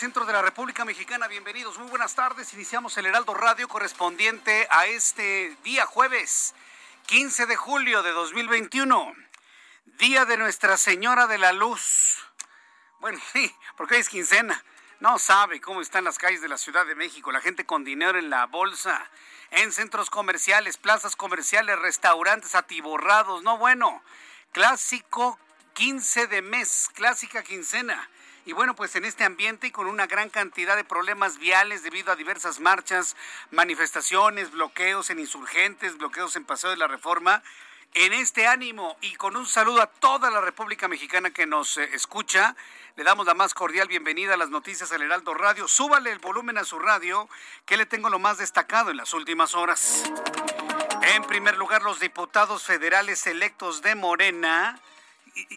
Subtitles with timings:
[0.00, 1.28] Centro de la República Mexicana.
[1.28, 2.54] Bienvenidos, muy buenas tardes.
[2.54, 6.54] Iniciamos el Heraldo Radio correspondiente a este día jueves,
[7.04, 9.14] 15 de julio de 2021,
[9.98, 12.16] día de Nuestra Señora de la Luz.
[13.00, 14.64] Bueno, sí, porque es quincena.
[15.00, 18.18] No sabe cómo están las calles de la Ciudad de México, la gente con dinero
[18.18, 19.06] en la bolsa,
[19.50, 23.42] en centros comerciales, plazas comerciales, restaurantes atiborrados.
[23.42, 24.02] No, bueno,
[24.52, 25.38] clásico
[25.74, 28.08] 15 de mes, clásica quincena.
[28.46, 32.10] Y bueno, pues en este ambiente y con una gran cantidad de problemas viales debido
[32.10, 33.16] a diversas marchas,
[33.50, 37.42] manifestaciones, bloqueos en insurgentes, bloqueos en Paseo de la Reforma,
[37.94, 41.90] en este ánimo y con un saludo a toda la República Mexicana que nos eh,
[41.92, 42.56] escucha,
[42.96, 45.68] le damos la más cordial bienvenida a las noticias del Heraldo Radio.
[45.68, 47.28] Súbale el volumen a su radio,
[47.66, 50.04] que le tengo lo más destacado en las últimas horas.
[51.02, 54.80] En primer lugar, los diputados federales electos de Morena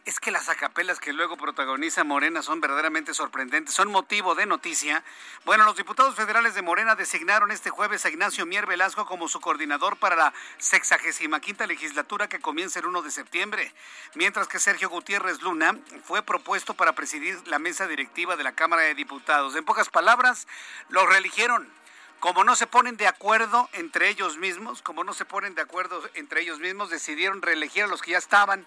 [0.06, 5.04] es que las acapelas que luego protagoniza Morena son verdaderamente sorprendentes, son motivo de noticia.
[5.46, 9.40] Bueno, los diputados federales de Morena designaron este jueves a Ignacio Mier Velasco como su
[9.40, 13.74] coordinador para la 65 quinta legislatura que comienza el 1 de septiembre,
[14.16, 18.84] mientras que Sergio Gutiérrez Luna fue propuesto para presidir la mesa directiva de la Cámara
[18.84, 19.56] de Diputados.
[19.56, 20.48] En pocas palabras,
[20.90, 21.72] los reeligieron
[22.20, 26.02] como no se ponen de acuerdo entre ellos mismos, como no se ponen de acuerdo
[26.14, 28.66] entre ellos mismos, decidieron reelegir a los que ya estaban.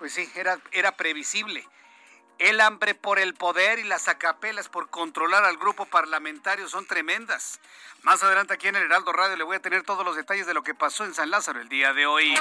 [0.00, 1.62] Pues sí, era, era previsible.
[2.40, 7.60] El hambre por el poder y las acapelas por controlar al grupo parlamentario son tremendas.
[8.02, 10.54] Más adelante aquí en el Heraldo Radio le voy a tener todos los detalles de
[10.54, 12.34] lo que pasó en San Lázaro el día de hoy.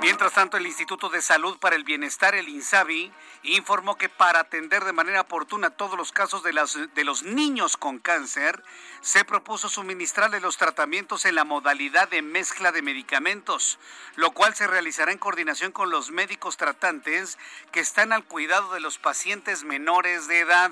[0.00, 3.12] Mientras tanto, el Instituto de Salud para el Bienestar, el INSABI,
[3.42, 7.76] informó que para atender de manera oportuna todos los casos de, las, de los niños
[7.76, 8.62] con cáncer,
[9.00, 13.80] se propuso suministrarle los tratamientos en la modalidad de mezcla de medicamentos,
[14.14, 17.38] lo cual se realizará en coordinación con los médicos tratantes
[17.72, 20.70] que están al cuidado de los pacientes menores de edad.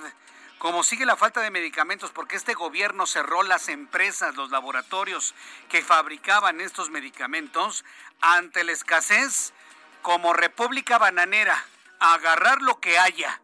[0.59, 5.35] Como sigue la falta de medicamentos, porque este gobierno cerró las empresas, los laboratorios
[5.69, 7.85] que fabricaban estos medicamentos,
[8.21, 9.53] ante la escasez,
[10.03, 11.65] como República Bananera,
[12.01, 13.41] agarrar lo que haya,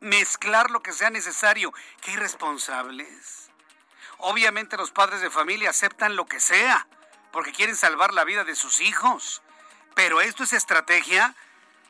[0.00, 1.72] mezclar lo que sea necesario.
[2.00, 3.50] ¡Qué irresponsables!
[4.18, 6.86] Obviamente los padres de familia aceptan lo que sea,
[7.32, 9.42] porque quieren salvar la vida de sus hijos.
[9.94, 11.34] Pero esto es estrategia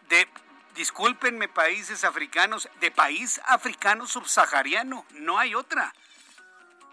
[0.09, 0.29] de
[0.75, 5.93] discúlpenme países africanos, de país africano subsahariano, no hay otra.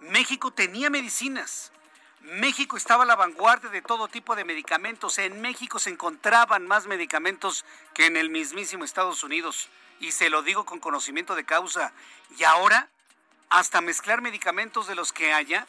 [0.01, 1.71] México tenía medicinas.
[2.21, 5.17] México estaba a la vanguardia de todo tipo de medicamentos.
[5.17, 9.69] En México se encontraban más medicamentos que en el mismísimo Estados Unidos.
[9.99, 11.93] Y se lo digo con conocimiento de causa.
[12.37, 12.89] Y ahora,
[13.49, 15.67] hasta mezclar medicamentos de los que haya,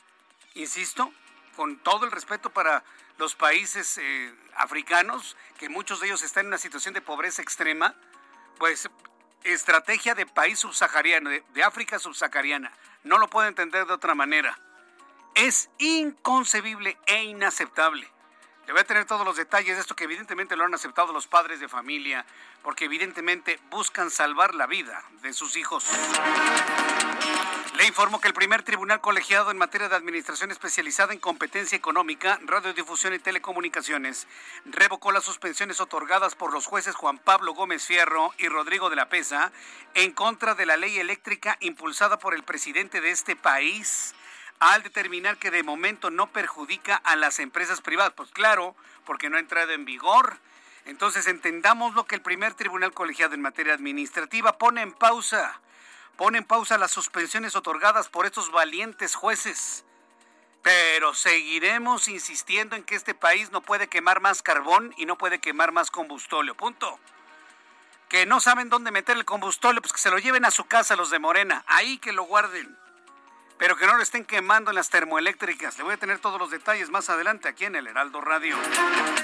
[0.54, 1.12] insisto,
[1.56, 2.84] con todo el respeto para
[3.20, 7.94] los países eh, africanos, que muchos de ellos están en una situación de pobreza extrema,
[8.58, 8.88] pues
[9.44, 12.72] estrategia de país subsahariano, de, de África subsahariana.
[13.04, 14.58] No lo puedo entender de otra manera.
[15.34, 18.10] Es inconcebible e inaceptable.
[18.66, 21.26] Le voy a tener todos los detalles de esto que evidentemente lo han aceptado los
[21.26, 22.24] padres de familia,
[22.62, 25.84] porque evidentemente buscan salvar la vida de sus hijos.
[27.80, 32.38] Le informo que el primer tribunal colegiado en materia de administración especializada en competencia económica,
[32.44, 34.26] radiodifusión y telecomunicaciones
[34.66, 39.08] revocó las suspensiones otorgadas por los jueces Juan Pablo Gómez Fierro y Rodrigo de la
[39.08, 39.50] Pesa
[39.94, 44.14] en contra de la ley eléctrica impulsada por el presidente de este país
[44.58, 48.12] al determinar que de momento no perjudica a las empresas privadas.
[48.14, 50.36] Pues claro, porque no ha entrado en vigor.
[50.84, 55.62] Entonces entendamos lo que el primer tribunal colegiado en materia administrativa pone en pausa,
[56.20, 59.86] pone en pausa las suspensiones otorgadas por estos valientes jueces.
[60.60, 65.38] Pero seguiremos insistiendo en que este país no puede quemar más carbón y no puede
[65.38, 66.54] quemar más combustóleo.
[66.54, 67.00] Punto.
[68.10, 70.94] Que no saben dónde meter el combustóleo, pues que se lo lleven a su casa
[70.94, 72.76] los de Morena, ahí que lo guarden.
[73.56, 75.78] Pero que no lo estén quemando en las termoeléctricas.
[75.78, 78.58] Le voy a tener todos los detalles más adelante aquí en el Heraldo Radio.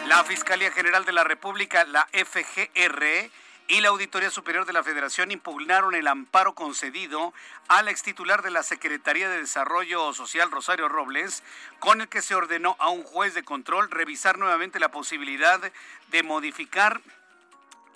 [0.07, 3.31] La Fiscalía General de la República, la FGR,
[3.69, 7.35] y la Auditoría Superior de la Federación impugnaron el amparo concedido
[7.69, 11.43] al extitular de la Secretaría de Desarrollo Social, Rosario Robles,
[11.81, 15.61] con el que se ordenó a un juez de control revisar nuevamente la posibilidad
[16.09, 17.01] de modificar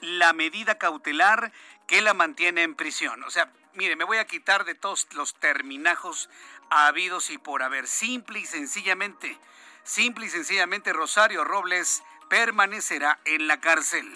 [0.01, 1.53] la medida cautelar
[1.87, 3.23] que la mantiene en prisión.
[3.25, 6.31] O sea, mire, me voy a quitar de todos los terminajos
[6.71, 7.87] habidos y por haber.
[7.87, 9.39] Simple y sencillamente,
[9.85, 14.09] simple y sencillamente Rosario Robles permanecerá en la cárcel.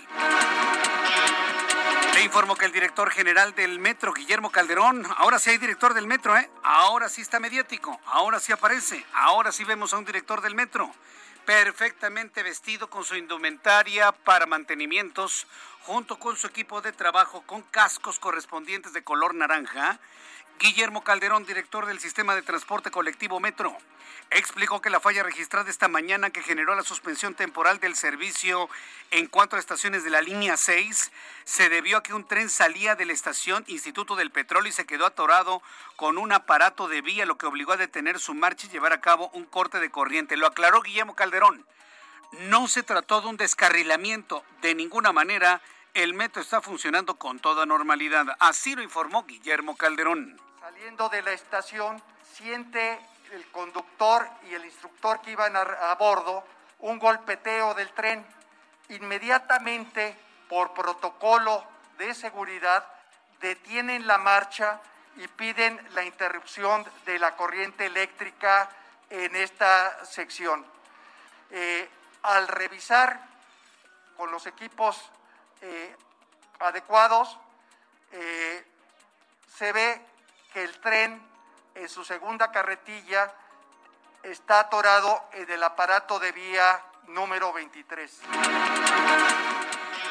[2.14, 6.06] Le informo que el director general del Metro, Guillermo Calderón, ahora sí hay director del
[6.06, 6.48] Metro, ¿eh?
[6.62, 10.94] Ahora sí está mediático, ahora sí aparece, ahora sí vemos a un director del Metro,
[11.44, 15.48] perfectamente vestido con su indumentaria para mantenimientos,
[15.82, 19.98] junto con su equipo de trabajo con cascos correspondientes de color naranja
[20.60, 23.76] Guillermo Calderón, director del sistema de transporte colectivo Metro,
[24.34, 28.68] explicó que la falla registrada esta mañana que generó la suspensión temporal del servicio
[29.10, 31.12] en cuatro estaciones de la línea 6
[31.44, 34.86] se debió a que un tren salía de la estación Instituto del Petróleo y se
[34.86, 35.62] quedó atorado
[35.96, 39.00] con un aparato de vía, lo que obligó a detener su marcha y llevar a
[39.00, 40.36] cabo un corte de corriente.
[40.36, 41.64] Lo aclaró Guillermo Calderón.
[42.40, 45.62] No se trató de un descarrilamiento de ninguna manera
[45.94, 48.26] el metro está funcionando con toda normalidad.
[48.40, 50.40] Así lo informó Guillermo Calderón.
[50.58, 52.02] Saliendo de la estación,
[52.32, 52.98] siente
[53.32, 56.44] el conductor y el instructor que iban a, bordo
[56.80, 58.24] un golpeteo del tren.
[58.90, 60.16] Inmediatamente,
[60.48, 61.64] por protocolo
[61.98, 62.86] de seguridad,
[63.40, 64.80] detienen la marcha
[65.16, 68.68] y piden la interrupción de la corriente eléctrica
[69.10, 70.64] en esta sección.
[71.50, 71.88] Eh,
[72.22, 73.20] al revisar
[74.16, 75.10] con los equipos
[75.60, 75.96] eh,
[76.60, 77.38] adecuados,
[78.12, 78.64] eh,
[79.56, 80.00] se ve
[80.52, 81.33] que el tren
[81.74, 83.32] en su segunda carretilla
[84.22, 88.20] está atorado en el aparato de vía número 23.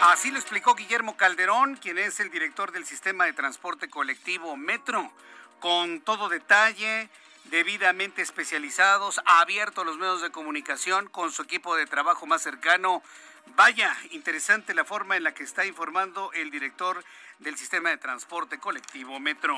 [0.01, 5.11] Así lo explicó Guillermo Calderón, quien es el director del sistema de transporte colectivo Metro,
[5.59, 7.09] con todo detalle,
[7.45, 13.01] debidamente especializados, abierto a los medios de comunicación, con su equipo de trabajo más cercano
[13.55, 17.03] Vaya, interesante la forma en la que está informando el director
[17.43, 19.57] del sistema de transporte colectivo Metro.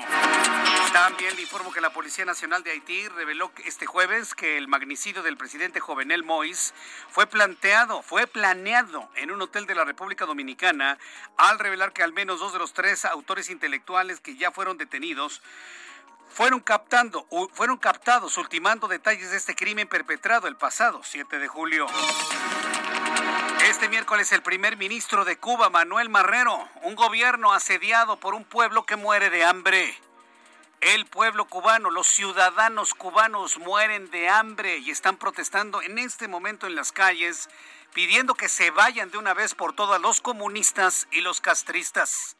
[0.92, 5.22] También le informo que la Policía Nacional de Haití reveló este jueves que el magnicidio
[5.22, 6.74] del presidente Jovenel Mois
[7.10, 10.98] fue planteado, fue planeado en un hotel de la República Dominicana
[11.36, 15.40] al revelar que al menos dos de los tres autores intelectuales que ya fueron detenidos
[16.28, 21.86] fueron captando, fueron captados ultimando detalles de este crimen perpetrado el pasado 7 de julio.
[23.68, 28.84] Este miércoles el primer ministro de Cuba, Manuel Marrero, un gobierno asediado por un pueblo
[28.84, 29.98] que muere de hambre.
[30.80, 36.68] El pueblo cubano, los ciudadanos cubanos mueren de hambre y están protestando en este momento
[36.68, 37.48] en las calles
[37.92, 42.36] pidiendo que se vayan de una vez por todas los comunistas y los castristas.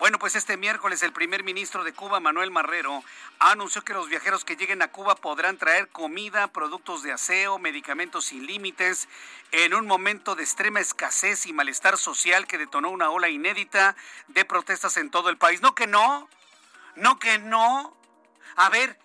[0.00, 3.04] Bueno, pues este miércoles el primer ministro de Cuba, Manuel Marrero,
[3.38, 8.24] anunció que los viajeros que lleguen a Cuba podrán traer comida, productos de aseo, medicamentos
[8.24, 9.10] sin límites,
[9.52, 13.94] en un momento de extrema escasez y malestar social que detonó una ola inédita
[14.28, 15.60] de protestas en todo el país.
[15.60, 16.30] No que no,
[16.96, 17.94] no que no.
[18.56, 18.98] A ver,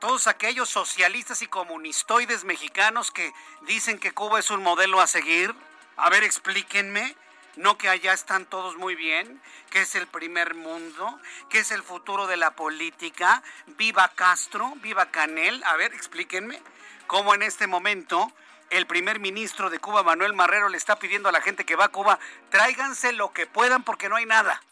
[0.00, 3.32] todos aquellos socialistas y comunistoides mexicanos que
[3.68, 5.54] dicen que Cuba es un modelo a seguir,
[5.96, 7.14] a ver, explíquenme
[7.56, 9.40] no que allá están todos muy bien,
[9.70, 13.42] que es el primer mundo, que es el futuro de la política.
[13.66, 15.62] Viva Castro, viva Canel.
[15.64, 16.60] A ver, explíquenme
[17.06, 18.32] cómo en este momento
[18.70, 21.86] el primer ministro de Cuba, Manuel Marrero, le está pidiendo a la gente que va
[21.86, 22.18] a Cuba,
[22.50, 24.62] tráiganse lo que puedan porque no hay nada.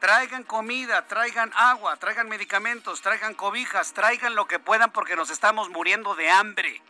[0.00, 5.68] Traigan comida, traigan agua, traigan medicamentos, traigan cobijas, traigan lo que puedan porque nos estamos
[5.70, 6.82] muriendo de hambre.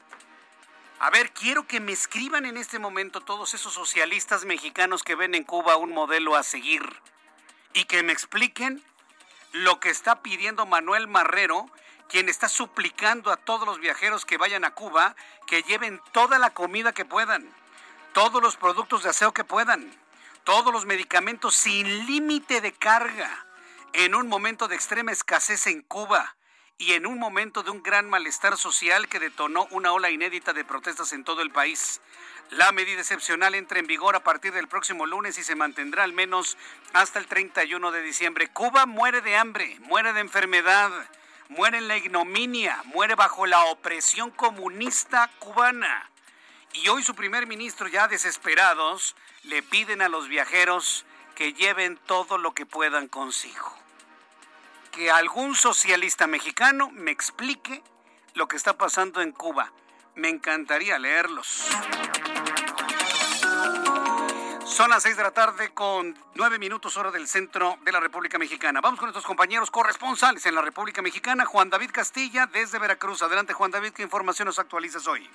[0.99, 5.35] A ver, quiero que me escriban en este momento todos esos socialistas mexicanos que ven
[5.35, 6.83] en Cuba un modelo a seguir
[7.75, 8.83] y que me expliquen
[9.53, 11.71] lo que está pidiendo Manuel Marrero,
[12.09, 15.15] quien está suplicando a todos los viajeros que vayan a Cuba
[15.47, 17.47] que lleven toda la comida que puedan,
[18.15, 19.93] todos los productos de aseo que puedan,
[20.45, 23.47] todos los medicamentos sin límite de carga
[23.93, 26.36] en un momento de extrema escasez en Cuba
[26.78, 30.64] y en un momento de un gran malestar social que detonó una ola inédita de
[30.64, 32.00] protestas en todo el país.
[32.50, 36.12] La medida excepcional entra en vigor a partir del próximo lunes y se mantendrá al
[36.12, 36.56] menos
[36.92, 38.49] hasta el 31 de diciembre.
[38.49, 40.90] Cuba muere de hambre, muere de enfermedad,
[41.49, 46.11] muere en la ignominia, muere bajo la opresión comunista cubana.
[46.75, 52.37] Y hoy su primer ministro, ya desesperados, le piden a los viajeros que lleven todo
[52.37, 53.86] lo que puedan consigo.
[54.97, 57.83] Que algún socialista mexicano me explique
[58.33, 59.71] lo que está pasando en Cuba.
[60.15, 61.69] Me encantaría leerlos.
[64.65, 68.38] Son las seis de la tarde con nueve minutos hora del centro de la República
[68.38, 68.81] Mexicana.
[68.81, 71.45] Vamos con nuestros compañeros corresponsales en la República Mexicana.
[71.45, 73.21] Juan David Castilla desde Veracruz.
[73.21, 75.29] Adelante Juan David, ¿qué información nos actualizas hoy?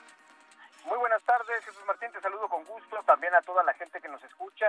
[0.85, 4.09] Muy buenas tardes, Jesús Martín, te saludo con gusto, también a toda la gente que
[4.09, 4.65] nos escucha.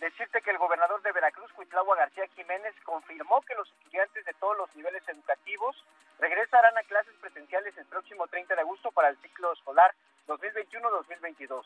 [0.00, 4.56] Decirte que el gobernador de Veracruz, Cuitlagua García Jiménez, confirmó que los estudiantes de todos
[4.58, 5.74] los niveles educativos
[6.18, 9.94] regresarán a clases presenciales el próximo 30 de agosto para el ciclo escolar
[10.28, 11.64] 2021-2022.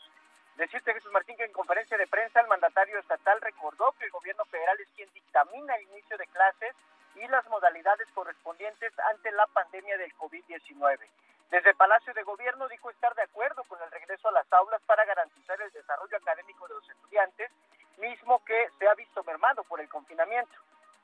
[0.55, 4.45] Decirte, Jesús Martín, que en conferencia de prensa el mandatario estatal recordó que el gobierno
[4.45, 6.75] federal es quien dictamina el inicio de clases
[7.15, 10.99] y las modalidades correspondientes ante la pandemia del COVID-19.
[11.49, 15.03] Desde Palacio de Gobierno dijo estar de acuerdo con el regreso a las aulas para
[15.03, 17.51] garantizar el desarrollo académico de los estudiantes,
[18.01, 20.51] mismo que se ha visto mermado por el confinamiento.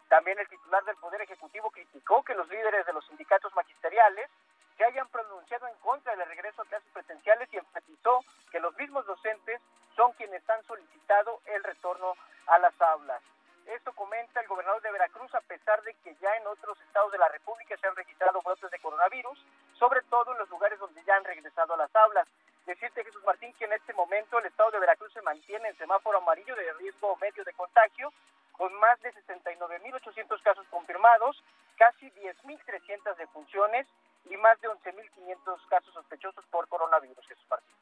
[0.10, 4.30] También el titular del Poder Ejecutivo criticó que los líderes de los sindicatos magisteriales
[4.78, 9.06] se hayan pronunciado en contra del regreso a clases presenciales y enfatizó que los mismos
[9.06, 9.62] docentes
[9.96, 12.14] son quienes han solicitado el retorno
[12.48, 13.22] a las aulas.
[13.66, 17.18] Esto comenta el gobernador de Veracruz, a pesar de que ya en otros estados de
[17.18, 21.16] la República se han registrado brotes de coronavirus, sobre todo en los lugares donde ya
[21.16, 22.28] han regresado a las aulas.
[22.68, 26.18] Decirte, Jesús Martín, que en este momento el estado de Veracruz se mantiene en semáforo
[26.18, 28.12] amarillo de riesgo medio de contagio,
[28.52, 31.42] con más de 69.800 casos confirmados,
[31.78, 33.88] casi 10.300 defunciones
[34.26, 37.74] y más de 11.500 casos sospechosos por coronavirus, Jesús Martín.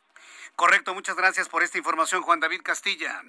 [0.55, 3.23] Correcto, muchas gracias por esta información, Juan David Castilla.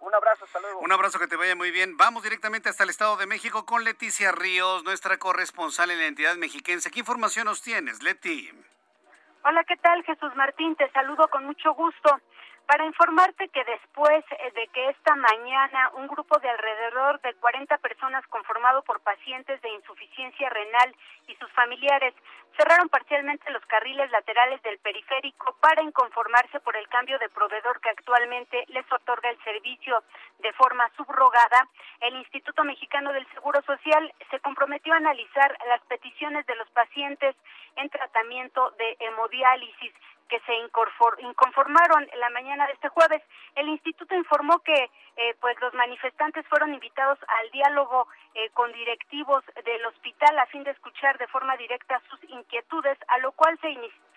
[0.00, 0.80] Un abrazo, hasta luego.
[0.80, 1.96] Un abrazo que te vaya muy bien.
[1.96, 6.34] Vamos directamente hasta el Estado de México con Leticia Ríos, nuestra corresponsal en la entidad
[6.34, 6.90] mexiquense.
[6.90, 8.50] ¿Qué información nos tienes, Leti?
[9.44, 10.76] Hola, ¿qué tal, Jesús Martín?
[10.76, 12.20] Te saludo con mucho gusto
[12.72, 17.76] para informarte que después eh, de que esta mañana un grupo de alrededor de 40
[17.76, 20.96] personas conformado por pacientes de insuficiencia renal
[21.28, 22.14] y sus familiares
[22.56, 27.90] cerraron parcialmente los carriles laterales del periférico para inconformarse por el cambio de proveedor que
[27.90, 30.02] actualmente les otorga el servicio
[30.38, 31.68] de forma subrogada,
[32.00, 37.36] el Instituto Mexicano del Seguro Social se comprometió a analizar las peticiones de los pacientes
[37.76, 39.92] en tratamiento de hemodiálisis
[40.28, 43.22] que se inconformaron la mañana de este jueves.
[43.54, 49.44] El instituto informó que eh, pues los manifestantes fueron invitados al diálogo eh, con directivos
[49.64, 53.68] del hospital a fin de escuchar de forma directa sus inquietudes, a lo cual se,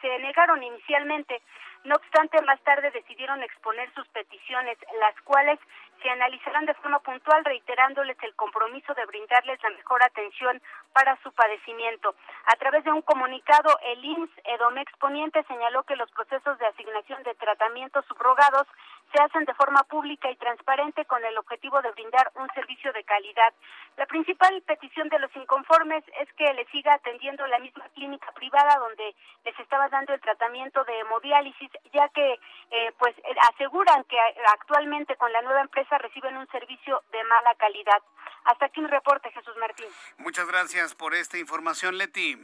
[0.06, 1.42] se negaron inicialmente.
[1.84, 5.60] No obstante, más tarde decidieron exponer sus peticiones, las cuales
[6.02, 10.62] se analizarán de forma puntual, reiterándoles el compromiso de brindarles la mejor atención
[10.94, 12.16] para su padecimiento.
[12.46, 17.24] A través de un comunicado, el IMSS Edomex Poniente señaló que los procesos de asignación
[17.24, 18.68] de tratamientos subrogados
[19.16, 23.04] se hacen de forma pública y transparente con el objetivo de brindar un servicio de
[23.06, 23.54] calidad.
[23.96, 28.78] La principal petición de los inconformes es que le siga atendiendo la misma clínica privada
[28.78, 32.40] donde les estaba dando el tratamiento de hemodiálisis, ya que
[32.72, 33.16] eh, pues
[33.54, 34.18] aseguran que
[34.52, 38.02] actualmente con la nueva empresa reciben un servicio de mala calidad.
[38.44, 39.88] Hasta aquí un reporte, Jesús Martín.
[40.18, 42.38] Muchas gracias por esta información, Leti.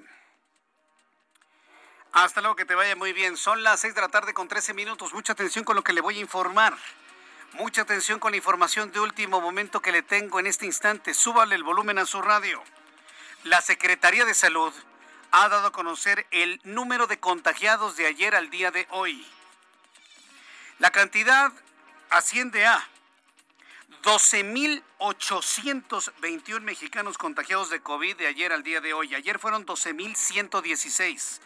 [2.13, 3.37] Hasta luego, que te vaya muy bien.
[3.37, 5.13] Son las 6 de la tarde con 13 minutos.
[5.13, 6.75] Mucha atención con lo que le voy a informar.
[7.53, 11.13] Mucha atención con la información de último momento que le tengo en este instante.
[11.13, 12.61] Súbale el volumen a su radio.
[13.43, 14.73] La Secretaría de Salud
[15.31, 19.25] ha dado a conocer el número de contagiados de ayer al día de hoy.
[20.79, 21.53] La cantidad
[22.09, 22.85] asciende a
[24.03, 29.15] 12.821 mexicanos contagiados de COVID de ayer al día de hoy.
[29.15, 31.39] Ayer fueron 12.116.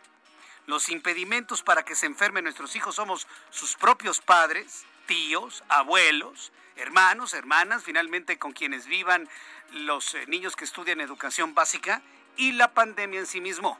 [0.65, 7.33] Los impedimentos para que se enfermen nuestros hijos somos sus propios padres, tíos, abuelos, hermanos,
[7.33, 9.27] hermanas, finalmente con quienes vivan
[9.71, 12.01] los eh, niños que estudian educación básica
[12.37, 13.77] y la pandemia en sí mismo.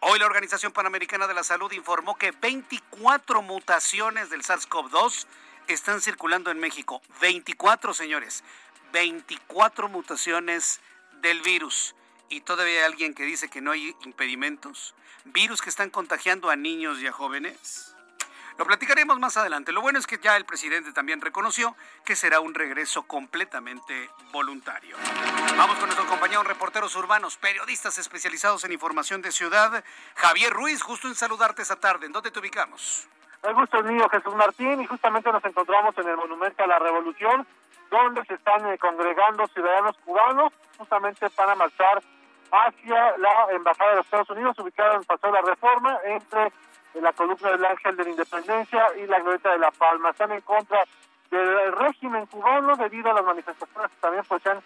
[0.00, 5.26] Hoy la Organización Panamericana de la Salud informó que 24 mutaciones del SARS-CoV-2
[5.66, 7.02] están circulando en México.
[7.20, 8.42] 24, señores.
[8.92, 10.80] 24 mutaciones
[11.20, 11.94] del virus.
[12.30, 14.94] Y todavía hay alguien que dice que no hay impedimentos.
[15.24, 17.96] Virus que están contagiando a niños y a jóvenes.
[18.56, 19.72] Lo platicaremos más adelante.
[19.72, 24.96] Lo bueno es que ya el presidente también reconoció que será un regreso completamente voluntario.
[25.56, 29.82] Vamos con nuestros compañeros reporteros urbanos, periodistas especializados en información de ciudad.
[30.14, 32.06] Javier Ruiz, justo en saludarte esta tarde.
[32.06, 33.08] ¿En dónde te ubicamos?
[33.42, 36.78] El gusto es mío, Jesús Martín, y justamente nos encontramos en el Monumento a la
[36.78, 37.44] Revolución,
[37.90, 42.02] donde se están eh, congregando ciudadanos cubanos justamente para marchar
[42.52, 46.52] hacia la Embajada de los Estados Unidos, ubicada en Paseo de la Reforma, entre
[46.94, 50.10] la columna del Ángel de la Independencia y la Glorieta de la Palma.
[50.10, 50.84] Están en contra
[51.30, 54.60] del régimen cubano debido a las manifestaciones que también pues, se han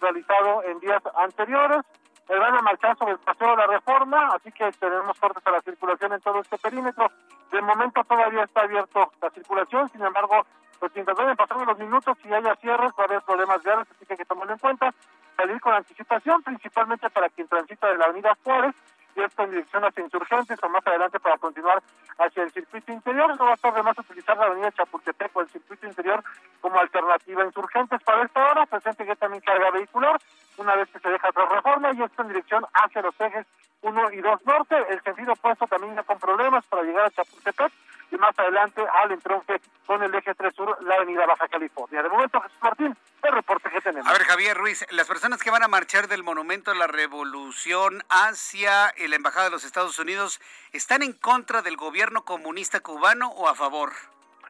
[0.00, 1.82] realizado en días anteriores.
[2.28, 5.50] Eh, van a marchar sobre el paseo de la reforma, así que tenemos cortes a
[5.50, 7.10] la circulación en todo este perímetro.
[7.50, 10.46] De momento todavía está abierto la circulación, sin embargo,
[10.78, 14.06] pues mientras vayan pasando los minutos, si haya cierres, va a haber problemas graves, así
[14.06, 14.94] que hay que tomarlo en cuenta.
[15.40, 18.74] Salir con anticipación, principalmente para quien transita de la avenida Juárez,
[19.16, 21.82] y esto en dirección hacia Insurgentes o más adelante para continuar
[22.18, 23.34] hacia el circuito interior.
[23.38, 26.22] No va a estar de más utilizar la avenida Chapultepec o el circuito interior
[26.60, 27.42] como alternativa.
[27.42, 30.20] Insurgentes para esta hora, presente que también carga vehicular,
[30.58, 33.46] una vez que se deja otra reforma y esto en dirección hacia los ejes
[33.80, 34.76] 1 y 2 norte.
[34.90, 37.72] El sentido opuesto también ya con problemas para llegar a Chapultepec
[38.10, 42.02] y más adelante al entronque con el eje 3 sur, la avenida Baja California.
[42.02, 44.08] De momento, Jesús Martín, el reporte que tenemos.
[44.08, 48.02] A ver, Javier Ruiz, las personas que van a marchar del Monumento a la Revolución
[48.08, 50.40] hacia la Embajada de los Estados Unidos,
[50.72, 53.92] ¿están en contra del gobierno comunista cubano o a favor?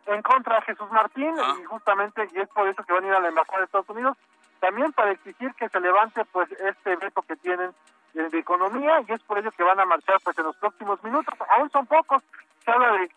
[0.07, 1.57] En contra de Jesús Martín, Ah.
[1.61, 3.89] y justamente, y es por eso que van a ir a la Embajada de Estados
[3.91, 4.17] Unidos,
[4.61, 7.73] también para exigir que se levante pues este veto que tienen
[8.13, 11.03] de, de economía, y es por ello que van a marchar pues en los próximos
[11.05, 11.35] minutos.
[11.57, 12.23] Aún son pocos,
[12.65, 13.11] se habla de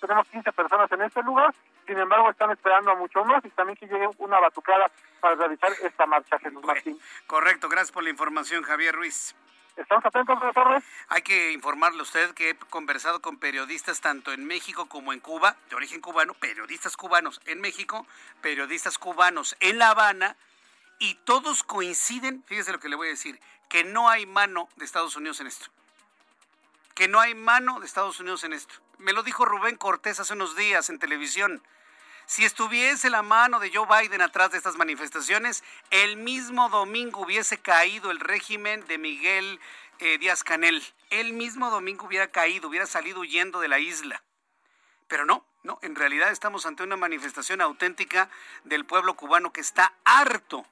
[0.00, 1.54] tenemos 15 personas en este lugar,
[1.86, 5.70] sin embargo están esperando a mucho más y también que llegue una batucada para realizar
[5.82, 6.98] esta marcha, Jesús Martín.
[7.26, 9.34] Correcto, gracias por la información, Javier Ruiz.
[9.76, 10.82] Estamos atentos, Torres.
[11.08, 15.20] Hay que informarle a usted que he conversado con periodistas tanto en México como en
[15.20, 18.06] Cuba, de origen cubano, periodistas cubanos en México,
[18.40, 20.36] periodistas cubanos en La Habana,
[20.98, 24.86] y todos coinciden, fíjese lo que le voy a decir, que no hay mano de
[24.86, 25.66] Estados Unidos en esto.
[26.96, 28.74] Que no hay mano de Estados Unidos en esto.
[28.96, 31.62] Me lo dijo Rubén Cortés hace unos días en televisión.
[32.24, 37.58] Si estuviese la mano de Joe Biden atrás de estas manifestaciones, el mismo domingo hubiese
[37.58, 39.60] caído el régimen de Miguel
[39.98, 40.82] eh, Díaz Canel.
[41.10, 44.22] El mismo domingo hubiera caído, hubiera salido huyendo de la isla.
[45.06, 48.30] Pero no, no, en realidad estamos ante una manifestación auténtica
[48.64, 50.64] del pueblo cubano que está harto.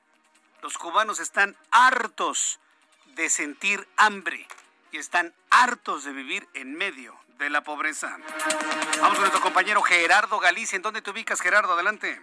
[0.63, 2.61] Los cubanos están hartos
[3.09, 4.49] de sentir hambre
[4.95, 8.17] y están hartos de vivir en medio de la pobreza.
[9.01, 10.77] Vamos con nuestro compañero Gerardo Galicia.
[10.77, 11.73] ¿En dónde te ubicas, Gerardo?
[11.73, 12.21] Adelante.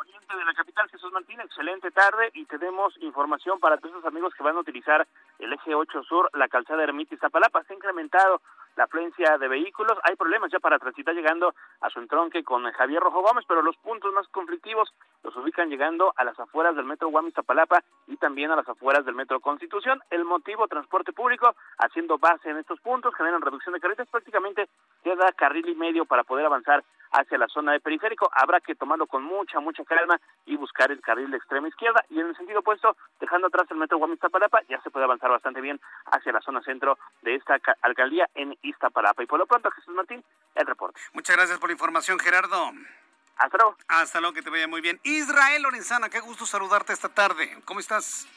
[0.00, 4.34] Oriente de la capital, Jesús Martín, excelente tarde y tenemos información para todos los amigos
[4.34, 5.06] que van a utilizar
[5.38, 7.62] el eje 8 sur, la calzada Ermita y Zapalapa.
[7.62, 8.42] Se ha incrementado
[8.76, 9.98] la afluencia de vehículos.
[10.04, 13.76] Hay problemas ya para transitar llegando a su entronque con Javier Rojo Gómez, pero los
[13.78, 18.50] puntos más conflictivos los ubican llegando a las afueras del metro Guamis Zapalapa y también
[18.50, 20.00] a las afueras del metro Constitución.
[20.10, 24.08] El motivo, transporte público, haciendo base en estos puntos, generan reducción de carriles.
[24.08, 24.68] Prácticamente
[25.02, 26.82] queda carril y medio para poder avanzar
[27.12, 28.30] hacia la zona de periférico.
[28.32, 32.04] Habrá que tomarlo con mucha, mucha calma y buscar el carril de extrema izquierda.
[32.10, 35.30] Y en el sentido opuesto, dejando atrás el metro Guamis Zapalapa, ya se puede avanzar
[35.30, 39.22] bastante bien hacia la zona centro de esta ca- alcaldía en Iztapalapa.
[39.22, 41.00] Y por lo pronto, Jesús Martín, el reporte.
[41.12, 42.72] Muchas gracias por la información, Gerardo.
[43.36, 43.76] Hasta luego.
[43.88, 45.00] Hasta luego, que te vaya muy bien.
[45.02, 47.58] Israel Lorenzana, qué gusto saludarte esta tarde.
[47.64, 48.28] ¿Cómo estás?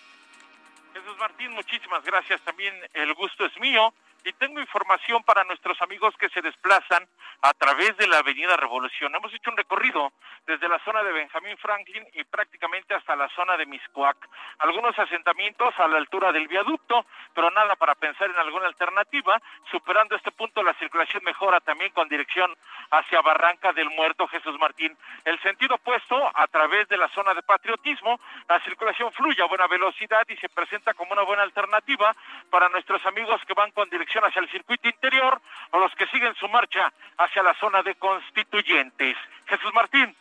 [0.94, 2.42] Jesús Martín, muchísimas gracias.
[2.42, 3.94] También el gusto es mío.
[4.24, 7.08] Y tengo información para nuestros amigos que se desplazan
[7.46, 9.14] a través de la Avenida Revolución.
[9.14, 10.12] Hemos hecho un recorrido
[10.48, 14.18] desde la zona de Benjamín Franklin y prácticamente hasta la zona de Miscuac.
[14.58, 17.06] Algunos asentamientos a la altura del viaducto,
[17.36, 19.40] pero nada para pensar en alguna alternativa.
[19.70, 22.52] Superando este punto, la circulación mejora también con dirección
[22.90, 24.98] hacia Barranca del Muerto Jesús Martín.
[25.24, 29.68] El sentido opuesto, a través de la zona de patriotismo, la circulación fluye a buena
[29.68, 32.16] velocidad y se presenta como una buena alternativa
[32.50, 35.40] para nuestros amigos que van con dirección hacia el circuito interior
[35.72, 39.18] o los que siguen su marcha hacia la zona de constituyentes.
[39.48, 40.16] Jesús Martín,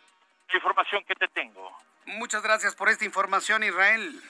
[0.49, 1.71] la información que te tengo.
[2.05, 4.21] Muchas gracias por esta información, Israel.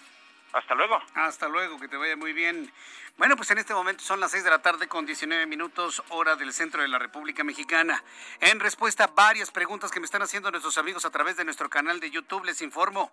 [0.53, 1.01] Hasta luego.
[1.15, 2.71] Hasta luego, que te vaya muy bien.
[3.17, 6.37] Bueno, pues en este momento son las 6 de la tarde con 19 minutos hora
[6.37, 8.01] del centro de la República Mexicana.
[8.39, 11.69] En respuesta a varias preguntas que me están haciendo nuestros amigos a través de nuestro
[11.69, 13.11] canal de YouTube, les informo.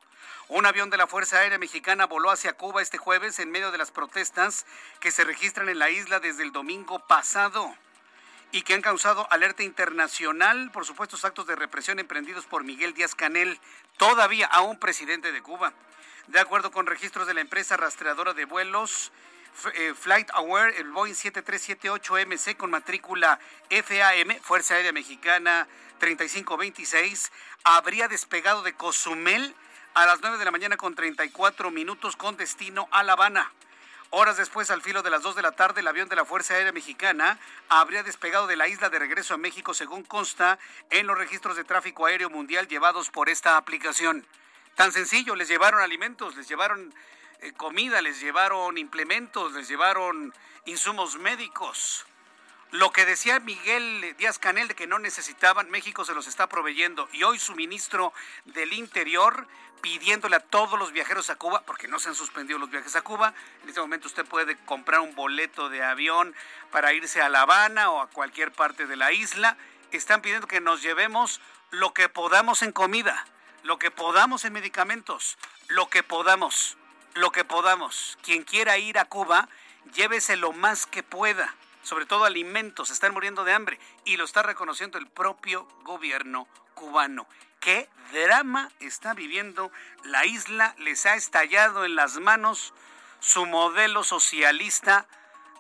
[0.48, 3.78] Un avión de la Fuerza Aérea Mexicana voló hacia Cuba este jueves en medio de
[3.78, 4.64] las protestas
[5.00, 7.76] que se registran en la isla desde el domingo pasado
[8.53, 13.15] y que han causado alerta internacional por supuestos actos de represión emprendidos por Miguel Díaz
[13.15, 13.59] Canel,
[13.97, 15.73] todavía aún presidente de Cuba.
[16.29, 19.11] De acuerdo con registros de la empresa rastreadora de vuelos,
[19.75, 25.67] eh, Flight Aware, el Boeing 7378MC con matrícula FAM, Fuerza Aérea Mexicana
[25.99, 27.33] 3526,
[27.65, 29.55] habría despegado de Cozumel
[29.95, 33.53] a las 9 de la mañana con 34 minutos con destino a La Habana.
[34.14, 36.53] Horas después, al filo de las 2 de la tarde, el avión de la Fuerza
[36.53, 37.38] Aérea Mexicana
[37.70, 40.59] habría despegado de la isla de regreso a México, según consta
[40.90, 44.27] en los registros de tráfico aéreo mundial llevados por esta aplicación.
[44.75, 46.92] Tan sencillo, les llevaron alimentos, les llevaron
[47.40, 50.35] eh, comida, les llevaron implementos, les llevaron
[50.66, 52.05] insumos médicos.
[52.72, 57.08] Lo que decía Miguel Díaz Canel de que no necesitaban, México se los está proveyendo.
[57.12, 58.12] Y hoy su ministro
[58.46, 59.46] del Interior
[59.80, 63.02] pidiéndole a todos los viajeros a Cuba, porque no se han suspendido los viajes a
[63.02, 66.35] Cuba, en este momento usted puede comprar un boleto de avión
[66.70, 69.56] para irse a La Habana o a cualquier parte de la isla.
[69.90, 73.24] Están pidiendo que nos llevemos lo que podamos en comida
[73.62, 76.76] lo que podamos en medicamentos, lo que podamos,
[77.14, 78.18] lo que podamos.
[78.22, 79.48] Quien quiera ir a Cuba,
[79.94, 84.42] llévese lo más que pueda, sobre todo alimentos, están muriendo de hambre y lo está
[84.42, 87.27] reconociendo el propio gobierno cubano.
[87.61, 89.71] ¿Qué drama está viviendo
[90.05, 90.75] la isla?
[90.79, 92.75] Les ha estallado en las manos
[93.21, 95.07] su modelo socialista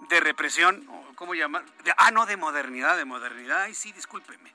[0.08, 1.64] de represión, ¿cómo llamar?
[1.96, 3.62] ah, no, de modernidad, de modernidad.
[3.62, 4.52] Ay, sí, discúlpeme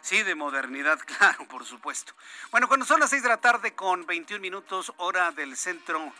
[0.00, 2.14] Sí, de modernidad, claro, por supuesto.
[2.50, 6.12] Bueno, cuando son las 6 de la tarde con 21 minutos, hora del centro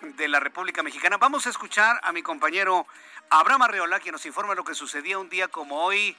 [0.00, 2.86] de la República Mexicana, vamos a escuchar a mi compañero
[3.30, 6.16] Abraham Arreola, quien nos informa lo que sucedía un día como hoy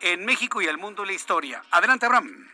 [0.00, 1.62] en México y el mundo de la historia.
[1.70, 2.48] Adelante, Abraham.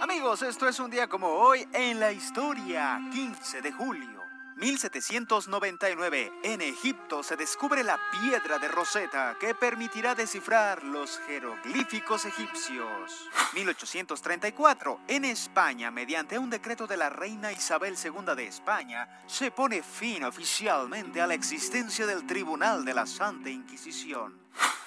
[0.00, 4.15] Amigos, esto es un día como hoy en la historia, 15 de julio.
[4.56, 13.28] 1799, en Egipto se descubre la piedra de Rosetta que permitirá descifrar los jeroglíficos egipcios.
[13.52, 19.82] 1834, en España, mediante un decreto de la reina Isabel II de España, se pone
[19.82, 24.40] fin oficialmente a la existencia del Tribunal de la Santa Inquisición.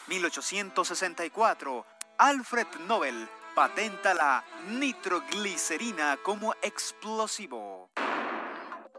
[0.07, 1.85] 1864,
[2.17, 7.78] Alfred Nobel patenta la nitroglicerina como explosivo.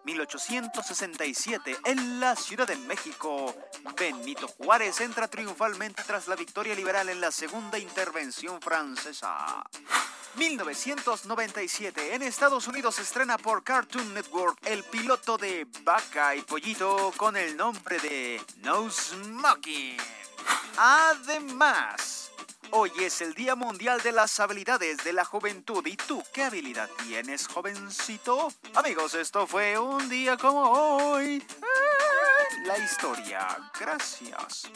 [0.05, 3.55] 1867, en la Ciudad de México,
[3.99, 9.63] Benito Juárez entra triunfalmente tras la victoria liberal en la segunda intervención francesa.
[10.37, 17.37] 1997, en Estados Unidos estrena por Cartoon Network el piloto de Vaca y Pollito con
[17.37, 19.97] el nombre de No Smoking.
[20.77, 22.31] Además,
[22.73, 25.85] Hoy es el Día Mundial de las Habilidades de la Juventud.
[25.87, 28.53] ¿Y tú qué habilidad tienes, jovencito?
[28.75, 31.43] Amigos, esto fue un día como hoy.
[32.65, 33.71] La historia.
[33.79, 34.71] Gracias.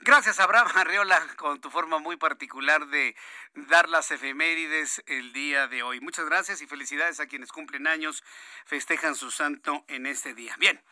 [0.00, 3.16] Gracias, Abraham Arreola, con tu forma muy particular de
[3.54, 6.00] dar las efemérides el día de hoy.
[6.00, 8.22] Muchas gracias y felicidades a quienes cumplen años,
[8.66, 10.56] festejan su santo en este día.
[10.58, 10.82] Bien.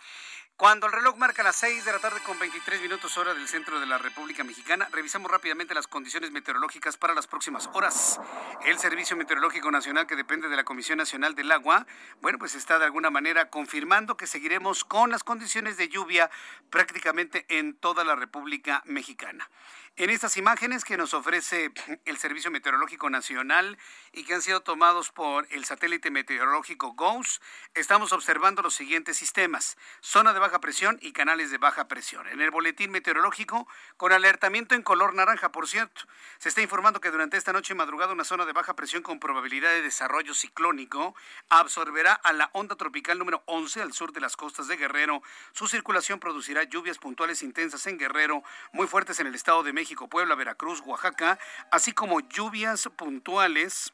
[0.61, 3.81] Cuando el reloj marca las 6 de la tarde con 23 minutos hora del centro
[3.81, 8.21] de la República Mexicana, revisamos rápidamente las condiciones meteorológicas para las próximas horas.
[8.67, 11.87] El Servicio Meteorológico Nacional, que depende de la Comisión Nacional del Agua,
[12.21, 16.31] bueno, pues está de alguna manera confirmando que seguiremos con las condiciones de lluvia
[16.69, 19.49] prácticamente en toda la República Mexicana.
[19.97, 21.73] En estas imágenes que nos ofrece
[22.07, 23.77] el Servicio Meteorológico Nacional
[24.13, 27.43] y que han sido tomados por el satélite meteorológico GOES,
[27.75, 29.77] estamos observando los siguientes sistemas.
[30.01, 32.27] Zona de baja presión y canales de baja presión.
[32.29, 36.03] En el boletín meteorológico, con alertamiento en color naranja, por cierto,
[36.39, 39.21] se está informando que durante esta noche y madrugada una zona de baja presión con
[39.21, 41.15] probabilidad de desarrollo ciclónico
[41.51, 45.23] absorberá a la onda tropical número 11 al sur de las costas de Guerrero.
[45.53, 49.80] Su circulación producirá lluvias puntuales intensas en Guerrero, muy fuertes en el estado de México,
[50.09, 51.39] Puebla, Veracruz, Oaxaca,
[51.71, 53.93] así como lluvias puntuales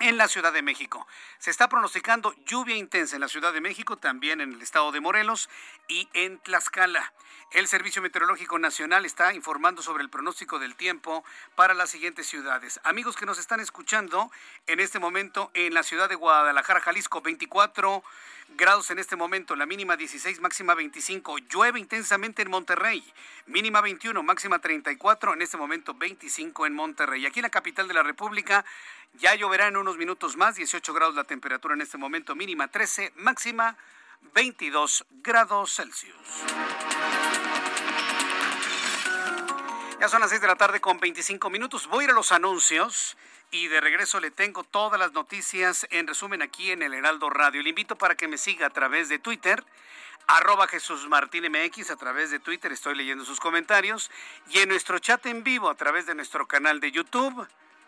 [0.00, 1.06] en la Ciudad de México.
[1.38, 5.00] Se está pronosticando lluvia intensa en la Ciudad de México, también en el estado de
[5.00, 5.48] Morelos
[5.88, 7.12] y en Tlaxcala.
[7.50, 12.78] El Servicio Meteorológico Nacional está informando sobre el pronóstico del tiempo para las siguientes ciudades.
[12.84, 14.30] Amigos que nos están escuchando
[14.66, 18.04] en este momento en la ciudad de Guadalajara, Jalisco, 24
[18.56, 21.38] grados en este momento, la mínima 16, máxima 25.
[21.38, 23.04] Llueve intensamente en Monterrey,
[23.46, 27.26] mínima 21, máxima 34, en este momento 25 en Monterrey.
[27.26, 28.64] Aquí en la capital de la República
[29.14, 33.12] ya lloverá en unos minutos más, 18 grados la temperatura en este momento, mínima 13,
[33.16, 33.76] máxima
[34.34, 36.16] 22 grados Celsius.
[40.00, 41.88] Ya son las 6 de la tarde con 25 minutos.
[41.88, 43.16] Voy a ir a los anuncios
[43.50, 47.62] y de regreso le tengo todas las noticias en resumen aquí en el Heraldo Radio.
[47.62, 49.64] Le invito para que me siga a través de Twitter,
[50.28, 54.10] arroba Jesús Martín MX, a través de Twitter estoy leyendo sus comentarios,
[54.50, 57.48] y en nuestro chat en vivo a través de nuestro canal de YouTube,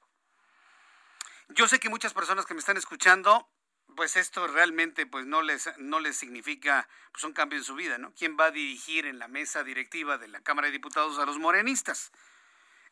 [1.49, 3.49] Yo sé que muchas personas que me están escuchando
[3.97, 7.99] pues esto realmente pues no les no les significa pues un cambio en su vida,
[7.99, 8.15] ¿no?
[8.15, 11.39] ¿Quién va a dirigir en la mesa directiva de la Cámara de Diputados a los
[11.39, 12.13] morenistas?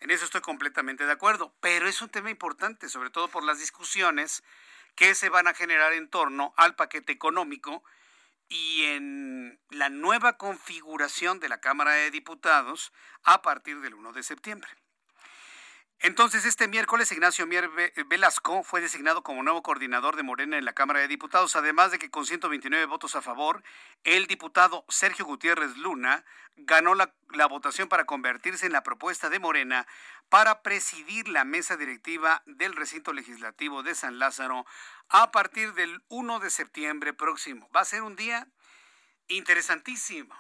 [0.01, 3.59] En eso estoy completamente de acuerdo, pero es un tema importante, sobre todo por las
[3.59, 4.43] discusiones
[4.97, 7.85] que se van a generar en torno al paquete económico
[8.49, 14.23] y en la nueva configuración de la Cámara de Diputados a partir del 1 de
[14.23, 14.69] septiembre.
[16.01, 17.71] Entonces, este miércoles, Ignacio Mier
[18.09, 21.99] Velasco fue designado como nuevo coordinador de Morena en la Cámara de Diputados, además de
[21.99, 23.63] que con 129 votos a favor,
[24.03, 26.25] el diputado Sergio Gutiérrez Luna
[26.57, 29.87] ganó la, la, votación para convertirse en la propuesta de Morena
[30.29, 34.67] para presidir la mesa directiva del recinto legislativo de San Lázaro
[35.09, 37.69] a partir del 1 de septiembre próximo.
[37.75, 38.47] Va a ser un día
[39.29, 40.35] interesantísimo.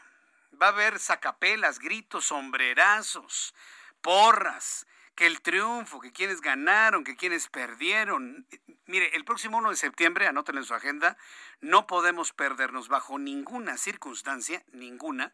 [0.60, 3.54] Va a haber sacapelas, gritos, sombrerazos,
[4.02, 8.46] porras que el triunfo, que quienes ganaron, que quienes perdieron.
[8.86, 11.16] Mire, el próximo 1 de septiembre, anótenlo en su agenda,
[11.60, 15.32] no podemos perdernos bajo ninguna circunstancia, ninguna,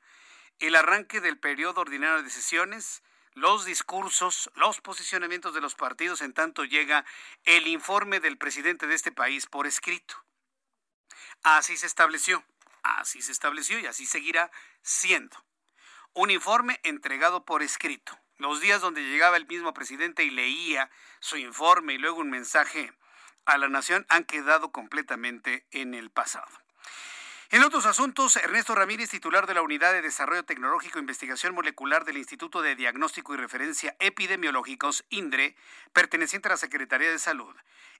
[0.58, 3.02] el arranque del periodo ordinario de sesiones,
[3.34, 7.04] los discursos, los posicionamientos de los partidos en tanto llega
[7.44, 10.16] el informe del presidente de este país por escrito.
[11.42, 12.44] Así se estableció,
[12.82, 14.50] así se estableció y así seguirá
[14.82, 15.42] siendo.
[16.12, 18.18] Un informe entregado por escrito.
[18.40, 22.90] Los días donde llegaba el mismo presidente y leía su informe y luego un mensaje
[23.44, 26.48] a la nación han quedado completamente en el pasado.
[27.52, 32.04] En otros asuntos, Ernesto Ramírez, titular de la Unidad de Desarrollo Tecnológico e Investigación Molecular
[32.04, 35.56] del Instituto de Diagnóstico y Referencia Epidemiológicos, INDRE,
[35.92, 37.52] perteneciente a la Secretaría de Salud,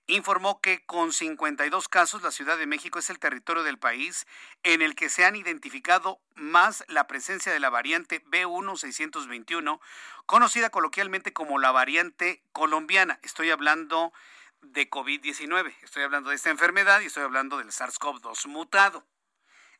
[0.07, 4.25] informó que con 52 casos la Ciudad de México es el territorio del país
[4.63, 9.81] en el que se han identificado más la presencia de la variante B1621,
[10.27, 13.19] conocida coloquialmente como la variante colombiana.
[13.21, 14.13] Estoy hablando
[14.61, 19.05] de COVID-19, estoy hablando de esta enfermedad y estoy hablando del SARS-CoV-2 mutado.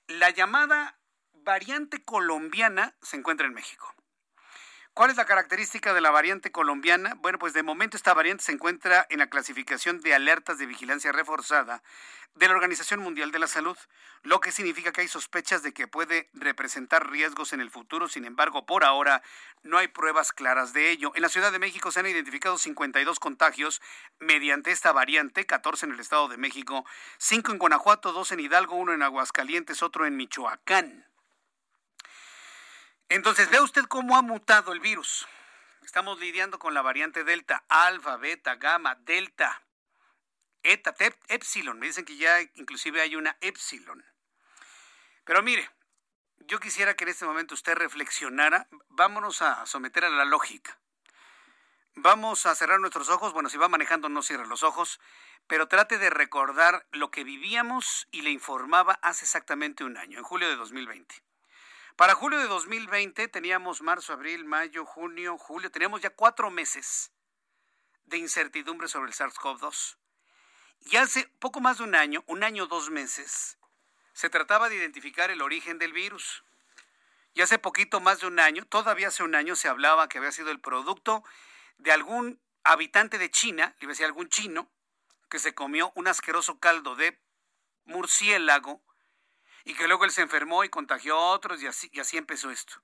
[0.07, 0.99] La llamada
[1.33, 3.93] variante colombiana se encuentra en México.
[4.93, 7.13] ¿Cuál es la característica de la variante colombiana?
[7.19, 11.13] Bueno, pues de momento esta variante se encuentra en la clasificación de alertas de vigilancia
[11.13, 11.81] reforzada
[12.35, 13.77] de la Organización Mundial de la Salud,
[14.23, 18.09] lo que significa que hay sospechas de que puede representar riesgos en el futuro.
[18.09, 19.23] Sin embargo, por ahora
[19.63, 21.13] no hay pruebas claras de ello.
[21.15, 23.81] En la Ciudad de México se han identificado 52 contagios
[24.19, 26.85] mediante esta variante, 14 en el Estado de México,
[27.17, 31.10] 5 en Guanajuato, 2 en Hidalgo, 1 en Aguascalientes, otro en Michoacán.
[33.11, 35.27] Entonces, ve usted cómo ha mutado el virus.
[35.83, 39.61] Estamos lidiando con la variante Delta, alfa, beta, gamma, delta,
[40.63, 40.95] eta,
[41.27, 41.77] epsilon.
[41.77, 44.01] Me dicen que ya inclusive hay una epsilon.
[45.25, 45.69] Pero mire,
[46.39, 48.69] yo quisiera que en este momento usted reflexionara.
[48.87, 50.79] Vámonos a someter a la lógica.
[51.95, 53.33] Vamos a cerrar nuestros ojos.
[53.33, 55.01] Bueno, si va manejando, no cierre los ojos.
[55.47, 60.23] Pero trate de recordar lo que vivíamos y le informaba hace exactamente un año, en
[60.23, 61.21] julio de 2020.
[62.01, 67.11] Para julio de 2020 teníamos marzo, abril, mayo, junio, julio, teníamos ya cuatro meses
[68.05, 69.97] de incertidumbre sobre el SARS-CoV-2.
[70.79, 73.59] Y hace poco más de un año, un año, dos meses,
[74.13, 76.43] se trataba de identificar el origen del virus.
[77.35, 80.31] Y hace poquito más de un año, todavía hace un año, se hablaba que había
[80.31, 81.23] sido el producto
[81.77, 84.71] de algún habitante de China, le iba a decir algún chino,
[85.29, 87.21] que se comió un asqueroso caldo de
[87.85, 88.81] murciélago
[89.65, 92.81] y que luego él se enfermó y contagió a otros y así, empezó esto.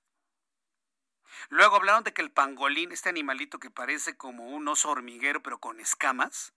[1.50, 5.60] Luego hablaron de que el pangolín, este animalito que parece como un oso hormiguero pero
[5.60, 6.54] con escamas,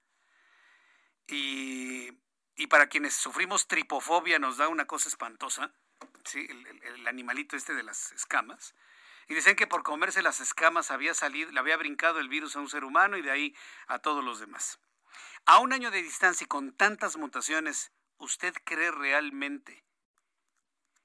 [1.26, 2.10] y,
[2.56, 5.72] y para quienes sufrimos tripofobia nos da una cosa espantosa,
[6.24, 6.46] ¿sí?
[6.48, 8.74] el, el, animalito este de las escamas,
[9.28, 12.60] y dicen que por comerse las escamas había salido, le había brincado el virus a
[12.60, 13.56] un ser humano y de ahí
[13.86, 14.80] a todos los demás.
[15.46, 19.84] A un año de distancia y con tantas mutaciones, ¿usted cree realmente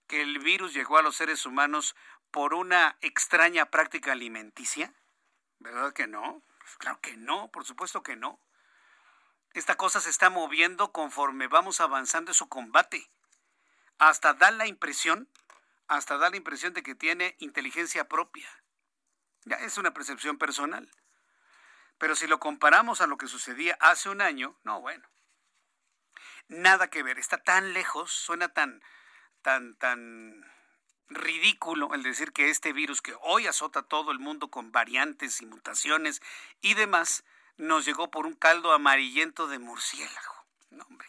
[0.08, 1.96] que el virus llegó a los seres humanos
[2.32, 4.94] por una extraña práctica alimenticia?
[5.60, 6.44] ¿Verdad que no?
[6.60, 8.40] Pues claro que no, por supuesto que no.
[9.54, 13.10] Esta cosa se está moviendo conforme vamos avanzando en su combate.
[13.98, 15.30] Hasta da la impresión,
[15.88, 18.50] hasta da la impresión de que tiene inteligencia propia.
[19.46, 20.92] Ya es una percepción personal.
[21.98, 25.08] Pero si lo comparamos a lo que sucedía hace un año, no, bueno.
[26.48, 28.84] Nada que ver, está tan lejos, suena tan,
[29.46, 30.44] tan, tan
[31.08, 35.46] ridículo el decir que este virus que hoy azota todo el mundo con variantes y
[35.46, 36.20] mutaciones
[36.62, 37.24] y demás,
[37.56, 40.34] nos llegó por un caldo amarillento de murciélago.
[40.72, 41.08] No, hombre.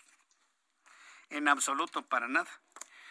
[1.31, 2.51] En absoluto, para nada.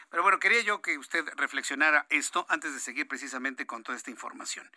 [0.09, 4.11] Pero bueno, quería yo que usted reflexionara esto antes de seguir precisamente con toda esta
[4.11, 4.69] información.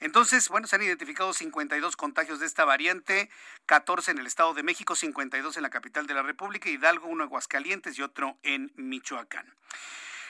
[0.00, 3.30] Entonces, bueno, se han identificado 52 contagios de esta variante,
[3.66, 7.24] 14 en el Estado de México, 52 en la capital de la República, Hidalgo, uno
[7.24, 9.54] en Aguascalientes y otro en Michoacán.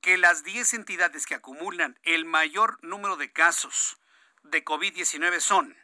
[0.00, 3.98] que las 10 entidades que acumulan el mayor número de casos
[4.42, 5.76] de COVID-19 son,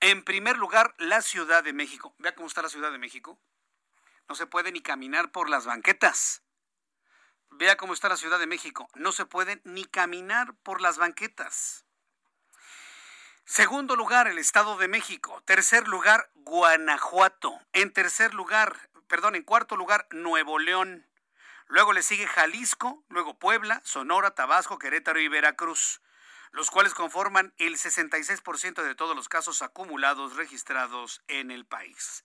[0.00, 2.14] en primer lugar, la Ciudad de México.
[2.18, 3.38] Vea cómo está la Ciudad de México.
[4.28, 6.42] No se puede ni caminar por las banquetas.
[7.50, 8.88] Vea cómo está la Ciudad de México.
[8.94, 11.84] No se puede ni caminar por las banquetas.
[13.44, 15.42] Segundo lugar, el Estado de México.
[15.44, 17.58] Tercer lugar, Guanajuato.
[17.72, 21.06] En tercer lugar, perdón, en cuarto lugar, Nuevo León.
[21.66, 26.00] Luego le sigue Jalisco, luego Puebla, Sonora, Tabasco, Querétaro y Veracruz,
[26.52, 32.24] los cuales conforman el 66% de todos los casos acumulados registrados en el país.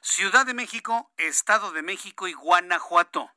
[0.00, 3.30] Ciudad de México, Estado de México y Guanajuato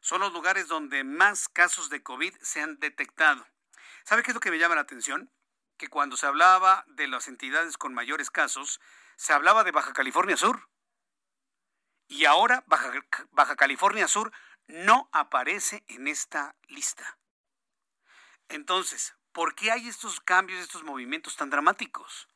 [0.00, 3.46] son los lugares donde más casos de COVID se han detectado.
[4.04, 5.30] ¿Sabe qué es lo que me llama la atención?
[5.76, 8.80] Que cuando se hablaba de las entidades con mayores casos,
[9.16, 10.68] se hablaba de Baja California Sur.
[12.08, 12.92] Y ahora Baja,
[13.30, 14.32] Baja California Sur
[14.66, 17.18] no aparece en esta lista.
[18.48, 22.28] Entonces, ¿por qué hay estos cambios, estos movimientos tan dramáticos?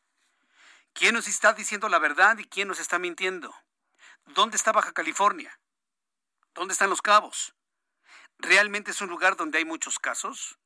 [0.93, 3.55] ¿Quién nos está diciendo la verdad y quién nos está mintiendo?
[4.27, 5.59] ¿Dónde está Baja California?
[6.55, 7.54] ¿Dónde están los cabos?
[8.39, 10.59] ¿Realmente es un lugar donde hay muchos casos?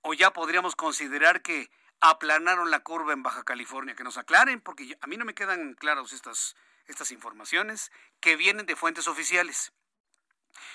[0.00, 1.70] ¿O ya podríamos considerar que
[2.00, 3.94] aplanaron la curva en Baja California?
[3.94, 6.56] Que nos aclaren, porque a mí no me quedan claras estas,
[6.86, 9.72] estas informaciones que vienen de fuentes oficiales.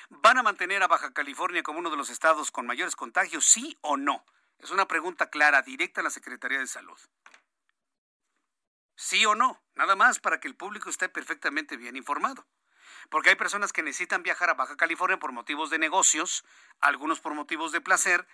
[0.10, 3.78] ¿Van a mantener a Baja California como uno de los estados con mayores contagios, sí
[3.82, 4.26] o no?
[4.60, 7.00] Es una pregunta clara, directa a la Secretaría de Salud.
[8.96, 12.48] Sí o no, nada más para que el público esté perfectamente bien informado
[13.10, 16.46] porque hay personas que necesitan viajar a Baja California por motivos de negocios,
[16.80, 18.28] algunos por motivos de placer,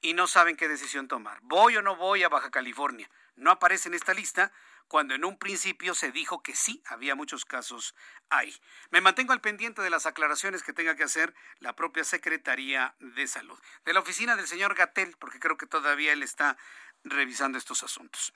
[0.00, 1.38] y no saben qué decisión tomar.
[1.42, 3.10] ¿Voy o no voy a Baja California?
[3.34, 4.52] No aparece en esta lista
[4.88, 7.94] cuando en un principio se dijo que sí, había muchos casos
[8.30, 8.54] ahí.
[8.90, 13.26] Me mantengo al pendiente de las aclaraciones que tenga que hacer la propia Secretaría de
[13.26, 13.58] Salud.
[13.84, 16.56] De la oficina del señor Gatel, porque creo que todavía él está
[17.04, 18.32] revisando estos asuntos.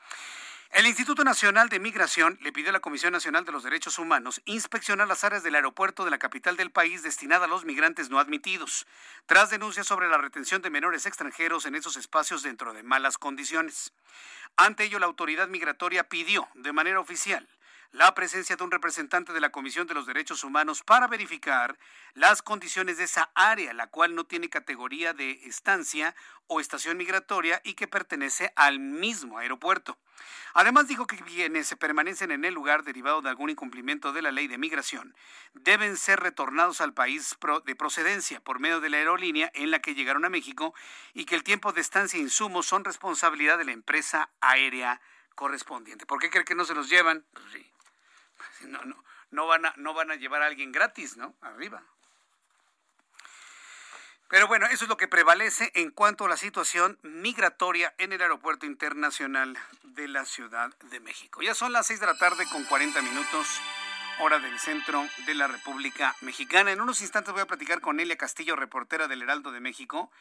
[0.72, 4.40] El Instituto Nacional de Migración le pidió a la Comisión Nacional de los Derechos Humanos
[4.44, 8.20] inspeccionar las áreas del aeropuerto de la capital del país destinada a los migrantes no
[8.20, 8.86] admitidos,
[9.26, 13.92] tras denuncias sobre la retención de menores extranjeros en esos espacios dentro de malas condiciones.
[14.56, 17.48] Ante ello, la autoridad migratoria pidió, de manera oficial,
[17.92, 21.76] la presencia de un representante de la Comisión de los Derechos Humanos para verificar
[22.14, 26.14] las condiciones de esa área, la cual no tiene categoría de estancia
[26.46, 29.98] o estación migratoria y que pertenece al mismo aeropuerto.
[30.54, 34.46] Además dijo que quienes permanecen en el lugar derivado de algún incumplimiento de la ley
[34.46, 35.14] de migración
[35.54, 39.94] deben ser retornados al país de procedencia por medio de la aerolínea en la que
[39.94, 40.74] llegaron a México
[41.12, 45.00] y que el tiempo de estancia e insumos son responsabilidad de la empresa aérea
[45.34, 46.06] correspondiente.
[46.06, 47.24] ¿Por qué cree que no se los llevan?
[47.32, 47.70] Pues sí
[48.62, 51.34] no, no, no, van a, no van a llevar a alguien gratis, ¿no?
[51.40, 51.82] Arriba.
[54.30, 58.22] Pero bueno, eso es lo que prevalece en cuanto a la situación migratoria en el
[58.22, 61.42] Aeropuerto Internacional de la Ciudad de México.
[61.42, 63.60] Ya son las 6 de la tarde con 40 minutos,
[64.20, 66.70] hora del centro de la República Mexicana.
[66.70, 70.12] En unos instantes voy a platicar con Elia Castillo, reportera del Heraldo de México,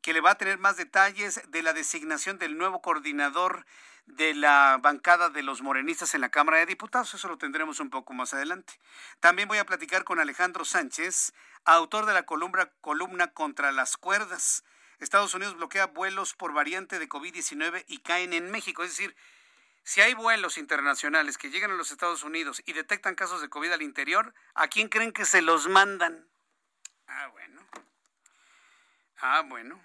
[0.00, 3.66] que le va a tener más detalles de la designación del nuevo coordinador
[4.06, 7.12] de la bancada de los morenistas en la Cámara de Diputados.
[7.14, 8.78] Eso lo tendremos un poco más adelante.
[9.20, 11.32] También voy a platicar con Alejandro Sánchez,
[11.64, 14.64] autor de la columna, columna Contra las Cuerdas.
[14.98, 18.82] Estados Unidos bloquea vuelos por variante de COVID-19 y caen en México.
[18.82, 19.14] Es decir,
[19.82, 23.72] si hay vuelos internacionales que llegan a los Estados Unidos y detectan casos de COVID
[23.72, 26.26] al interior, ¿a quién creen que se los mandan?
[27.06, 27.60] Ah, bueno.
[29.28, 29.82] Ah, bueno.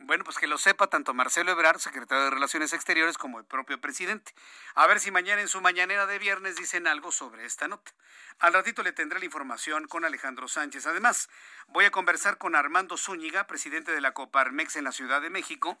[0.00, 3.80] Bueno, pues que lo sepa tanto Marcelo Ebrard, secretario de Relaciones Exteriores, como el propio
[3.80, 4.34] presidente.
[4.74, 7.90] A ver si mañana en su mañanera de viernes dicen algo sobre esta nota.
[8.38, 10.84] Al ratito le tendré la información con Alejandro Sánchez.
[10.86, 11.30] Además,
[11.68, 15.80] voy a conversar con Armando Zúñiga, presidente de la Coparmex en la Ciudad de México,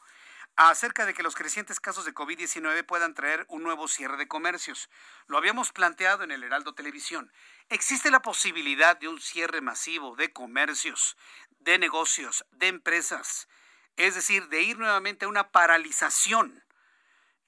[0.56, 4.90] acerca de que los crecientes casos de COVID-19 puedan traer un nuevo cierre de comercios.
[5.26, 7.32] Lo habíamos planteado en el Heraldo Televisión.
[7.68, 11.16] ¿Existe la posibilidad de un cierre masivo de comercios,
[11.60, 13.48] de negocios, de empresas?
[13.96, 16.64] es decir, de ir nuevamente a una paralización,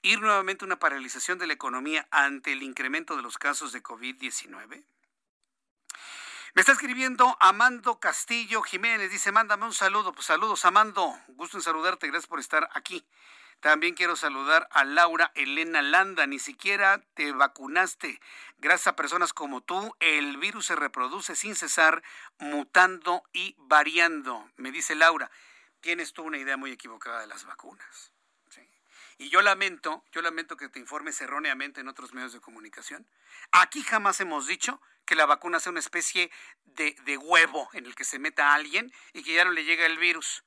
[0.01, 3.81] ir nuevamente a una paralización de la economía ante el incremento de los casos de
[3.81, 4.83] COVID-19?
[6.55, 10.13] Me está escribiendo Amando Castillo Jiménez, dice, mándame un saludo.
[10.13, 13.05] Pues saludos, Amando, gusto en saludarte, gracias por estar aquí.
[13.59, 18.19] También quiero saludar a Laura Elena Landa, ni siquiera te vacunaste.
[18.57, 22.01] Gracias a personas como tú, el virus se reproduce sin cesar,
[22.39, 25.29] mutando y variando, me dice Laura
[25.85, 28.11] tienes tú una idea muy equivocada de las vacunas.
[29.19, 33.07] Y yo lamento, yo lamento que te informes erróneamente en otros medios de comunicación.
[33.51, 36.31] Aquí jamás hemos dicho que la vacuna sea una especie
[36.63, 39.63] de, de huevo en el que se meta a alguien y que ya no le
[39.63, 40.43] llega el virus.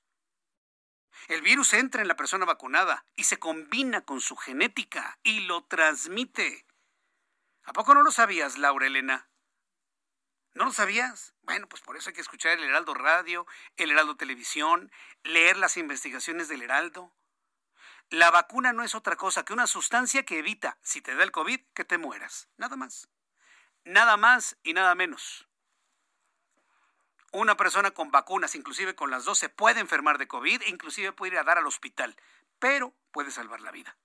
[1.27, 5.65] El virus entra en la persona vacunada y se combina con su genética y lo
[5.65, 6.67] transmite.
[7.65, 9.29] ¿A poco no lo sabías, Laura Elena?
[10.55, 11.35] ¿No lo sabías?
[11.43, 13.47] Bueno, pues por eso hay que escuchar el Heraldo Radio,
[13.77, 14.91] el Heraldo Televisión,
[15.23, 17.15] leer las investigaciones del Heraldo.
[18.11, 21.31] La vacuna no es otra cosa que una sustancia que evita, si te da el
[21.31, 22.49] COVID, que te mueras.
[22.57, 23.09] Nada más.
[23.85, 25.49] Nada más y nada menos.
[27.33, 31.13] Una persona con vacunas, inclusive con las dos, se puede enfermar de COVID e inclusive
[31.13, 32.17] puede ir a dar al hospital,
[32.59, 33.97] pero puede salvar la vida.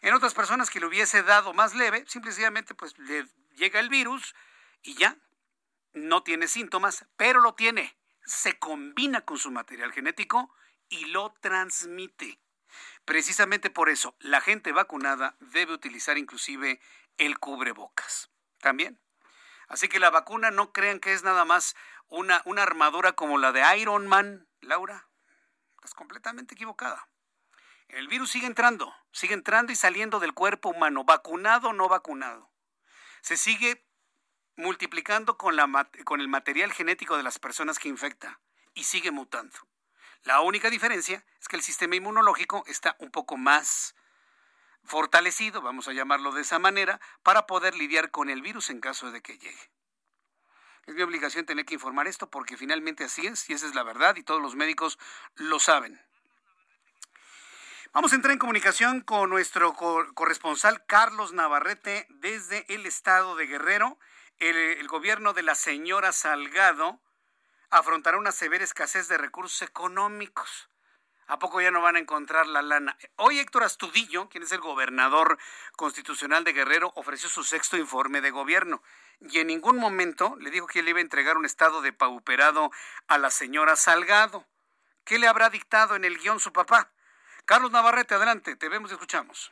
[0.00, 4.34] En otras personas que le hubiese dado más leve, simplemente pues le llega el virus
[4.82, 5.16] y ya
[5.92, 7.96] no tiene síntomas, pero lo tiene.
[8.24, 10.54] Se combina con su material genético
[10.88, 12.38] y lo transmite.
[13.04, 16.80] Precisamente por eso, la gente vacunada debe utilizar inclusive
[17.18, 18.30] el cubrebocas.
[18.64, 18.98] También.
[19.68, 21.76] Así que la vacuna no crean que es nada más
[22.08, 25.06] una, una armadura como la de Iron Man, Laura.
[25.74, 27.06] Estás completamente equivocada.
[27.88, 32.50] El virus sigue entrando, sigue entrando y saliendo del cuerpo humano, vacunado o no vacunado.
[33.20, 33.86] Se sigue
[34.56, 38.40] multiplicando con, la, con el material genético de las personas que infecta
[38.72, 39.58] y sigue mutando.
[40.22, 43.94] La única diferencia es que el sistema inmunológico está un poco más
[44.84, 49.10] fortalecido, vamos a llamarlo de esa manera, para poder lidiar con el virus en caso
[49.10, 49.70] de que llegue.
[50.86, 53.82] Es mi obligación tener que informar esto porque finalmente así es y esa es la
[53.82, 54.98] verdad y todos los médicos
[55.36, 56.00] lo saben.
[57.94, 63.98] Vamos a entrar en comunicación con nuestro corresponsal Carlos Navarrete desde el estado de Guerrero.
[64.38, 67.00] El, gobierno de la señora Salgado
[67.70, 70.68] afrontará una severa escasez de recursos económicos.
[71.26, 72.96] ¿A poco ya no van a encontrar la lana?
[73.16, 75.38] Hoy Héctor Astudillo, quien es el gobernador
[75.74, 78.82] constitucional de Guerrero, ofreció su sexto informe de gobierno
[79.20, 82.70] y en ningún momento le dijo que le iba a entregar un estado de pauperado
[83.08, 84.44] a la señora Salgado.
[85.04, 86.90] ¿Qué le habrá dictado en el guion su papá?
[87.46, 89.50] Carlos Navarrete, adelante, te vemos y escuchamos.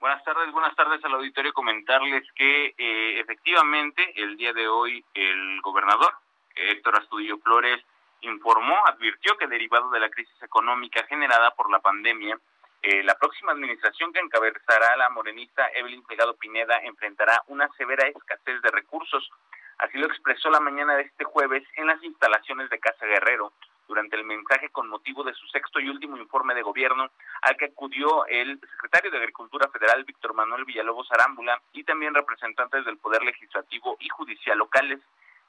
[0.00, 1.52] Buenas tardes, buenas tardes al auditorio.
[1.52, 6.12] Comentarles que eh, efectivamente el día de hoy el gobernador
[6.54, 7.82] Héctor Astudillo Flores
[8.22, 12.38] informó, advirtió que derivado de la crisis económica generada por la pandemia,
[12.82, 18.62] eh, la próxima administración que encabezará la morenista Evelyn Pegado Pineda enfrentará una severa escasez
[18.62, 19.30] de recursos.
[19.78, 23.52] Así lo expresó la mañana de este jueves en las instalaciones de Casa Guerrero,
[23.90, 27.10] durante el mensaje con motivo de su sexto y último informe de gobierno
[27.42, 32.84] al que acudió el secretario de Agricultura Federal Víctor Manuel Villalobos Arámbula y también representantes
[32.84, 35.00] del Poder Legislativo y Judicial locales.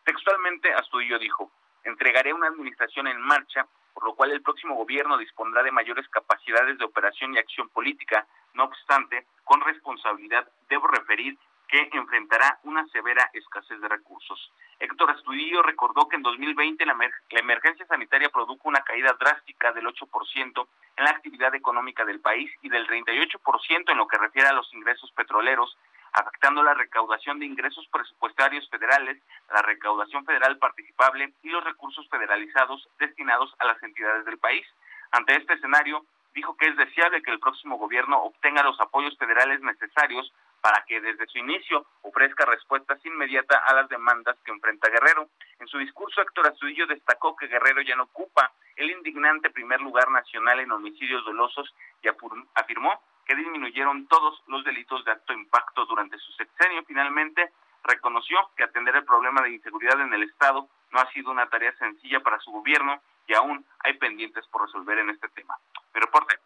[0.03, 1.51] Textualmente, Astudillo dijo,
[1.83, 6.77] entregaré una administración en marcha, por lo cual el próximo gobierno dispondrá de mayores capacidades
[6.77, 8.25] de operación y acción política.
[8.53, 11.37] No obstante, con responsabilidad debo referir
[11.71, 14.51] que enfrentará una severa escasez de recursos.
[14.77, 19.85] Héctor Astudillo recordó que en 2020 la, la emergencia sanitaria produjo una caída drástica del
[19.85, 20.67] 8%
[20.97, 24.71] en la actividad económica del país y del 38% en lo que refiere a los
[24.73, 25.77] ingresos petroleros,
[26.13, 29.17] afectando la recaudación de ingresos presupuestarios federales,
[29.49, 34.65] la recaudación federal participable y los recursos federalizados destinados a las entidades del país.
[35.11, 39.61] Ante este escenario, dijo que es deseable que el próximo gobierno obtenga los apoyos federales
[39.61, 40.31] necesarios
[40.61, 45.27] para que desde su inicio ofrezca respuestas inmediatas a las demandas que enfrenta Guerrero.
[45.59, 50.09] En su discurso, Héctor Astudillo destacó que Guerrero ya no ocupa el indignante primer lugar
[50.11, 56.17] nacional en homicidios dolosos y afirmó que disminuyeron todos los delitos de alto impacto durante
[56.17, 56.83] su sexenio.
[56.85, 57.51] Finalmente,
[57.83, 61.75] reconoció que atender el problema de inseguridad en el Estado no ha sido una tarea
[61.77, 65.57] sencilla para su gobierno y aún hay pendientes por resolver en este tema.
[65.93, 66.37] Mi reporte.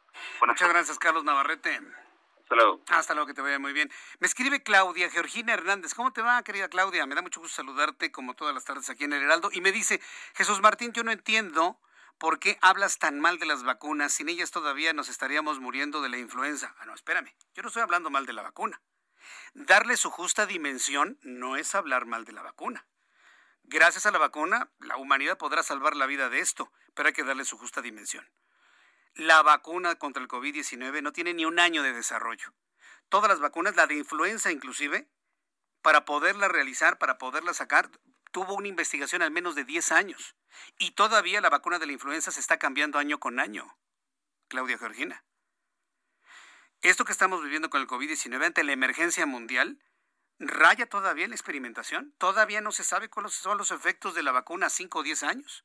[0.46, 1.80] Muchas gracias, Carlos Navarrete.
[2.46, 2.80] Hasta luego.
[2.90, 3.90] Hasta luego, que te vaya muy bien.
[4.20, 5.96] Me escribe Claudia Georgina Hernández.
[5.96, 7.08] ¿Cómo te va, querida Claudia?
[7.08, 9.50] Me da mucho gusto saludarte como todas las tardes aquí en el Heraldo.
[9.52, 10.00] Y me dice,
[10.36, 11.80] Jesús Martín, yo no entiendo
[12.18, 14.14] por qué hablas tan mal de las vacunas.
[14.14, 16.76] Sin ellas todavía nos estaríamos muriendo de la influenza.
[16.80, 17.34] Ah, no, espérame.
[17.54, 18.82] Yo no estoy hablando mal de la vacuna.
[19.54, 22.88] Darle su justa dimensión no es hablar mal de la vacuna.
[23.64, 27.24] Gracias a la vacuna, la humanidad podrá salvar la vida de esto, pero hay que
[27.24, 28.30] darle su justa dimensión.
[29.16, 32.54] La vacuna contra el COVID-19 no tiene ni un año de desarrollo.
[33.10, 35.10] Todas las vacunas, la de influenza inclusive,
[35.82, 37.90] para poderla realizar, para poderla sacar,
[38.36, 40.36] tuvo una investigación al menos de 10 años.
[40.78, 43.78] Y todavía la vacuna de la influenza se está cambiando año con año.
[44.50, 45.24] Claudia Georgina.
[46.82, 49.80] Esto que estamos viviendo con el COVID-19 ante la emergencia mundial
[50.38, 52.14] raya todavía la experimentación.
[52.18, 55.24] Todavía no se sabe cuáles son los efectos de la vacuna a 5 o 10
[55.24, 55.64] años.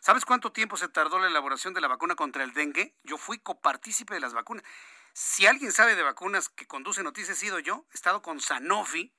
[0.00, 2.96] ¿Sabes cuánto tiempo se tardó la elaboración de la vacuna contra el dengue?
[3.02, 4.64] Yo fui copartícipe de las vacunas.
[5.12, 7.86] Si alguien sabe de vacunas que conduce noticias, he sido yo.
[7.92, 9.12] He estado con Sanofi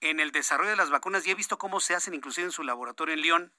[0.00, 2.62] en el desarrollo de las vacunas y he visto cómo se hacen inclusive en su
[2.62, 3.52] laboratorio en León.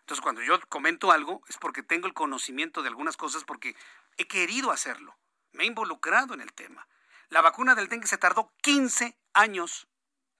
[0.00, 3.76] Entonces, cuando yo comento algo es porque tengo el conocimiento de algunas cosas, porque
[4.16, 5.18] he querido hacerlo.
[5.52, 6.88] Me he involucrado en el tema.
[7.28, 9.86] La vacuna del dengue se tardó 15 años,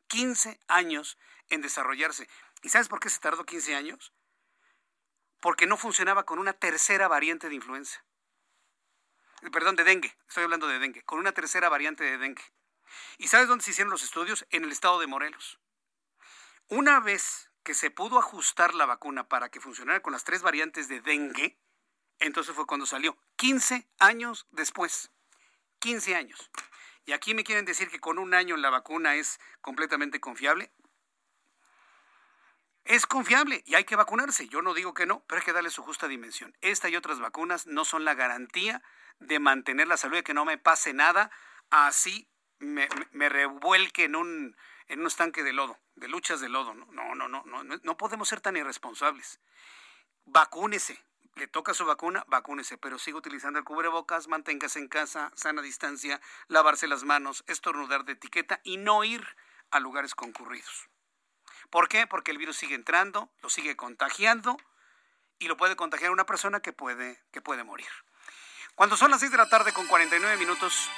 [0.06, 1.18] 15 años
[1.50, 2.28] en desarrollarse.
[2.62, 4.14] ¿Y sabes por qué se tardó 15 años?
[5.40, 8.02] Porque no funcionaba con una tercera variante de influenza.
[9.52, 10.16] Perdón, de dengue.
[10.26, 11.02] Estoy hablando de dengue.
[11.04, 12.42] Con una tercera variante de dengue.
[13.18, 14.47] ¿Y sabes dónde se hicieron los estudios?
[14.51, 15.59] En el estado de Morelos.
[16.68, 20.89] Una vez que se pudo ajustar la vacuna para que funcionara con las tres variantes
[20.89, 21.59] de dengue,
[22.18, 23.16] entonces fue cuando salió.
[23.36, 25.11] 15 años después.
[25.80, 26.51] 15 años.
[27.07, 30.72] Y aquí me quieren decir que con un año la vacuna es completamente confiable.
[32.84, 34.49] Es confiable y hay que vacunarse.
[34.49, 36.57] Yo no digo que no, pero hay que darle su justa dimensión.
[36.61, 38.82] Esta y otras vacunas no son la garantía
[39.18, 41.30] de mantener la salud, de que no me pase nada,
[41.70, 42.28] así
[42.59, 44.56] me, me revuelque en un,
[44.88, 46.74] en de lodo, de luchas de lodo.
[46.74, 49.40] No, no, no, no, no, podemos ser tan irresponsables.
[50.24, 51.02] Vacúnese,
[51.36, 56.20] le toca su vacuna, vacúnese, pero siga utilizando el cubrebocas, manténgase en casa, sana distancia,
[56.48, 59.26] lavarse las manos, estornudar de etiqueta y no ir
[59.70, 60.88] a lugares concurridos.
[61.70, 62.06] ¿Por qué?
[62.06, 64.56] Porque el virus sigue entrando, lo sigue contagiando
[65.38, 67.88] y lo puede contagiar una persona que puede, que puede morir.
[68.74, 70.90] Cuando son las 6 de la tarde con 49 minutos,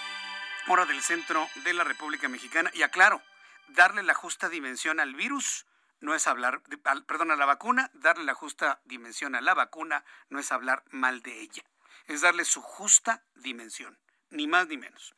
[0.69, 3.23] hora del centro de la República Mexicana, y aclaro,
[3.69, 5.67] darle la justa dimensión al virus
[6.01, 6.63] no es hablar,
[7.07, 11.23] perdón, a la vacuna, darle la justa dimensión a la vacuna no es hablar mal
[11.23, 11.63] de ella,
[12.07, 13.99] es darle su justa dimensión,
[14.31, 15.15] ni más ni menos.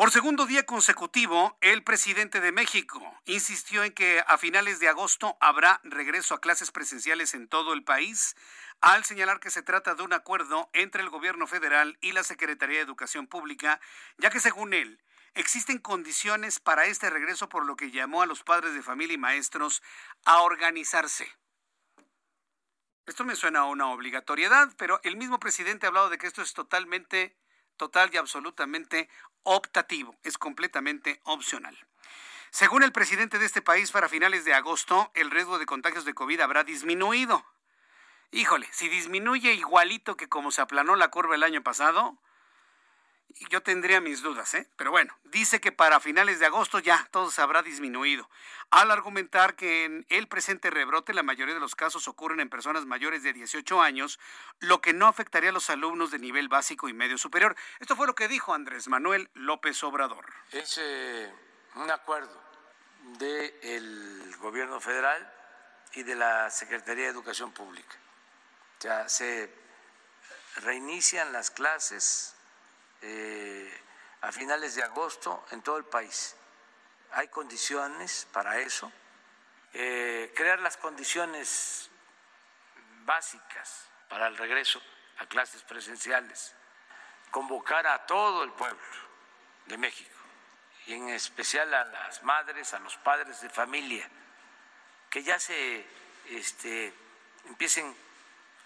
[0.00, 5.36] Por segundo día consecutivo, el presidente de México insistió en que a finales de agosto
[5.42, 8.34] habrá regreso a clases presenciales en todo el país,
[8.80, 12.78] al señalar que se trata de un acuerdo entre el gobierno federal y la Secretaría
[12.78, 13.78] de Educación Pública,
[14.16, 15.02] ya que según él,
[15.34, 19.18] existen condiciones para este regreso por lo que llamó a los padres de familia y
[19.18, 19.82] maestros
[20.24, 21.28] a organizarse.
[23.04, 26.40] Esto me suena a una obligatoriedad, pero el mismo presidente ha hablado de que esto
[26.40, 27.36] es totalmente,
[27.80, 29.08] total y absolutamente
[29.42, 31.74] optativo, es completamente opcional.
[32.50, 36.12] Según el presidente de este país, para finales de agosto, el riesgo de contagios de
[36.12, 37.42] COVID habrá disminuido.
[38.32, 42.18] Híjole, si disminuye igualito que como se aplanó la curva el año pasado,
[43.50, 44.68] yo tendría mis dudas, ¿eh?
[44.76, 48.28] Pero bueno, dice que para finales de agosto ya todo se habrá disminuido.
[48.70, 52.86] Al argumentar que en el presente rebrote la mayoría de los casos ocurren en personas
[52.86, 54.20] mayores de 18 años,
[54.60, 57.56] lo que no afectaría a los alumnos de nivel básico y medio superior.
[57.78, 60.26] Esto fue lo que dijo Andrés Manuel López Obrador.
[60.52, 61.32] Es eh,
[61.76, 62.40] un acuerdo
[63.18, 65.32] del gobierno federal
[65.94, 67.96] y de la Secretaría de Educación Pública.
[68.80, 69.52] Ya se
[70.56, 72.34] reinician las clases
[73.02, 73.82] eh,
[74.22, 76.36] a finales de agosto en todo el país.
[77.12, 78.92] Hay condiciones para eso.
[79.72, 81.90] Eh, crear las condiciones
[83.04, 84.82] básicas para el regreso
[85.18, 86.54] a clases presenciales,
[87.30, 88.80] convocar a todo el pueblo
[89.66, 90.16] de México
[90.86, 94.08] y en especial a las madres, a los padres de familia,
[95.08, 95.86] que ya se
[96.28, 96.92] este,
[97.46, 97.94] empiecen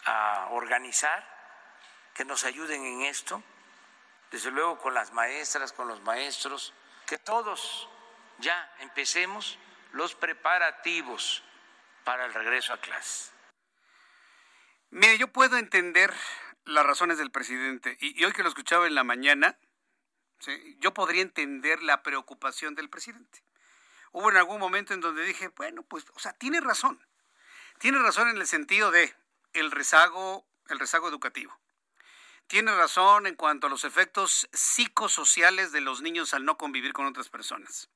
[0.07, 1.27] a organizar,
[2.15, 3.43] que nos ayuden en esto
[4.31, 6.73] desde luego con las maestras, con los maestros,
[7.07, 7.89] que todos
[8.39, 9.59] ya empecemos
[9.93, 11.43] los preparativos
[12.05, 13.33] para el regreso a clase.
[14.91, 16.13] Mire, yo puedo entender
[16.65, 19.59] las razones del presidente y, hoy que lo escuchaba en la mañana,
[20.79, 23.43] yo podría entender la preocupación del presidente.
[24.13, 27.05] Hubo en algún momento en donde dije, bueno, pues, o sea, tiene razón.
[27.79, 29.15] Tiene razón en el sentido de
[29.53, 31.59] el rezago, el rezago educativo.
[32.47, 37.07] Tiene razón en cuanto a los efectos psicosociales de los niños al no convivir con
[37.07, 37.89] otras personas.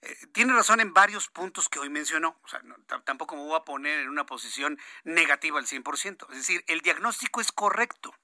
[0.00, 2.38] Eh, tiene razón en varios puntos que hoy mencionó.
[2.44, 2.62] O sea,
[3.04, 6.26] tampoco me voy a poner en una posición negativa al 100%.
[6.30, 8.14] Es decir, el diagnóstico es correcto.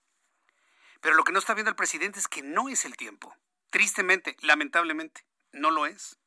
[1.00, 3.36] Pero lo que no está viendo el presidente es que no es el tiempo.
[3.70, 6.18] Tristemente, lamentablemente, no lo es.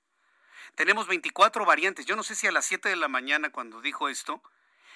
[0.75, 2.05] Tenemos 24 variantes.
[2.05, 4.43] Yo no sé si a las 7 de la mañana cuando dijo esto,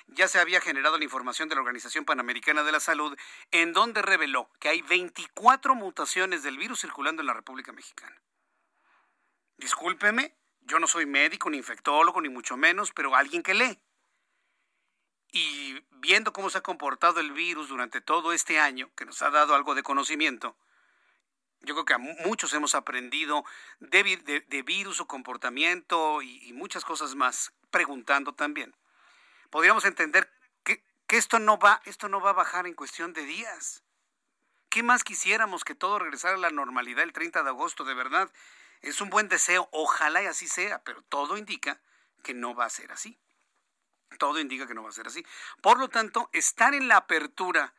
[0.07, 3.17] ya se había generado la información de la Organización Panamericana de la Salud,
[3.51, 8.21] en donde reveló que hay 24 mutaciones del virus circulando en la República Mexicana.
[9.57, 13.79] Discúlpeme, yo no soy médico, ni infectólogo, ni mucho menos, pero alguien que lee.
[15.31, 19.29] Y viendo cómo se ha comportado el virus durante todo este año, que nos ha
[19.29, 20.57] dado algo de conocimiento,
[21.61, 23.45] yo creo que a muchos hemos aprendido
[23.79, 28.75] de, virus, su comportamiento y muchas cosas más, preguntando también
[29.51, 30.31] podríamos entender
[30.63, 30.83] que,
[31.17, 33.83] esto no va, esto no va a bajar en cuestión de días,
[34.69, 37.83] ¿Qué más quisiéramos que todo regresara a la normalidad el 30 de agosto?
[37.83, 38.31] De verdad,
[38.81, 39.67] es un buen deseo.
[39.73, 41.81] Ojalá y así sea, pero todo indica
[42.23, 43.19] que no va a ser así.
[44.17, 45.25] Todo indica que no va a ser así.
[45.61, 47.73] Por lo tanto, estar en la apertura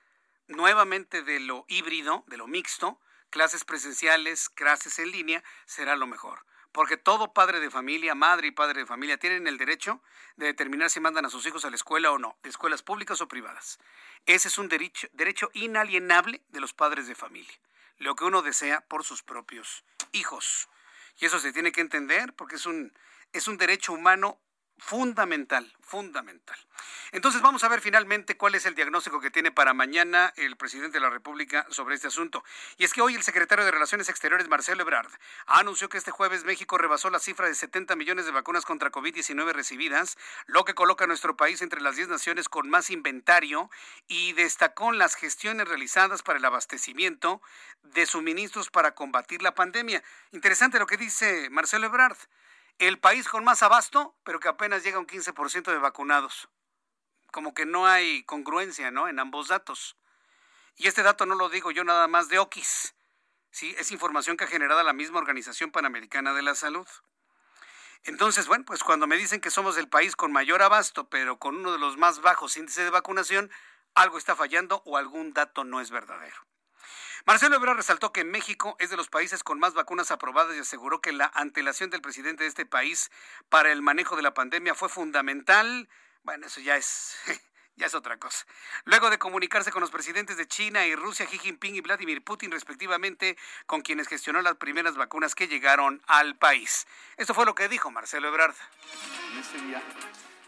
[0.49, 3.01] nuevamente de lo híbrido, de lo mixto,
[3.31, 6.45] clases presenciales, clases en línea, será lo mejor.
[6.73, 10.03] Porque todo padre de familia, madre y padre de familia tienen el derecho
[10.37, 13.21] de determinar si mandan a sus hijos a la escuela o no, de escuelas públicas
[13.21, 13.79] o privadas.
[14.27, 17.55] Ese es un derecho, inalienable de los padres de familia,
[17.99, 20.69] lo que uno desea por sus propios hijos.
[21.19, 22.93] Y eso se tiene que entender porque es un,
[23.33, 24.41] es un derecho humano
[24.83, 26.59] fundamental, fundamental.
[27.13, 30.99] Entonces vamos a ver finalmente cuál es el diagnóstico que tiene para mañana el presidente
[30.99, 32.43] de la República sobre este asunto.
[32.79, 35.11] Y es que hoy el secretario de Relaciones Exteriores, Marcelo Ebrard,
[35.47, 39.53] anunció que este jueves México rebasó la cifra de 70 millones de vacunas contra COVID-19
[39.53, 43.71] recibidas, lo que coloca a nuestro país entre las 10 naciones con más inventario
[44.09, 47.41] y destacó las gestiones realizadas para el abastecimiento
[47.83, 50.03] de suministros para combatir la pandemia.
[50.33, 52.17] Interesante lo que dice Marcelo Ebrard
[52.79, 56.49] el país con más abasto, pero que apenas llega a un 15% de vacunados.
[57.31, 59.09] Como que no hay congruencia, ¿no?
[59.09, 59.97] En ambos datos.
[60.77, 62.95] Y este dato no lo digo yo nada más de Oquis.
[63.51, 66.89] Sí, es información que ha generado la misma Organización Panamericana de la Salud.
[68.05, 71.57] Entonces, bueno, pues cuando me dicen que somos el país con mayor abasto, pero con
[71.57, 73.51] uno de los más bajos índices de vacunación,
[73.95, 76.37] algo está fallando o algún dato no es verdadero.
[77.25, 81.01] Marcelo Ebrard resaltó que México es de los países con más vacunas aprobadas y aseguró
[81.01, 83.11] que la antelación del presidente de este país
[83.49, 85.89] para el manejo de la pandemia fue fundamental.
[86.25, 87.17] Bueno, eso ya es
[87.77, 88.45] ya es otra cosa.
[88.85, 92.51] Luego de comunicarse con los presidentes de China y Rusia, Xi Jinping y Vladimir Putin,
[92.51, 96.87] respectivamente, con quienes gestionó las primeras vacunas que llegaron al país.
[97.17, 98.57] Esto fue lo que dijo Marcelo Ebrard.
[99.55, 99.83] En día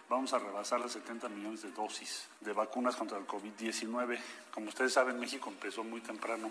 [0.08, 4.18] vamos a rebasar las 70 millones de dosis de vacunas contra el COVID-19.
[4.52, 6.50] Como ustedes saben, México empezó muy temprano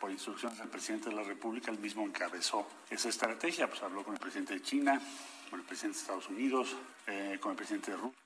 [0.00, 4.14] por instrucciones del presidente de la República, él mismo encabezó esa estrategia, pues habló con
[4.14, 5.00] el presidente de China,
[5.48, 6.76] con el presidente de Estados Unidos,
[7.06, 8.18] eh, con el presidente de Rusia.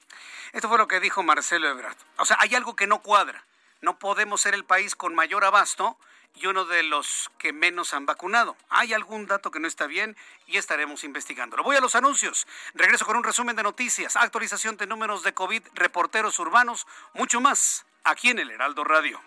[0.52, 1.96] Esto fue lo que dijo Marcelo Ebrard.
[2.18, 3.44] O sea, hay algo que no cuadra.
[3.82, 5.98] No podemos ser el país con mayor abasto
[6.36, 8.56] y uno de los que menos han vacunado.
[8.68, 10.16] Hay algún dato que no está bien
[10.46, 11.62] y estaremos investigándolo.
[11.62, 12.46] Voy a los anuncios.
[12.74, 17.86] Regreso con un resumen de noticias, actualización de números de COVID, reporteros urbanos, mucho más
[18.04, 19.20] aquí en el Heraldo Radio.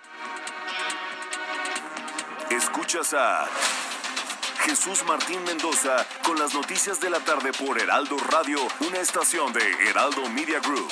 [2.49, 3.47] Escuchas a
[4.61, 9.89] Jesús Martín Mendoza con las noticias de la tarde por Heraldo Radio, una estación de
[9.89, 10.91] Heraldo Media Group.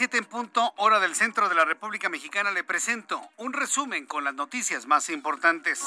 [0.00, 2.50] 7 en punto, hora del centro de la República Mexicana.
[2.52, 5.80] Le presento un resumen con las noticias más importantes.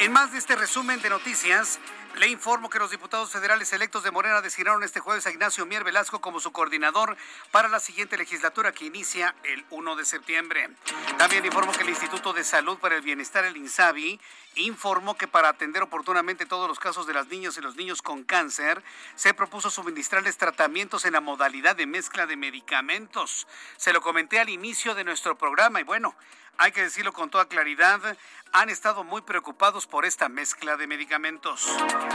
[0.00, 1.78] En más de este resumen de noticias,
[2.18, 5.84] le informo que los diputados federales electos de Morena designaron este jueves a Ignacio Mier
[5.84, 7.16] Velasco como su coordinador
[7.52, 10.68] para la siguiente legislatura que inicia el 1 de septiembre.
[11.16, 14.20] También informo que el Instituto de Salud para el Bienestar, el INSABI,
[14.56, 18.24] informó que para atender oportunamente todos los casos de las niñas y los niños con
[18.24, 18.82] cáncer,
[19.14, 23.46] se propuso suministrarles tratamientos en la modalidad de mezcla de medicamentos.
[23.76, 26.16] Se lo comenté al inicio de nuestro programa y bueno,
[26.60, 28.16] hay que decirlo con toda claridad,
[28.52, 31.68] han estado muy preocupados por esta mezcla de medicamentos.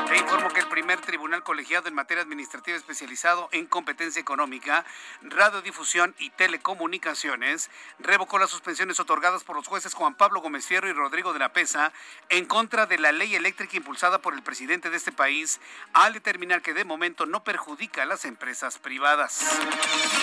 [0.09, 4.85] Le informo que el primer tribunal colegiado en materia administrativa especializado en competencia económica,
[5.21, 7.69] radiodifusión y telecomunicaciones
[7.99, 11.53] revocó las suspensiones otorgadas por los jueces Juan Pablo Gómez Fierro y Rodrigo de la
[11.53, 11.93] Pesa
[12.29, 15.59] en contra de la ley eléctrica impulsada por el presidente de este país
[15.93, 19.45] al determinar que de momento no perjudica a las empresas privadas.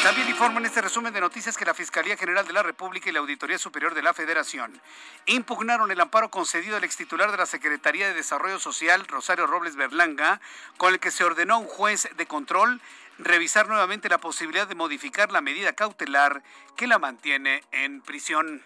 [0.03, 3.13] También informo en este resumen de noticias que la Fiscalía General de la República y
[3.13, 4.81] la Auditoría Superior de la Federación
[5.27, 10.41] impugnaron el amparo concedido al extitular de la Secretaría de Desarrollo Social, Rosario Robles Berlanga,
[10.77, 12.81] con el que se ordenó a un juez de control
[13.19, 16.43] revisar nuevamente la posibilidad de modificar la medida cautelar
[16.77, 18.63] que la mantiene en prisión.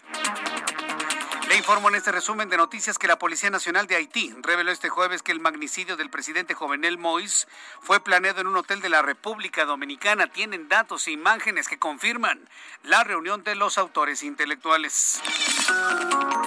[1.49, 4.89] Le informo en este resumen de noticias que la Policía Nacional de Haití reveló este
[4.89, 7.47] jueves que el magnicidio del presidente Jovenel Mois
[7.83, 10.27] fue planeado en un hotel de la República Dominicana.
[10.27, 12.49] Tienen datos e imágenes que confirman
[12.83, 15.21] la reunión de los autores intelectuales.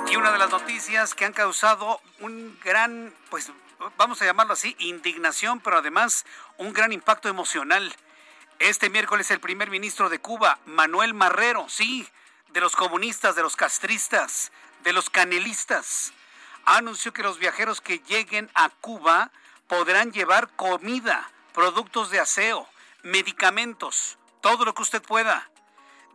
[0.10, 3.52] Y una de las noticias que han causado un gran, pues
[3.98, 6.26] vamos a llamarlo así, indignación, pero además
[6.58, 7.96] un gran impacto emocional.
[8.60, 12.08] Este miércoles el primer ministro de Cuba, Manuel Marrero, sí,
[12.50, 14.52] de los comunistas, de los castristas,
[14.84, 16.14] de los canelistas,
[16.66, 19.32] anunció que los viajeros que lleguen a Cuba
[19.68, 22.68] podrán llevar comida, productos de aseo,
[23.04, 25.50] medicamentos, todo lo que usted pueda.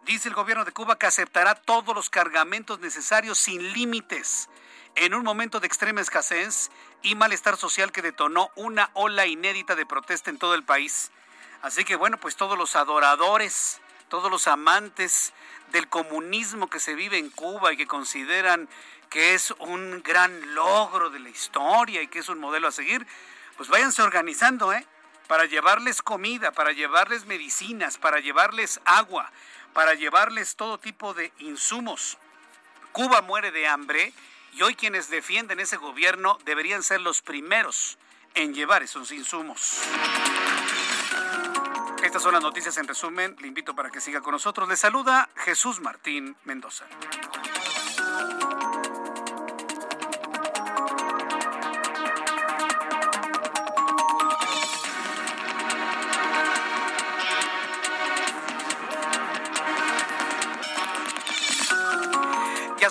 [0.05, 4.49] Dice el gobierno de Cuba que aceptará todos los cargamentos necesarios sin límites
[4.97, 6.71] en un momento de extrema escasez
[7.03, 11.11] y malestar social que detonó una ola inédita de protesta en todo el país.
[11.63, 15.33] Así que bueno, pues todos los adoradores, todos los amantes
[15.71, 18.69] del comunismo que se vive en Cuba y que consideran
[19.09, 23.07] que es un gran logro de la historia y que es un modelo a seguir,
[23.57, 24.87] pues váyanse organizando, ¿eh?
[25.29, 29.31] Para llevarles comida, para llevarles medicinas, para llevarles agua,
[29.73, 32.19] para llevarles todo tipo de insumos.
[32.93, 34.13] Cuba muere de hambre
[34.53, 37.99] y hoy quienes defienden ese gobierno deberían ser los primeros
[38.35, 39.81] en llevar esos insumos.
[42.03, 43.37] Estas son las noticias en resumen.
[43.41, 44.69] Le invito para que siga con nosotros.
[44.69, 46.85] Le saluda Jesús Martín Mendoza.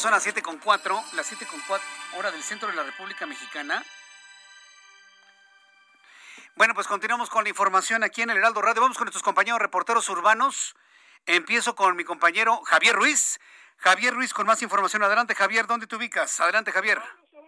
[0.01, 1.87] Son las 7 con 4, las 7 con 4
[2.17, 3.83] hora del centro de la República Mexicana.
[6.55, 8.81] Bueno, pues continuamos con la información aquí en el Heraldo Radio.
[8.81, 10.75] Vamos con nuestros compañeros reporteros urbanos.
[11.27, 13.39] Empiezo con mi compañero Javier Ruiz.
[13.77, 15.03] Javier Ruiz con más información.
[15.03, 16.39] Adelante, Javier, ¿dónde te ubicas?
[16.39, 16.99] Adelante, Javier.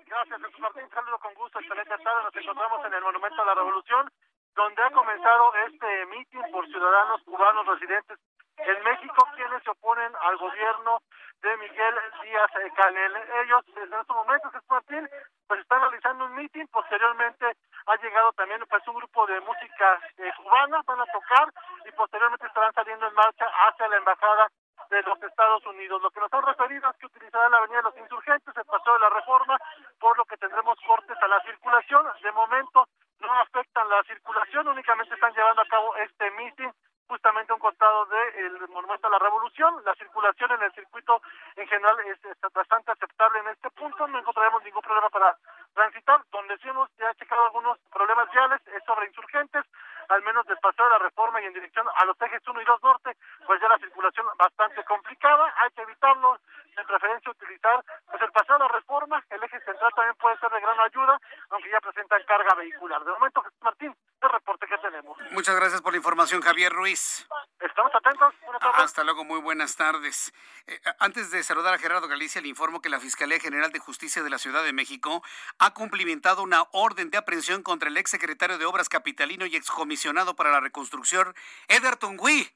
[0.05, 0.87] Gracias, Martín.
[0.93, 1.57] Saludo con gusto.
[1.59, 2.23] Excelente tarde.
[2.23, 4.11] Nos encontramos en el Monumento a la Revolución,
[4.53, 8.19] donde ha comenzado este mitin por ciudadanos cubanos residentes
[8.57, 11.01] en México, quienes se oponen al gobierno
[11.43, 13.15] de Miguel Díaz Canel.
[13.43, 15.09] Ellos, en estos momentos, Martín,
[15.45, 16.67] pues están realizando un mitin.
[16.67, 17.45] Posteriormente
[17.85, 21.47] ha llegado también pues un grupo de música eh, cubana, van a tocar
[21.85, 24.47] y posteriormente estarán saliendo en marcha hacia la embajada
[24.89, 26.01] de los Estados Unidos.
[26.01, 28.93] Lo que nos han referido es que utilizarán la Avenida de los Insurgentes, el Paseo
[28.93, 29.57] de la Reforma,
[29.99, 32.05] por lo que tendremos cortes a la circulación.
[32.21, 32.87] De momento
[33.19, 36.71] no afectan la circulación, únicamente están llevando a cabo este mitin
[37.07, 39.81] justamente un costado del Monumento a la Revolución.
[39.85, 41.21] La circulación en el circuito
[41.55, 42.19] en general es,
[42.53, 45.37] bastante aceptable en este punto, no encontraremos ningún problema para
[45.73, 46.21] transitar.
[46.31, 49.65] Donde sí hemos ya checado algunos problemas viales es sobre insurgentes,
[50.09, 52.65] al menos del paseo de la reforma y en dirección a los ejes 1 y
[52.65, 56.37] 2 norte, pues ya la circulación bastante complicada, hay que evitarlo,
[56.75, 60.49] en preferencia utilizar pues el paseo de la reforma, el eje central también puede ser
[60.51, 61.19] de gran ayuda,
[61.51, 63.03] aunque ya presentan carga vehicular.
[63.03, 65.17] De momento, Martín, el reporte que tenemos.
[65.31, 67.27] Muchas gracias por la información, Javier Ruiz.
[67.59, 68.33] Estamos atentos.
[68.75, 70.33] Hasta luego, muy buenas tardes.
[70.67, 74.23] Eh, antes de saludar a Gerardo Galicia, le informo que la Fiscalía General de Justicia
[74.23, 75.23] de la Ciudad de México
[75.59, 80.51] ha cumplimentado una orden de aprehensión contra el exsecretario de Obras Capitalino y excomisionado para
[80.51, 81.35] la reconstrucción,
[81.67, 82.49] Eder Tungui.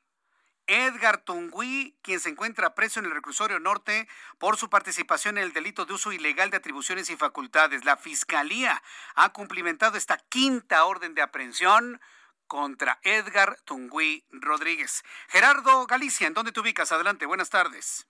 [0.67, 4.07] Edgar Tungui, quien se encuentra preso en el reclusorio norte
[4.37, 7.85] por su participación en el delito de uso ilegal de atribuciones y facultades.
[7.85, 8.81] La Fiscalía
[9.15, 11.99] ha cumplimentado esta quinta orden de aprehensión
[12.47, 15.03] contra Edgar Tungui Rodríguez.
[15.29, 16.91] Gerardo Galicia, ¿en dónde te ubicas?
[16.91, 18.07] Adelante, buenas tardes.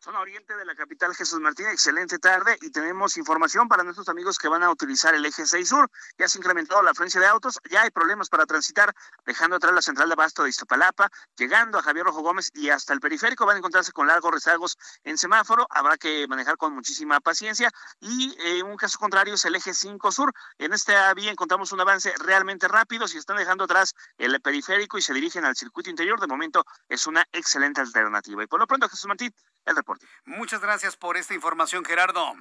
[0.00, 1.66] Zona oriente de la capital Jesús Martín.
[1.66, 5.68] Excelente tarde y tenemos información para nuestros amigos que van a utilizar el eje 6
[5.68, 5.90] sur.
[6.16, 8.94] Ya se ha incrementado la afluencia de autos, ya hay problemas para transitar,
[9.26, 12.94] dejando atrás la central de abasto de Iztapalapa, llegando a Javier Rojo Gómez y hasta
[12.94, 15.66] el periférico van a encontrarse con largos rezagos en semáforo.
[15.68, 17.70] Habrá que manejar con muchísima paciencia
[18.00, 20.32] y en un caso contrario es el eje 5 sur.
[20.58, 23.08] En esta vía encontramos un avance realmente rápido.
[23.08, 27.06] Si están dejando atrás el periférico y se dirigen al circuito interior, de momento es
[27.06, 28.44] una excelente alternativa.
[28.44, 29.34] Y por lo pronto, Jesús Martín,
[29.64, 30.06] el reporte.
[30.24, 32.34] Muchas gracias por esta información, Gerardo.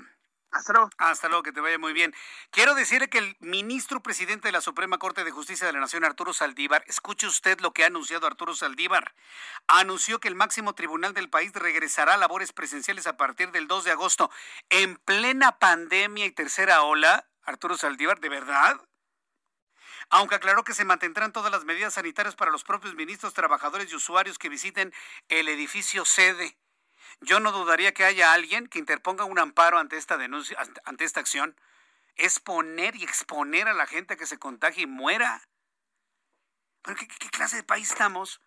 [0.52, 0.89] Hasta luego.
[0.98, 2.14] Hasta luego, que te vaya muy bien.
[2.52, 6.04] Quiero decirle que el ministro presidente de la Suprema Corte de Justicia de la Nación,
[6.04, 9.14] Arturo Saldívar, escuche usted lo que ha anunciado Arturo Saldívar.
[9.68, 13.84] Anunció que el máximo tribunal del país regresará a labores presenciales a partir del 2
[13.84, 14.32] de agosto.
[14.70, 18.82] En plena pandemia y tercera ola, Arturo Saldívar, ¿de verdad?
[20.10, 23.95] aunque aclaró que se mantendrán todas las medidas sanitarias para los propios ministros, trabajadores y
[23.95, 24.93] usuarios que visiten
[25.28, 26.58] el edificio sede.
[27.22, 31.20] Yo no dudaría que haya alguien que interponga un amparo ante esta denuncia, ante esta
[31.20, 31.55] acción.
[32.15, 35.41] Es poner y exponer a la gente a que se contagie y muera.
[36.82, 38.41] ¿Pero qué, clase de país estamos?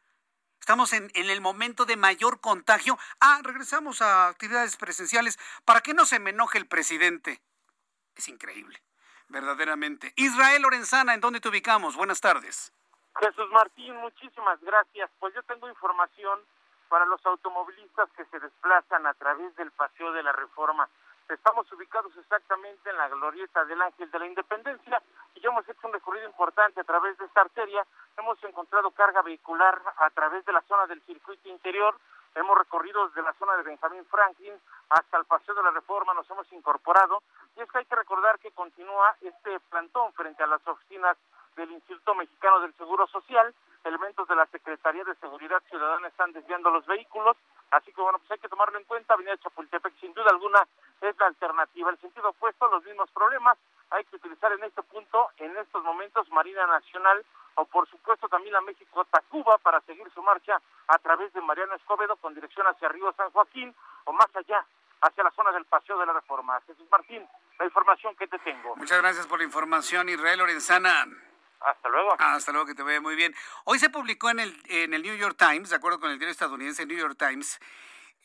[0.61, 2.99] Estamos en, en, el momento de mayor contagio.
[3.21, 7.41] Ah, regresamos a actividades presenciales para que no se me enoje el presidente.
[8.15, 8.83] Es increíble,
[9.29, 10.13] verdaderamente.
[10.17, 11.97] Israel Lorenzana, ¿en dónde te ubicamos?
[11.97, 12.73] Buenas tardes.
[13.19, 15.11] Jesús Martín, muchísimas gracias.
[15.19, 16.41] Pues yo tengo información
[16.91, 20.89] para los automovilistas que se desplazan a través del Paseo de la Reforma.
[21.29, 25.01] Estamos ubicados exactamente en la glorieta del Ángel de la Independencia
[25.35, 27.87] y ya hemos hecho un recorrido importante a través de esta arteria.
[28.19, 31.95] Hemos encontrado carga vehicular a través de la zona del circuito interior.
[32.35, 34.55] Hemos recorrido desde la zona de Benjamín Franklin
[34.89, 37.23] hasta el Paseo de la Reforma, nos hemos incorporado.
[37.57, 41.17] Y es que hay que recordar que continúa este plantón frente a las oficinas
[41.55, 43.55] del Instituto Mexicano del Seguro Social.
[43.85, 47.37] Elementos de la Secretaría de Seguridad Ciudadana están desviando los vehículos,
[47.71, 49.15] así que bueno, pues hay que tomarlo en cuenta.
[49.15, 50.67] Avenida Chapultepec, sin duda alguna,
[51.01, 51.91] es la alternativa.
[51.91, 53.57] El sentido opuesto, los mismos problemas.
[53.91, 57.25] Hay que utilizar en este punto, en estos momentos, Marina Nacional
[57.57, 62.17] o por supuesto también la México-Tacuba para seguir su marcha a través de Mariano Escobedo
[62.17, 63.75] con dirección hacia Río San Joaquín
[64.05, 64.65] o más allá
[65.03, 66.61] hacia la zona del Paseo de la Reforma.
[66.67, 67.27] Jesús Martín,
[67.59, 68.77] la información que te tengo.
[68.77, 71.30] Muchas gracias por la información, Israel Lorenzana.
[71.61, 72.15] Hasta luego.
[72.19, 73.35] Hasta luego, que te vea muy bien.
[73.65, 76.33] Hoy se publicó en el, en el New York Times, de acuerdo con el diario
[76.33, 77.61] estadounidense New York Times,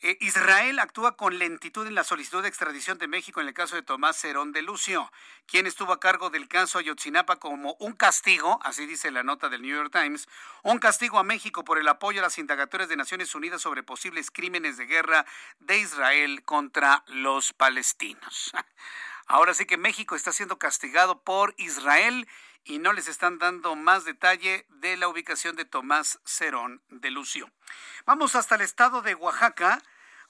[0.02, 3.76] eh, Israel actúa con lentitud en la solicitud de extradición de México en el caso
[3.76, 5.10] de Tomás Cerón de Lucio,
[5.46, 9.62] quien estuvo a cargo del caso Ayotzinapa como un castigo, así dice la nota del
[9.62, 10.28] New York Times,
[10.62, 14.30] un castigo a México por el apoyo a las indagatorias de Naciones Unidas sobre posibles
[14.30, 15.24] crímenes de guerra
[15.60, 18.52] de Israel contra los palestinos.
[19.26, 22.28] Ahora sí que México está siendo castigado por Israel
[22.66, 27.46] y no les están dando más detalle de la ubicación de Tomás Cerón de Lucio.
[28.04, 29.78] Vamos hasta el estado de Oaxaca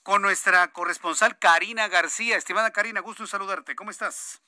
[0.02, 2.36] con nuestra corresponsal Karina García.
[2.36, 3.74] Estimada Karina, gusto en saludarte.
[3.74, 4.42] ¿Cómo estás?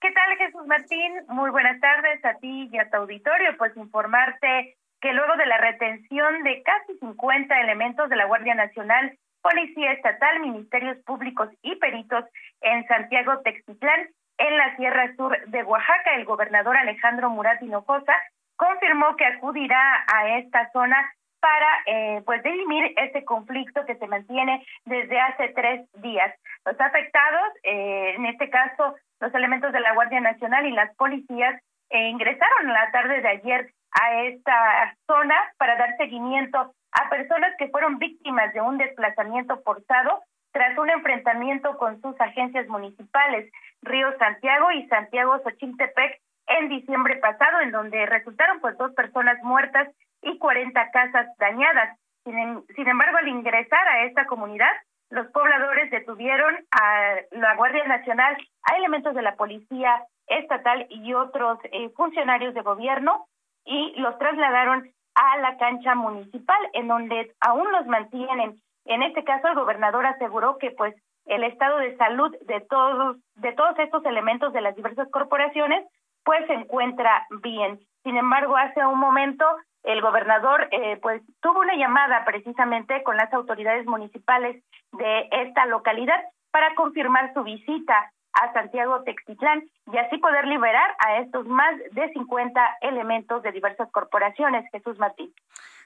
[0.00, 1.12] ¿Qué tal, Jesús Martín?
[1.28, 3.56] Muy buenas tardes a ti y a tu auditorio.
[3.56, 9.18] Pues informarte que luego de la retención de casi 50 elementos de la Guardia Nacional,
[9.40, 12.24] Policía Estatal, Ministerios Públicos y Peritos
[12.60, 16.14] en Santiago Textitlán, en la Sierra Sur de Oaxaca.
[16.16, 18.14] El gobernador Alejandro Murat Hinojosa
[18.56, 20.96] confirmó que acudirá a esta zona
[21.40, 26.32] para eh, pues dirimir este conflicto que se mantiene desde hace tres días.
[26.64, 31.60] Los afectados, eh, en este caso los elementos de la Guardia Nacional y las policías,
[31.90, 33.70] eh, ingresaron la tarde de ayer
[34.00, 40.22] a esta zona para dar seguimiento a personas que fueron víctimas de un desplazamiento forzado
[40.52, 43.50] tras un enfrentamiento con sus agencias municipales,
[43.82, 49.88] Río Santiago y Santiago Xochiltepec, en diciembre pasado, en donde resultaron pues dos personas muertas
[50.22, 51.98] y 40 casas dañadas.
[52.24, 54.72] Sin, sin embargo, al ingresar a esta comunidad,
[55.10, 58.36] los pobladores detuvieron a la Guardia Nacional,
[58.70, 63.26] a elementos de la Policía Estatal y otros eh, funcionarios de gobierno
[63.64, 69.48] y los trasladaron a la cancha municipal, en donde aún los mantienen en este caso,
[69.48, 70.94] el gobernador aseguró que pues
[71.26, 75.86] el estado de salud de todos de todos estos elementos de las diversas corporaciones
[76.24, 77.80] pues se encuentra bien.
[78.02, 79.44] Sin embargo, hace un momento
[79.84, 84.62] el gobernador eh, pues tuvo una llamada precisamente con las autoridades municipales
[84.92, 86.20] de esta localidad
[86.50, 89.62] para confirmar su visita a Santiago Textitlán
[89.92, 94.64] y así poder liberar a estos más de 50 elementos de diversas corporaciones.
[94.70, 95.34] Jesús Martín.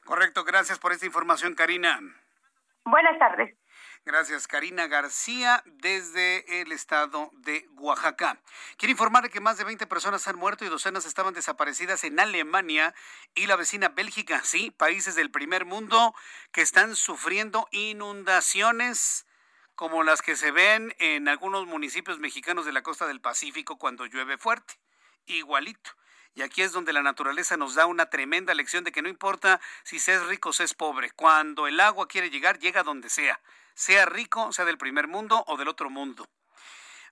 [0.05, 1.99] Correcto, gracias por esta información, Karina.
[2.87, 3.53] Buenas tardes.
[4.05, 8.39] Gracias, Karina García, desde el estado de Oaxaca.
[8.76, 12.95] Quiero informar que más de 20 personas han muerto y docenas estaban desaparecidas en Alemania
[13.34, 14.41] y la vecina Bélgica.
[14.45, 16.14] Sí, países del primer mundo
[16.53, 19.26] que están sufriendo inundaciones.
[19.74, 24.07] como las que se ven en algunos municipios mexicanos de la costa del Pacífico cuando
[24.07, 24.74] llueve fuerte.
[25.26, 25.91] Igualito.
[26.37, 29.59] Y aquí es donde la naturaleza nos da una tremenda lección de que no importa
[29.84, 33.09] si se es rico o se es pobre, cuando el agua quiere llegar, llega donde
[33.09, 33.41] sea,
[33.74, 36.28] sea rico, sea del primer mundo o del otro mundo.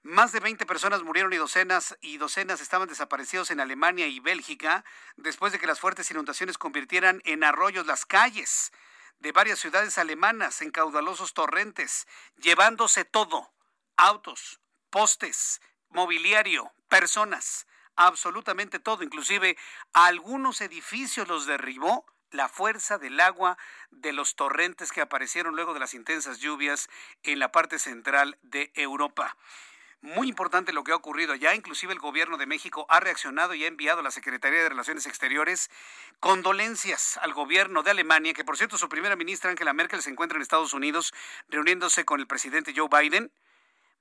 [0.02, 4.84] Más de 20 personas murieron y docenas y docenas estaban desaparecidos en Alemania y Bélgica
[5.16, 8.72] después de que las fuertes inundaciones convirtieran en arroyos las calles
[9.20, 12.06] de varias ciudades alemanas en caudalosos torrentes,
[12.36, 13.54] llevándose todo,
[13.96, 14.60] autos,
[14.90, 17.66] postes, mobiliario, personas,
[17.96, 19.56] absolutamente todo, inclusive
[19.92, 23.56] algunos edificios los derribó la fuerza del agua
[23.90, 26.88] de los torrentes que aparecieron luego de las intensas lluvias
[27.22, 29.36] en la parte central de Europa
[30.04, 31.54] muy importante lo que ha ocurrido allá.
[31.54, 35.06] Inclusive el gobierno de México ha reaccionado y ha enviado a la Secretaría de Relaciones
[35.06, 35.70] Exteriores
[36.20, 40.36] condolencias al gobierno de Alemania, que por cierto su primera ministra Angela Merkel se encuentra
[40.36, 41.14] en Estados Unidos
[41.48, 43.32] reuniéndose con el presidente Joe Biden.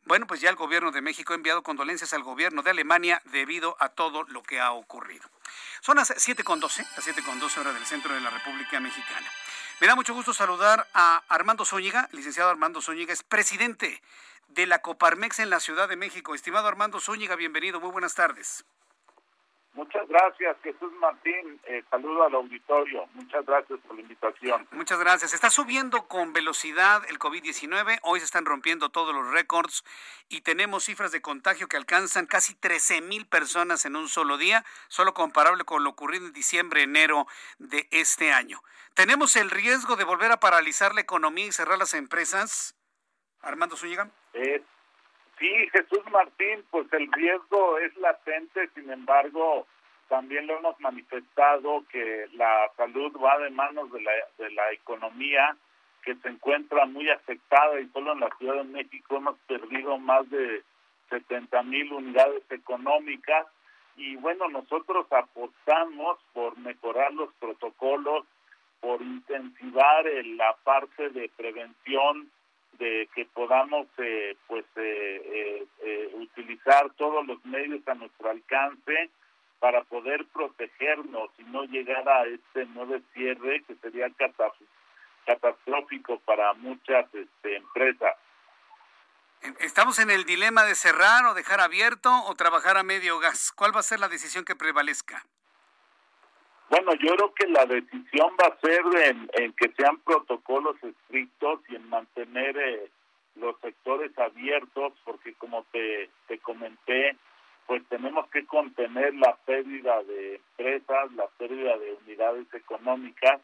[0.05, 3.77] Bueno, pues ya el gobierno de México ha enviado condolencias al gobierno de Alemania debido
[3.79, 5.29] a todo lo que ha ocurrido.
[5.81, 9.31] Son las 7.12, las 7.12 horas del centro de la República Mexicana.
[9.79, 14.01] Me da mucho gusto saludar a Armando Zúñiga, licenciado Armando Zúñiga, es presidente
[14.49, 16.35] de la Coparmex en la Ciudad de México.
[16.35, 18.65] Estimado Armando Zúñiga, bienvenido, muy buenas tardes.
[19.73, 21.59] Muchas gracias, Jesús Martín.
[21.65, 23.07] Eh, saludo al auditorio.
[23.13, 24.67] Muchas gracias por la invitación.
[24.71, 25.33] Muchas gracias.
[25.33, 27.97] Está subiendo con velocidad el COVID-19.
[28.03, 29.83] Hoy se están rompiendo todos los récords
[30.29, 34.63] y tenemos cifras de contagio que alcanzan casi 13 mil personas en un solo día,
[34.89, 37.25] solo comparable con lo ocurrido en diciembre, enero
[37.57, 38.61] de este año.
[38.93, 42.75] ¿Tenemos el riesgo de volver a paralizar la economía y cerrar las empresas?
[43.41, 44.09] Armando Zúñiga.
[44.33, 44.63] Eh,
[45.39, 49.67] sí, Jesús Martín, pues el riesgo es latente, sin embargo,
[50.09, 55.55] también lo hemos manifestado que la salud va de manos de la, de la economía
[56.03, 60.29] que se encuentra muy afectada y solo en la Ciudad de México hemos perdido más
[60.29, 60.61] de
[61.09, 63.47] 70 mil unidades económicas.
[63.95, 68.25] Y bueno, nosotros apostamos por mejorar los protocolos,
[68.81, 72.29] por intensivar la parte de prevención
[72.79, 79.09] de que podamos eh, pues eh, eh, utilizar todos los medios a nuestro alcance
[79.59, 84.09] para poder protegernos y no llegar a este nuevo cierre que sería
[85.25, 88.15] catastrófico para muchas este, empresas.
[89.59, 93.51] Estamos en el dilema de cerrar o dejar abierto o trabajar a medio gas.
[93.51, 95.25] ¿Cuál va a ser la decisión que prevalezca?
[96.69, 98.81] Bueno, yo creo que la decisión va a ser
[99.35, 102.89] en, que sean protocolos estrictos y en mantener eh,
[103.35, 106.09] los sectores abiertos, porque como te,
[106.41, 107.15] comenté,
[107.67, 113.39] pues tenemos que contener la pérdida de empresas, la pérdida de unidades económicas,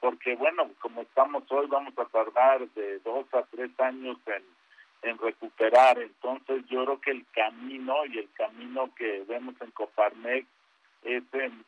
[0.00, 5.18] porque bueno, como estamos hoy, vamos a tardar de dos a tres años en, en
[5.18, 5.98] recuperar.
[5.98, 10.46] Entonces yo creo que el camino y el camino que vemos en Coparmex
[11.06, 11.64] es en,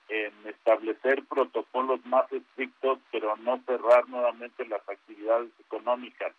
[0.47, 6.32] establecer protocolos más estrictos, pero no cerrar nuevamente las actividades económicas.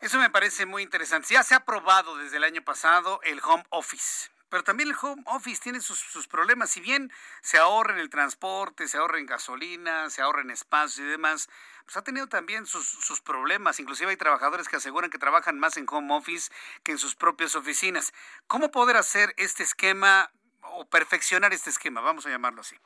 [0.00, 1.34] Eso me parece muy interesante.
[1.34, 5.22] Ya se ha aprobado desde el año pasado el home office, pero también el home
[5.26, 6.70] office tiene sus, problemas.
[6.70, 7.12] Si bien
[7.42, 11.50] se ahorra en el transporte, se ahorra en gasolina, se ahorra en espacios y demás,
[11.84, 13.78] pues ha tenido también sus, sus problemas.
[13.78, 16.50] Inclusive hay trabajadores que aseguran que trabajan más en home office
[16.82, 18.14] que en sus propias oficinas.
[18.46, 20.32] ¿Cómo poder hacer este esquema
[20.62, 22.76] o perfeccionar este esquema, vamos a llamarlo así?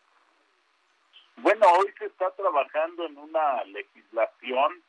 [1.37, 4.83] Bueno, hoy se está trabajando en una legislación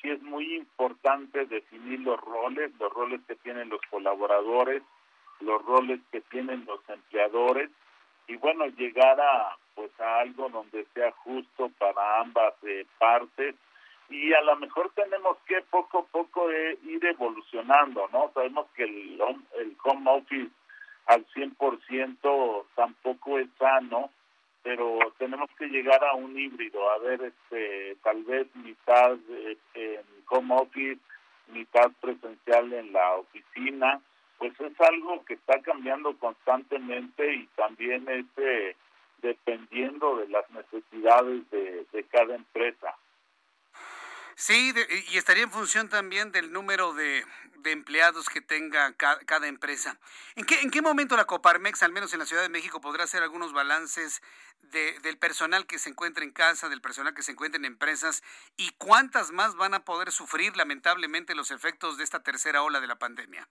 [0.00, 4.82] que es muy importante definir los roles, los roles que tienen los colaboradores,
[5.40, 7.70] los roles que tienen los empleadores
[8.26, 13.54] y bueno, llegar a pues a algo donde sea justo para ambas eh, partes
[14.08, 18.30] y a lo mejor tenemos que poco a poco eh, ir evolucionando, ¿no?
[18.34, 19.20] Sabemos que el,
[19.58, 20.50] el home office
[21.06, 24.10] al 100% tampoco es sano,
[24.62, 30.00] pero tenemos que llegar a un híbrido, a ver, este, tal vez mitad eh, en
[30.28, 31.00] home office,
[31.48, 34.00] mitad presencial en la oficina,
[34.38, 38.76] pues es algo que está cambiando constantemente y también es eh,
[39.22, 42.94] dependiendo de las necesidades de, de cada empresa.
[44.40, 44.72] Sí,
[45.12, 47.26] y estaría en función también del número de,
[47.66, 49.98] empleados que tenga cada, empresa.
[50.34, 53.04] ¿En qué, ¿En qué momento la Coparmex, al menos en la Ciudad de México, podrá
[53.04, 54.22] hacer algunos balances
[54.62, 58.22] de, del personal que se encuentra en casa, del personal que se encuentra en empresas
[58.56, 62.86] y cuántas más van a poder sufrir lamentablemente los efectos de esta tercera ola de
[62.86, 63.46] la pandemia?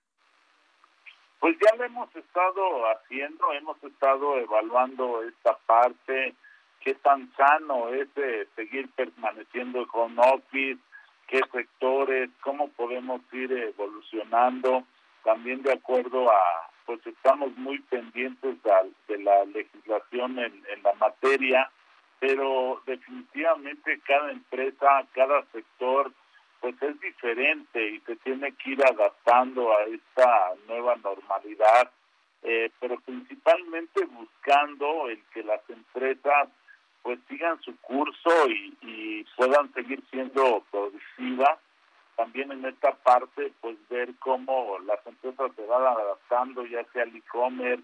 [1.39, 6.33] Pues ya lo hemos estado haciendo, hemos estado evaluando esta parte
[6.79, 8.07] qué tan sano es
[8.55, 10.79] seguir permaneciendo en home office,
[11.29, 14.83] qué sectores, cómo podemos ir evolucionando,
[15.23, 18.57] también de acuerdo a, pues estamos muy pendientes
[19.07, 21.69] de, la legislación en, en la materia,
[22.19, 26.11] pero definitivamente cada empresa, cada sector,
[26.61, 31.91] pues es diferente y se tiene que ir adaptando a esta nueva normalidad,
[32.41, 36.49] eh, pero principalmente buscando el que las empresas
[37.03, 41.59] pues sigan su curso y, y puedan seguir siendo productivas.
[42.15, 47.15] También en esta parte, pues ver cómo las empresas se van adaptando, ya sea el
[47.15, 47.83] e-commerce,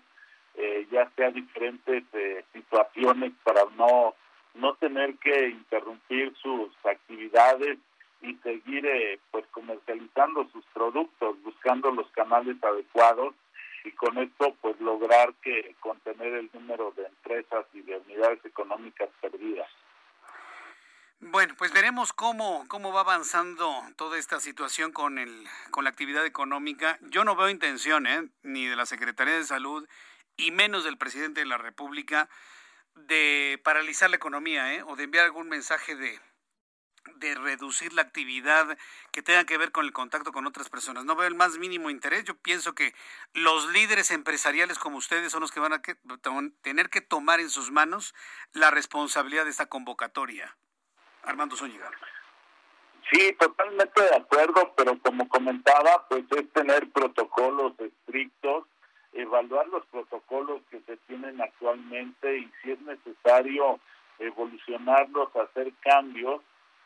[0.55, 4.13] eh, ya sea diferentes eh, situaciones para no
[4.55, 7.77] no tener que interrumpir sus actividades
[8.21, 13.35] y seguir eh, pues comercializando sus productos, buscando los canales adecuados
[13.85, 19.09] y con esto pues lograr que contener el número de empresas y de unidades económicas
[19.21, 19.69] perdidas.
[21.19, 26.25] Bueno, pues veremos cómo, cómo va avanzando toda esta situación con, el, con la actividad
[26.25, 26.97] económica.
[27.01, 28.27] Yo no veo intención, ¿eh?
[28.43, 29.87] ni de la Secretaría de Salud,
[30.35, 32.27] y menos del presidente de la República,
[32.95, 34.83] de paralizar la economía, ¿eh?
[34.83, 36.19] o de enviar algún mensaje de,
[37.15, 38.77] de reducir la actividad
[39.11, 41.05] que tenga que ver con el contacto con otras personas.
[41.05, 42.23] No veo el más mínimo interés.
[42.23, 42.93] Yo pienso que
[43.33, 45.81] los líderes empresariales como ustedes son los que van a
[46.61, 48.13] tener que tomar en sus manos
[48.53, 50.55] la responsabilidad de esta convocatoria.
[51.23, 51.89] Armando Zúñiga.
[53.11, 58.65] Sí, totalmente de acuerdo, pero como comentaba, pues es tener protocolos estrictos,
[59.13, 63.79] evaluar los protocolos que se tienen actualmente y si es necesario
[64.17, 66.41] evolucionarlos, hacer cambios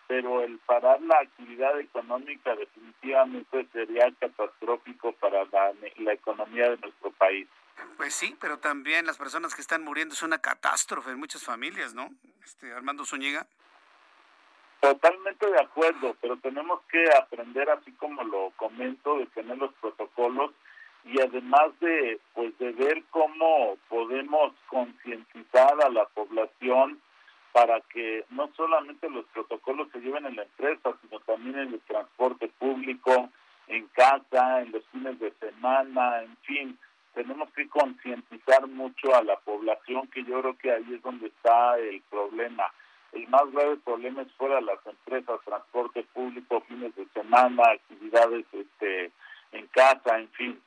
[0.10, 5.72] pero el parar la actividad económica definitivamente sería catastrófico para la,
[6.12, 7.48] economía de nuestro país.
[7.96, 11.94] Pues sí, pero también las personas que están muriendo es una catástrofe en muchas familias,
[11.94, 12.10] ¿no?
[12.44, 13.46] Este Armando Zúñiga.
[14.80, 20.54] Totalmente de acuerdo, pero tenemos que aprender, así como lo comento, de tener los protocolos
[21.06, 27.00] y además de, pues, de ver cómo podemos concientizar a la población
[27.52, 31.80] para que no solamente los protocolos se lleven en la empresa, sino también en el
[31.82, 33.30] transporte público,
[33.68, 36.78] en casa, en los fines de semana, en fin,
[37.14, 41.78] tenemos que concientizar mucho a la población, que yo creo que ahí es donde está
[41.78, 42.64] el problema.
[43.12, 48.46] El más grave problema es fuera de las empresas, transporte público, fines de semana, actividades
[48.54, 49.12] este,
[49.52, 50.62] en casa, en fin.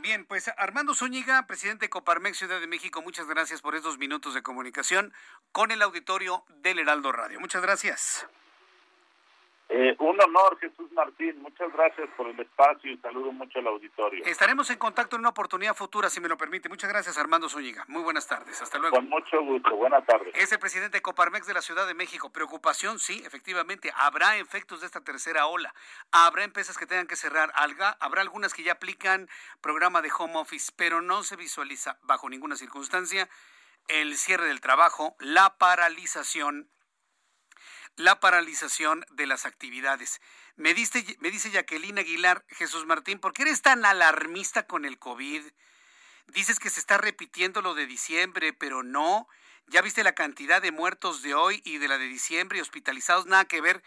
[0.00, 4.32] Bien, pues Armando Zúñiga, presidente de Coparmex Ciudad de México, muchas gracias por estos minutos
[4.32, 5.12] de comunicación
[5.50, 7.40] con el auditorio del Heraldo Radio.
[7.40, 8.26] Muchas gracias.
[9.70, 11.42] Eh, un honor, Jesús Martín.
[11.42, 14.24] Muchas gracias por el espacio y saludo mucho al auditorio.
[14.24, 16.70] Estaremos en contacto en una oportunidad futura, si me lo permite.
[16.70, 17.84] Muchas gracias, Armando Zúñiga.
[17.86, 18.62] Muy buenas tardes.
[18.62, 18.96] Hasta luego.
[18.96, 19.76] Con mucho gusto.
[19.76, 20.34] Buenas tardes.
[20.34, 22.30] Es el presidente de Coparmex de la Ciudad de México.
[22.32, 23.92] Preocupación, sí, efectivamente.
[23.94, 25.74] Habrá efectos de esta tercera ola.
[26.12, 27.52] Habrá empresas que tengan que cerrar.
[27.54, 29.28] Habrá algunas que ya aplican
[29.60, 33.28] programa de home office, pero no se visualiza bajo ninguna circunstancia
[33.88, 36.68] el cierre del trabajo, la paralización
[37.98, 40.20] la paralización de las actividades.
[40.56, 40.74] Me,
[41.18, 45.42] me dice Jacqueline Aguilar, Jesús Martín, ¿por qué eres tan alarmista con el COVID?
[46.28, 49.28] Dices que se está repitiendo lo de diciembre, pero no.
[49.66, 53.26] Ya viste la cantidad de muertos de hoy y de la de diciembre y hospitalizados,
[53.26, 53.82] nada que ver.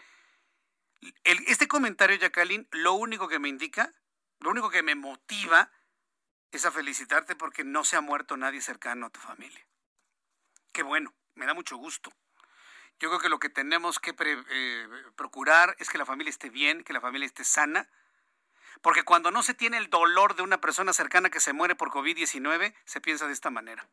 [1.24, 3.92] este comentario, Jacqueline, lo único que me indica,
[4.40, 5.70] lo único que me motiva
[6.50, 9.66] es a felicitarte porque no se ha muerto nadie cercano a tu familia.
[10.70, 12.12] Qué bueno, me da mucho gusto.
[13.02, 16.84] Yo creo que lo que tenemos que eh, procurar es que la familia esté bien,
[16.84, 17.90] que la familia esté sana,
[18.80, 21.90] porque cuando no se tiene el dolor de una persona cercana que se muere por
[21.90, 23.90] COVID-19, se piensa de esta manera.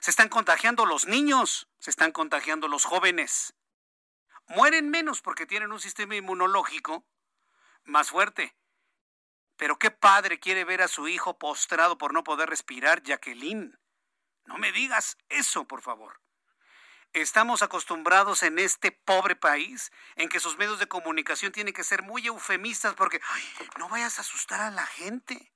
[0.00, 3.54] Se están contagiando los niños, se están contagiando los jóvenes.
[4.48, 7.06] Mueren menos porque tienen un sistema inmunológico
[7.84, 8.56] más fuerte.
[9.56, 13.78] Pero qué padre quiere ver a su hijo postrado por no poder respirar, Jacqueline.
[14.44, 16.25] No me digas eso, por favor.
[17.16, 22.02] Estamos acostumbrados en este pobre país en que sus medios de comunicación tienen que ser
[22.02, 23.22] muy eufemistas porque
[23.78, 25.50] no vayas a asustar a la gente.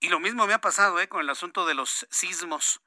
[0.00, 1.08] Y lo mismo me ha pasado ¿eh?
[1.08, 2.80] con el asunto de los sismos.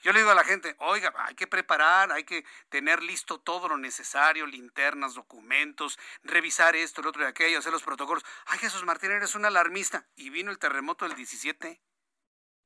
[0.00, 3.68] Yo le digo a la gente, oiga, hay que preparar, hay que tener listo todo
[3.68, 8.24] lo necesario, linternas, documentos, revisar esto, el otro y aquello, hacer los protocolos.
[8.46, 10.08] Ay, Jesús Martín, eres un alarmista.
[10.16, 11.80] Y vino el terremoto del 17.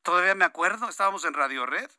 [0.01, 1.90] Todavía me acuerdo, estábamos en Radio Red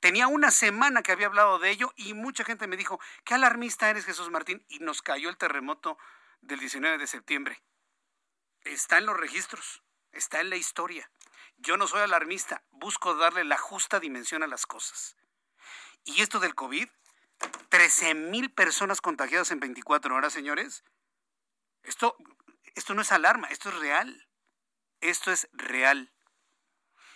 [0.00, 3.90] Tenía una semana que había hablado de ello y mucha gente me dijo, qué alarmista
[3.90, 4.64] eres Jesús Martín.
[4.68, 5.98] Y nos cayó el terremoto
[6.40, 7.62] del 19 de septiembre.
[8.64, 9.82] Está en los registros,
[10.12, 11.10] está en la historia.
[11.58, 15.16] Yo no soy alarmista, busco darle la justa dimensión a las cosas.
[16.04, 16.88] Y esto del COVID
[17.68, 20.84] 13 mil personas contagiadas en 24 horas, señores.
[21.82, 22.16] Esto,
[22.74, 24.28] esto no es alarma, esto es real.
[25.00, 26.12] Esto es real.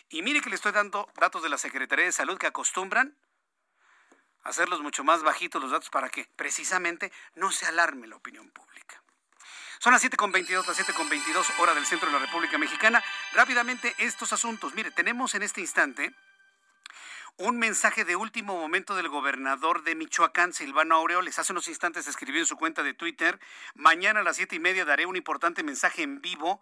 [0.08, 3.16] Y mire que le estoy dando datos de la Secretaría de Salud que acostumbran
[4.44, 9.02] hacerlos mucho más bajitos los datos para que precisamente no se alarme la opinión pública.
[9.80, 13.02] Son las 7.22, las 7.22 hora del centro de la República Mexicana.
[13.32, 14.74] Rápidamente estos asuntos.
[14.74, 16.14] Mire, tenemos en este instante
[17.36, 21.38] un mensaje de último momento del gobernador de Michoacán, Silvano Aureoles.
[21.38, 23.40] Hace unos instantes escribió en su cuenta de Twitter,
[23.74, 26.60] mañana a las siete y media daré un importante mensaje en vivo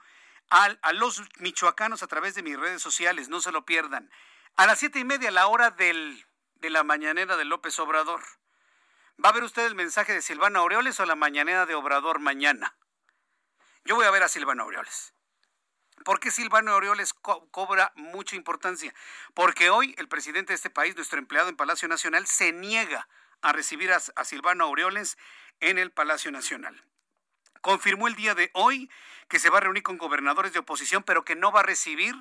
[0.51, 4.11] a los michoacanos a través de mis redes sociales, no se lo pierdan.
[4.57, 8.23] A las siete y media, la hora del, de la mañanera de López Obrador.
[9.23, 12.77] ¿Va a ver usted el mensaje de Silvano Aureoles o la mañanera de Obrador mañana?
[13.85, 15.15] Yo voy a ver a Silvano Aureoles.
[16.05, 18.95] ¿Por qué Silvano Aureoles cobra mucha importancia?
[19.35, 23.09] Porque hoy el presidente de este país, nuestro empleado en Palacio Nacional, se niega
[23.41, 25.17] a recibir a, a Silvano Aureoles
[25.61, 26.85] en el Palacio Nacional.
[27.63, 28.91] Confirmó el día de hoy
[29.29, 32.15] que se va a reunir con gobernadores de oposición, pero que no va a recibir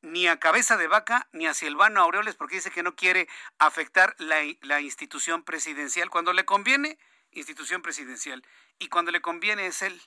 [0.00, 4.14] ni a Cabeza de Vaca ni a Silvano Aureoles porque dice que no quiere afectar
[4.18, 6.08] la, institución presidencial.
[6.08, 6.98] Cuando le conviene,
[7.32, 8.42] institución presidencial.
[8.78, 10.00] Y cuando le conviene es él.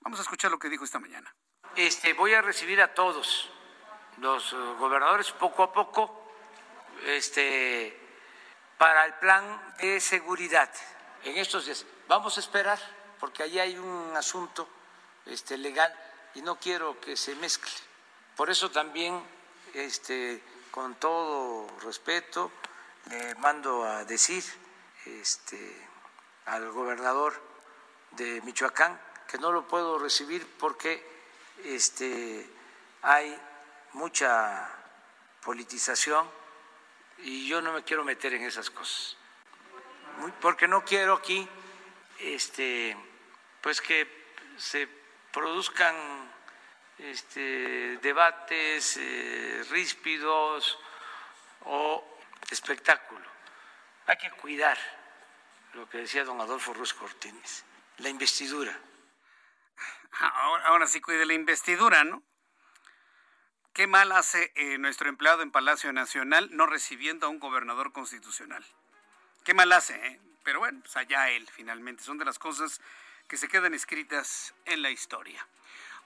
[0.00, 1.34] Vamos a escuchar lo que dijo esta mañana.
[1.74, 3.50] Este, voy a recibir a todos
[4.18, 6.30] los eh, gobernadores poco a poco
[7.06, 7.98] este,
[8.76, 10.70] para el plan de seguridad
[11.24, 11.86] en estos días.
[12.06, 12.78] Vamos a esperar
[13.20, 14.68] porque ahí hay un asunto
[15.26, 15.92] este, legal
[16.34, 17.72] y no quiero que se mezcle.
[18.36, 19.22] Por eso también,
[19.74, 22.52] este, con todo respeto,
[23.10, 24.44] le mando a decir
[25.06, 25.88] este,
[26.46, 27.40] al gobernador
[28.12, 31.04] de Michoacán que no lo puedo recibir porque
[31.64, 32.48] este,
[33.02, 33.36] hay
[33.94, 34.68] mucha
[35.44, 36.28] politización
[37.18, 39.16] y yo no me quiero meter en esas cosas,
[40.40, 41.48] porque no quiero aquí
[42.20, 42.96] este,
[43.60, 44.06] pues que
[44.56, 44.88] se
[45.32, 45.94] produzcan
[46.98, 50.78] este, debates eh, ríspidos
[51.64, 52.18] o
[52.50, 53.26] espectáculo.
[54.06, 54.78] Hay que cuidar
[55.74, 57.64] lo que decía don Adolfo Ruiz Cortines,
[57.98, 58.78] la investidura.
[60.18, 62.22] Ahora, ahora sí cuide la investidura, ¿no?
[63.74, 68.64] Qué mal hace eh, nuestro empleado en Palacio Nacional no recibiendo a un gobernador constitucional.
[69.44, 70.20] Qué mal hace, ¿eh?
[70.46, 72.04] Pero bueno, pues allá él finalmente.
[72.04, 72.80] Son de las cosas
[73.26, 75.44] que se quedan escritas en la historia.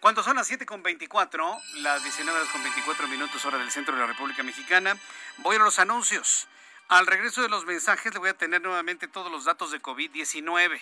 [0.00, 4.06] Cuando son las 7.24, las 19 horas con 24 minutos hora del centro de la
[4.06, 4.96] República Mexicana,
[5.38, 6.48] voy a los anuncios.
[6.88, 10.80] Al regreso de los mensajes le voy a tener nuevamente todos los datos de COVID-19.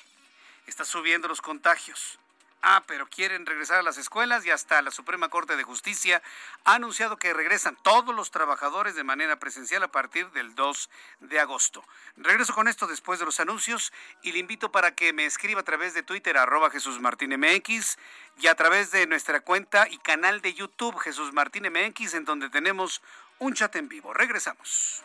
[0.69, 2.21] Está subiendo los contagios.
[2.61, 6.23] Ah, pero quieren regresar a las escuelas y hasta la Suprema Corte de Justicia
[6.65, 10.91] ha anunciado que regresan todos los trabajadores de manera presencial a partir del 2
[11.21, 11.85] de agosto.
[12.17, 15.65] Regreso con esto después de los anuncios y le invito para que me escriba a
[15.65, 17.97] través de Twitter arroba Jesús Martín MX
[18.41, 22.51] y a través de nuestra cuenta y canal de YouTube Jesús Martín MX en donde
[22.51, 23.03] tenemos
[23.39, 24.13] un chat en vivo.
[24.13, 25.05] Regresamos.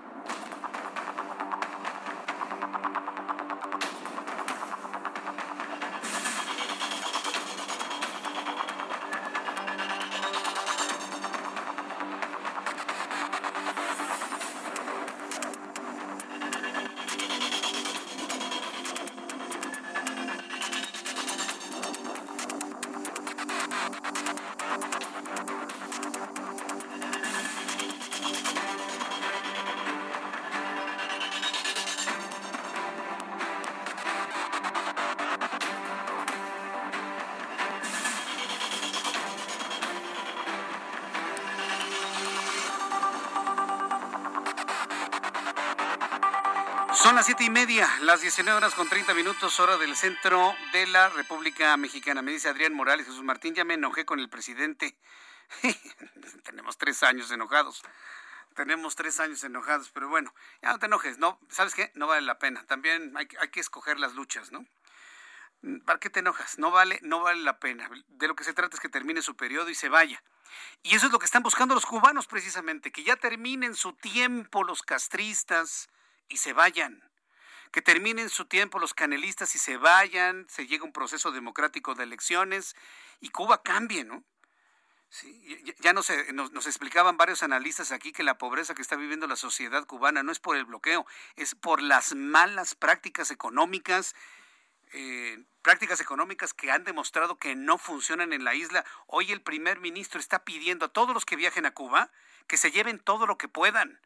[47.71, 52.21] Media, las 19 horas con 30 minutos, hora del centro de la República Mexicana.
[52.21, 54.97] Me dice Adrián Morales, Jesús Martín, ya me enojé con el presidente.
[56.43, 57.81] Tenemos tres años enojados.
[58.55, 61.39] Tenemos tres años enojados, pero bueno, ya no te enojes, ¿no?
[61.49, 61.93] ¿Sabes qué?
[61.95, 62.65] No vale la pena.
[62.65, 64.65] También hay, que escoger las luchas, ¿no?
[65.85, 66.59] ¿Para qué te enojas?
[66.59, 67.89] No vale, no vale la pena.
[68.09, 70.21] De lo que se trata es que termine su periodo y se vaya.
[70.83, 74.65] Y eso es lo que están buscando los cubanos precisamente, que ya terminen su tiempo
[74.65, 75.87] los castristas
[76.27, 77.10] y se vayan.
[77.71, 82.03] Que terminen su tiempo los canelistas y se vayan, se llega un proceso democrático de
[82.03, 82.75] elecciones
[83.19, 84.23] y Cuba cambie, ¿no?
[85.79, 89.85] Ya nos, nos, explicaban varios analistas aquí que la pobreza que está viviendo la sociedad
[89.85, 94.15] cubana no es por el bloqueo, es por las malas prácticas económicas,
[94.93, 98.85] eh, prácticas económicas que han demostrado que no funcionan en la isla.
[99.07, 102.09] Hoy el primer ministro está pidiendo a todos los que viajen a Cuba
[102.47, 103.99] que se lleven todo lo que puedan.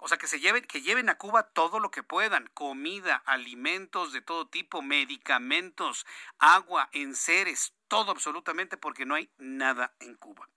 [0.00, 4.12] O sea, que se lleven, que lleven a Cuba todo lo que puedan, comida, alimentos
[4.12, 6.06] de todo tipo, medicamentos,
[6.38, 10.48] agua, enseres, todo absolutamente porque no hay nada en Cuba.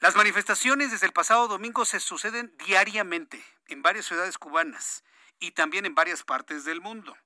[0.00, 5.04] Las manifestaciones desde el pasado domingo se suceden diariamente en varias ciudades cubanas
[5.40, 7.16] y también en varias partes del mundo.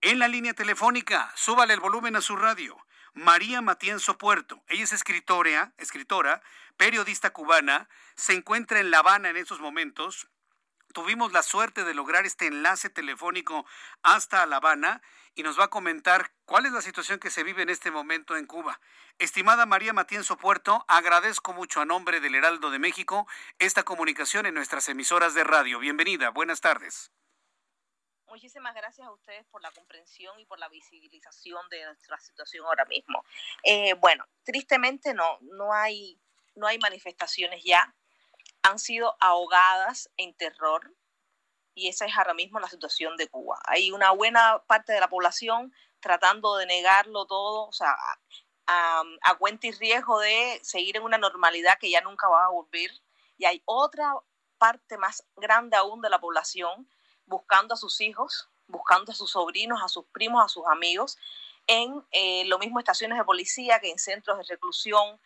[0.00, 2.76] En la línea telefónica, súbale el volumen a su radio.
[3.14, 4.62] María Matienzo Puerto.
[4.68, 6.42] Ella es escritora, escritora,
[6.76, 10.28] periodista cubana, se encuentra en La Habana en estos momentos.
[10.96, 13.66] Tuvimos la suerte de lograr este enlace telefónico
[14.02, 15.02] hasta La Habana
[15.34, 18.34] y nos va a comentar cuál es la situación que se vive en este momento
[18.34, 18.80] en Cuba.
[19.18, 23.28] Estimada María Matienzo Puerto, agradezco mucho a nombre del Heraldo de México
[23.58, 25.80] esta comunicación en nuestras emisoras de radio.
[25.80, 27.12] Bienvenida, buenas tardes.
[28.28, 32.86] Muchísimas gracias a ustedes por la comprensión y por la visibilización de nuestra situación ahora
[32.86, 33.22] mismo.
[33.64, 36.18] Eh, bueno, tristemente no, no hay,
[36.54, 37.94] no hay manifestaciones ya.
[38.62, 40.94] Han sido ahogadas en terror,
[41.74, 43.58] y esa es ahora mismo la situación de Cuba.
[43.66, 47.94] Hay una buena parte de la población tratando de negarlo todo, o sea,
[48.66, 52.90] a, cuenta y riesgo de seguir en una normalidad que ya nunca va a volver.
[53.38, 54.14] Y hay otra
[54.58, 56.88] parte más grande aún de la población
[57.26, 61.18] buscando a sus hijos, buscando a sus sobrinos, a sus primos, a sus amigos,
[61.66, 65.20] en eh, lo mismo estaciones de policía que en centros de reclusión.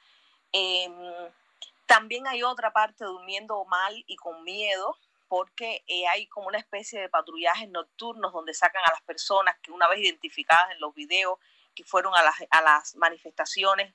[1.91, 4.97] También hay otra parte durmiendo mal y con miedo,
[5.27, 9.73] porque eh, hay como una especie de patrullajes nocturnos donde sacan a las personas que
[9.73, 11.41] una vez identificadas en los videos
[11.75, 13.93] que fueron a las, a las manifestaciones,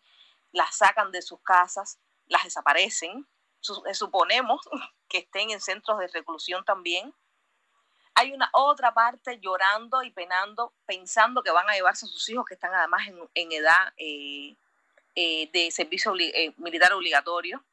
[0.51, 3.25] las sacan de sus casas, las desaparecen,
[3.87, 4.59] eh, suponemos
[5.07, 7.13] que estén en centros de reclusión también.
[8.13, 12.45] Hay una otra parte llorando y penando, pensando que van a llevarse a sus hijos
[12.45, 14.57] que están además en, edad eh,
[15.15, 16.13] de servicio
[16.57, 17.63] militar obligatorio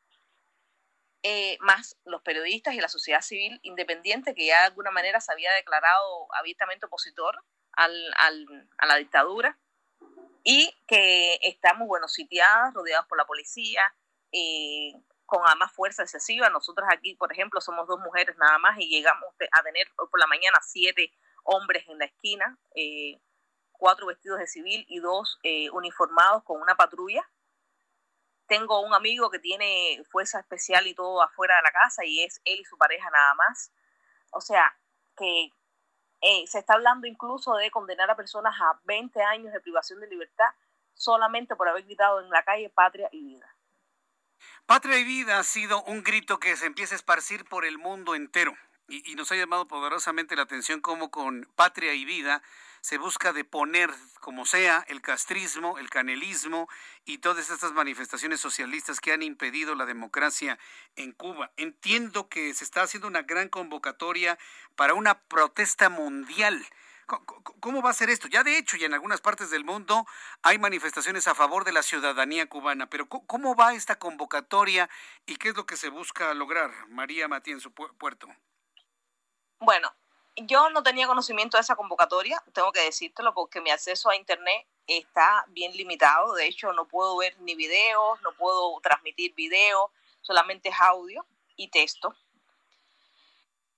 [1.24, 5.32] eh, más los periodistas y la sociedad civil independiente que ya de alguna manera se
[5.32, 9.56] había declarado abiertamente opositor al, al, a la dictadura
[10.42, 13.82] y que estamos, bueno, sitiadas, rodeados por la policía,
[14.32, 14.94] eh,
[15.24, 16.50] con además fuerza excesiva.
[16.50, 20.18] Nosotros aquí, por ejemplo, somos dos mujeres nada más y llegamos a tener hoy por
[20.18, 21.12] la mañana siete
[21.44, 23.20] hombres en la esquina, eh,
[23.70, 25.38] cuatro vestidos de civil y dos
[25.72, 27.24] uniformados con una patrulla
[28.52, 32.42] tengo un amigo que tiene fuerza especial y todo afuera de la casa y es
[32.44, 33.72] él y su pareja nada más.
[34.30, 34.76] O sea,
[35.16, 35.50] que
[36.20, 40.08] eh, se está hablando incluso de condenar a personas a 20 años de privación de
[40.08, 40.50] libertad
[40.92, 43.56] solamente por haber gritado en la calle patria y vida.
[44.66, 48.14] Patria y vida ha sido un grito que se empieza a esparcir por el mundo
[48.14, 48.52] entero
[48.86, 52.42] y, y nos ha llamado poderosamente la atención como con patria y vida
[52.82, 53.90] se busca deponer
[54.20, 56.68] como sea el castrismo, el canelismo
[57.04, 60.58] y todas estas manifestaciones socialistas que han impedido la democracia
[60.96, 61.52] en Cuba.
[61.56, 64.36] Entiendo que se está haciendo una gran convocatoria
[64.74, 66.66] para una protesta mundial.
[67.60, 68.26] ¿Cómo va a ser esto?
[68.26, 70.04] Ya de hecho, y en algunas partes del mundo
[70.42, 74.90] hay manifestaciones a favor de la ciudadanía cubana, pero ¿cómo va esta convocatoria
[75.24, 78.26] y qué es lo que se busca lograr, María Matías en su puerto?
[79.60, 79.94] Bueno,
[80.36, 84.66] yo no tenía conocimiento de esa convocatoria, tengo que decírtelo, porque mi acceso a Internet
[84.86, 86.34] está bien limitado.
[86.34, 89.90] De hecho, no puedo ver ni videos, no puedo transmitir videos,
[90.20, 91.26] solamente es audio
[91.56, 92.14] y texto.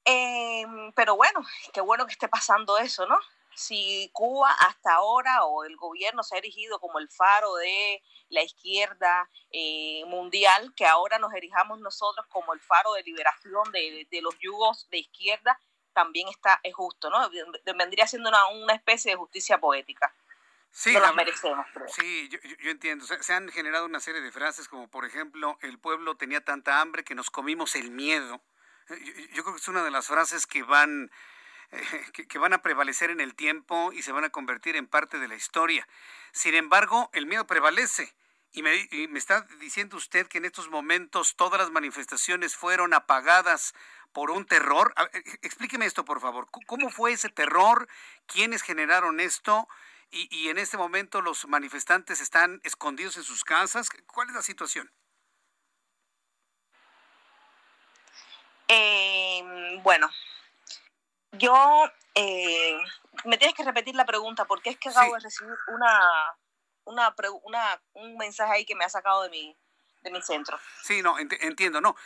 [0.04, 1.40] Em, pero bueno,
[1.72, 3.18] qué bueno que esté pasando eso, ¿no?
[3.54, 8.42] Si Cuba hasta ahora o el gobierno se ha erigido como el faro de la
[8.42, 14.22] izquierda eh, mundial, que ahora nos erijamos nosotros como el faro de liberación de, de
[14.22, 15.58] los yugos de izquierda,
[15.94, 17.30] también está, es justo, ¿no?
[17.76, 20.14] Vendría siendo una, una especie de justicia poética.
[20.70, 21.66] Sí, no la merecemos.
[21.86, 23.06] Sí, yo, yo, entiendo.
[23.06, 27.04] Se, han generado una serie de frases como, por ejemplo, el pueblo tenía tanta hambre
[27.04, 28.42] que nos comimos el miedo.
[28.88, 31.10] Yo, yo creo que es una de las frases que van
[32.28, 35.28] que, van a prevalecer en el tiempo y se van a convertir en parte de
[35.28, 35.86] la historia.
[36.32, 38.14] Sin embargo, el miedo prevalece.
[38.54, 42.94] Y me, y me, está diciendo usted que en estos momentos todas las manifestaciones fueron
[42.94, 43.74] apagadas
[44.12, 44.94] por un terror.
[45.12, 46.48] E, explíqueme esto, por favor.
[46.66, 47.88] ¿Cómo fue ese terror?
[48.26, 49.68] ¿Quiénes generaron esto?
[50.10, 53.90] Y, y en este momento los manifestantes están escondidos en sus casas.
[54.06, 54.88] ¿Cuál es la situación?
[58.68, 60.08] Eh, bueno,
[61.32, 62.78] yo, eh,
[63.24, 66.00] me tienes que repetir la pregunta, porque es que acabo de recibir una,
[66.84, 69.56] una, una, un mensaje ahí que me ha sacado de mi,
[70.04, 70.58] de mi centro.
[70.82, 71.96] Sí, no, entiendo, no.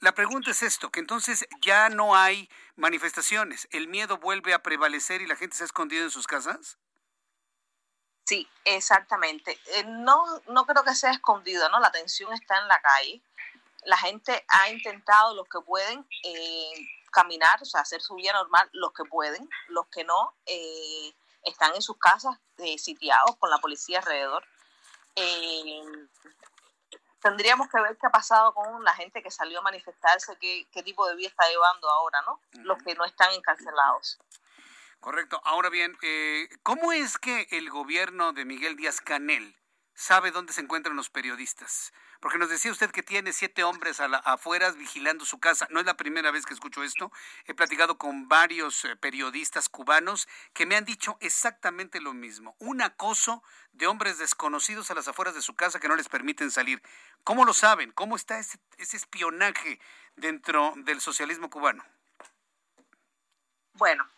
[0.00, 5.22] La, pregunta es esto, que entonces ya no hay manifestaciones, el miedo vuelve a prevalecer
[5.22, 6.78] y la gente se ha escondido en sus casas.
[8.24, 9.58] Sí, exactamente.
[9.66, 11.80] Eh, no, no creo que sea escondido, ¿no?
[11.80, 13.22] La tensión está en la calle.
[13.84, 16.72] La gente ha intentado los que pueden eh,
[17.10, 21.14] caminar, o sea, hacer su vida normal, los que pueden, los que no eh,
[21.48, 24.44] están en sus casas eh, sitiados con la policía alrededor.
[25.16, 25.82] Eh,
[27.20, 30.82] tendríamos que ver qué ha pasado con la gente que salió a manifestarse, qué, qué
[30.82, 32.40] tipo de vida está llevando ahora, ¿no?
[32.64, 34.18] Los que no están encarcelados.
[35.00, 35.40] Correcto.
[35.44, 35.96] Ahora bien,
[36.62, 39.56] ¿cómo es que el gobierno de Miguel Díaz Canel
[39.94, 41.92] sabe dónde se encuentran los periodistas?
[42.20, 45.68] Porque nos decía usted que tiene siete hombres a la, afuera vigilando su casa.
[45.70, 47.12] No es la primera vez que escucho esto.
[47.46, 52.56] He platicado con varios eh, periodistas cubanos que me han dicho exactamente lo mismo.
[52.58, 53.42] Un acoso
[53.72, 56.82] de hombres desconocidos a las afueras de su casa que no les permiten salir.
[57.22, 57.92] ¿Cómo lo saben?
[57.92, 59.80] ¿Cómo está ese, ese espionaje
[60.16, 61.84] dentro del socialismo cubano?
[63.74, 64.08] Bueno,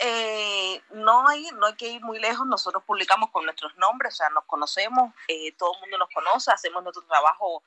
[0.00, 2.46] eh, no hay no hay que ir muy lejos.
[2.46, 6.52] Nosotros publicamos con nuestros nombres o sea nos conocemos eh, todo el mundo nos conoce
[6.52, 7.64] hacemos nuestro trabajo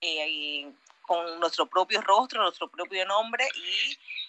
[0.00, 0.72] eh,
[1.02, 3.48] con nuestro propio rostro nuestro propio nombre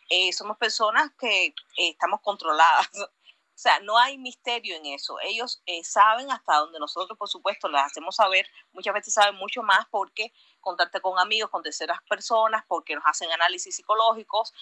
[0.09, 2.89] y somos personas que estamos controladas.
[3.47, 5.17] O sea no hay misterio en eso.
[5.21, 8.45] Ellos saben hasta donde nosotros por supuesto les hacemos saber.
[8.73, 13.31] Muchas veces saben mucho más porque contacte con amigos con terceras personas porque nos hacen
[13.31, 14.53] análisis psicológicos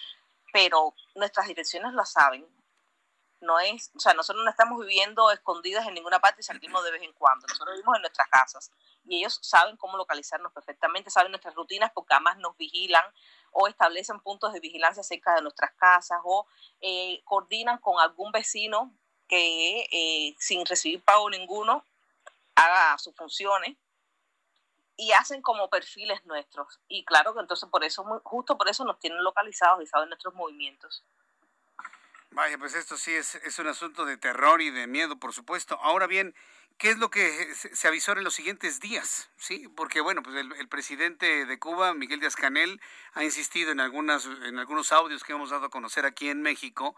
[0.52, 2.46] pero nuestras direcciones las saben
[3.44, 6.90] no es, o sea, nosotros no estamos viviendo escondidas en ninguna parte y salimos de
[6.90, 7.46] vez en cuando.
[7.46, 8.70] Nosotros vivimos en nuestras casas
[9.04, 13.04] y ellos saben cómo localizarnos perfectamente, saben nuestras rutinas porque además nos vigilan
[13.52, 16.46] o establecen puntos de vigilancia cerca de nuestras casas o
[16.80, 18.92] eh, coordinan con algún vecino
[19.28, 21.84] que eh, sin recibir pago ninguno
[22.56, 23.76] haga sus funciones
[24.96, 26.80] y hacen como perfiles nuestros.
[26.88, 30.34] Y claro que entonces por eso, justo por eso nos tienen localizados y saben nuestros
[30.34, 31.04] movimientos.
[32.34, 35.78] Vaya, pues esto sí es, es un asunto de terror y de miedo, por supuesto.
[35.80, 36.34] Ahora bien,
[36.78, 39.30] ¿qué es lo que se avisó en los siguientes días?
[39.36, 42.80] Sí, porque bueno, pues el, presidente de Cuba, Miguel Díaz Canel,
[43.12, 46.96] ha insistido en algunas, en algunos audios que hemos dado a conocer aquí en México,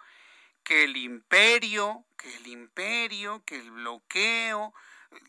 [0.64, 4.72] que el imperio, que el imperio, que el bloqueo.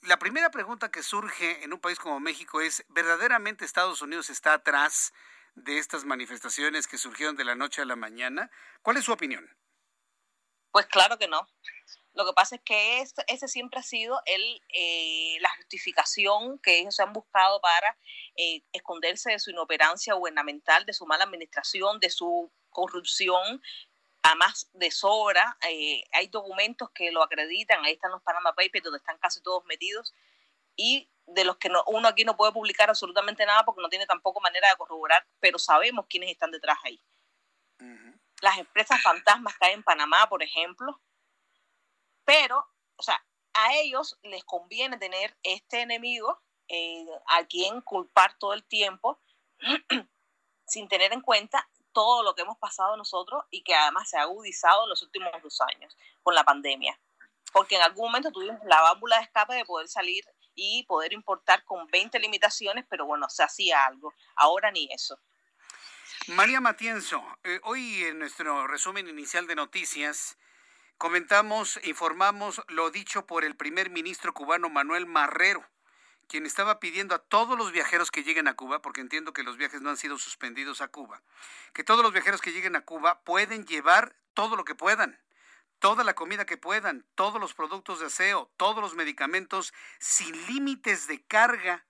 [0.03, 4.53] La primera pregunta que surge en un país como México es, ¿verdaderamente Estados Unidos está
[4.53, 5.13] atrás
[5.55, 8.49] de estas manifestaciones que surgieron de la noche a la mañana?
[8.81, 9.49] ¿Cuál es su opinión?
[10.77, 11.41] Pues claro que no.
[12.13, 16.99] Lo que pasa es que ese, siempre ha sido el, eh, la justificación que ellos
[16.99, 17.97] han buscado para
[18.35, 23.59] eh, esconderse de su inoperancia gubernamental, de su mala administración, de su corrupción,
[24.21, 25.57] además de sobra.
[25.67, 29.65] Eh, hay documentos que lo acreditan, ahí están los Panama Papers, donde están casi todos
[29.65, 30.13] metidos,
[30.75, 34.41] y de los que uno aquí no puede publicar absolutamente nada porque no tiene tampoco
[34.41, 37.01] manera de corroborar, pero sabemos quiénes están detrás ahí
[38.41, 40.99] las empresas fantasmas que hay en Panamá, por ejemplo.
[42.25, 42.65] Pero,
[42.95, 43.23] o sea,
[43.53, 49.19] a ellos les conviene tener este enemigo eh, a quien culpar todo el tiempo,
[50.67, 54.23] sin tener en cuenta todo lo que hemos pasado nosotros y que además se ha
[54.23, 56.99] agudizado en los últimos dos años con la pandemia.
[57.51, 60.23] Porque en algún momento tuvimos la válvula de escape de poder salir
[60.53, 64.13] y poder importar con 20 limitaciones, pero bueno, se hacía algo.
[64.35, 65.17] Ahora ni eso.
[66.29, 70.37] María Matienzo, eh, hoy en nuestro resumen inicial de noticias
[70.97, 75.65] comentamos, informamos lo dicho por el primer ministro cubano Manuel Marrero,
[76.27, 79.55] quien estaba pidiendo a todos los viajeros que lleguen a Cuba, porque entiendo que los
[79.55, 81.23] viajes no han sido suspendidos a Cuba,
[81.73, 85.21] que todos los viajeros que lleguen a Cuba pueden llevar todo lo que puedan,
[85.79, 91.07] toda la comida que puedan, todos los productos de aseo, todos los medicamentos, sin límites
[91.07, 91.86] de carga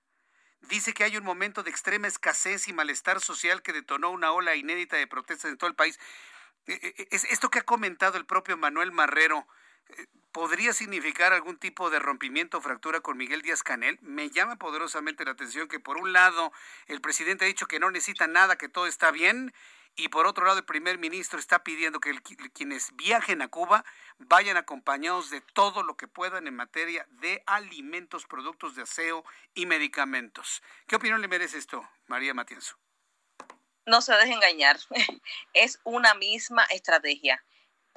[0.67, 4.55] dice que hay un momento de extrema escasez y malestar social que detonó una ola
[4.55, 5.99] inédita de protestas en todo el país.
[6.67, 9.47] E, e, e, ¿Es esto que ha comentado el propio Manuel Marrero
[9.89, 13.97] eh, podría significar algún tipo de rompimiento o fractura con Miguel Díaz Canel?
[14.01, 16.51] Me llama poderosamente la atención que por un lado
[16.87, 19.53] el presidente ha dicho que no necesita nada, que todo está bien,
[19.97, 22.13] y por otro lado el primer ministro está pidiendo que
[22.53, 23.83] quienes viajen a Cuba
[24.19, 29.25] vayan acompañados de todo lo que puedan en materia de alimentos, productos de aseo
[29.55, 30.61] y medicamentos.
[30.87, 32.77] ¿Qué opinión le merece esto, María Matienzo?
[33.85, 34.77] No se deje engañar,
[35.53, 37.43] es una misma estrategia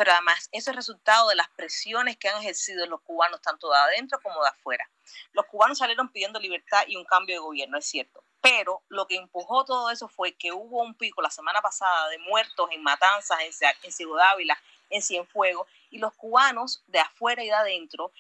[0.01, 3.77] pero además eso es resultado de las presiones que han ejercido los cubanos tanto de
[3.77, 4.90] adentro como de afuera.
[5.32, 9.16] Los cubanos salieron pidiendo libertad y un cambio de gobierno, es cierto, pero lo que
[9.16, 13.38] empujó todo eso fue que hubo un pico la semana pasada de muertos en Matanzas,
[13.42, 14.58] en, Ciudad Ávila,
[14.88, 18.12] en Cienfuegos, y los cubanos de afuera y de adentro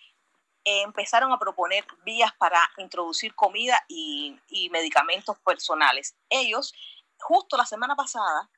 [0.64, 4.38] eh, empezaron a proponer vías para introducir comida y,
[4.70, 6.14] medicamentos personales.
[6.28, 6.74] Ellos,
[7.18, 8.50] justo la semana pasada,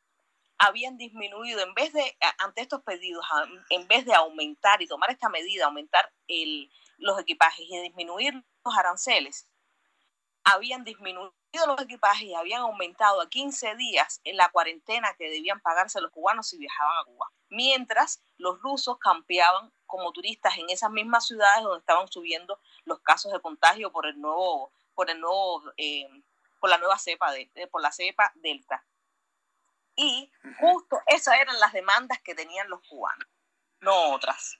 [0.58, 3.24] habían disminuido, en vez de, ante estos pedidos,
[3.70, 6.12] en vez de aumentar y tomar esta medida, aumentar
[6.98, 8.34] los equipajes y disminuir
[8.64, 9.48] los aranceles,
[10.44, 11.34] habían disminuido
[11.66, 16.10] los equipajes y habían aumentado a 15 días en la cuarentena que debían pagarse los
[16.10, 17.30] cubanos si viajaban a Cuba.
[17.50, 23.32] Mientras los rusos campeaban como turistas en esas mismas ciudades donde estaban subiendo los casos
[23.32, 26.08] de contagio por el nuevo, por el nuevo, eh,
[26.58, 28.84] por la nueva cepa de, por la cepa delta.
[29.94, 33.28] Y justo esas eran las demandas que tenían los cubanos,
[33.80, 34.58] no otras.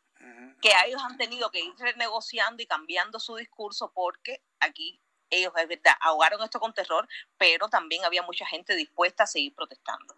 [0.60, 5.00] Que ellos han tenido que ir renegociando y cambiando su discurso porque aquí
[5.32, 9.54] ellos, es verdad, ahogaron esto con terror, pero también había mucha gente dispuesta a seguir
[9.54, 10.16] protestando.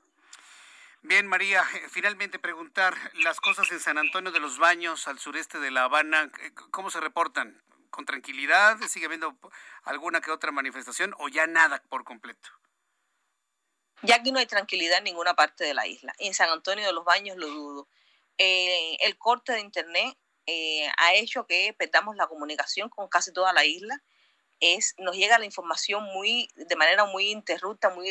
[1.02, 5.58] Bien, María, eh, finalmente preguntar, las cosas en San Antonio de los Baños, al sureste
[5.58, 7.62] de La Habana, eh, ¿cómo se reportan?
[7.90, 8.78] ¿Con tranquilidad?
[8.88, 9.38] ¿Sigue habiendo
[9.84, 12.48] alguna que otra manifestación o ya nada por completo?
[14.02, 16.12] Ya aquí no hay tranquilidad en ninguna parte de la isla.
[16.18, 17.88] En San Antonio de los Baños lo dudo.
[18.36, 20.16] Eh, el corte de Internet
[20.46, 24.02] eh, ha hecho que perdamos la comunicación con casi toda la isla.
[24.72, 28.10] Es, nos llega la información muy de manera muy interrupta, muy,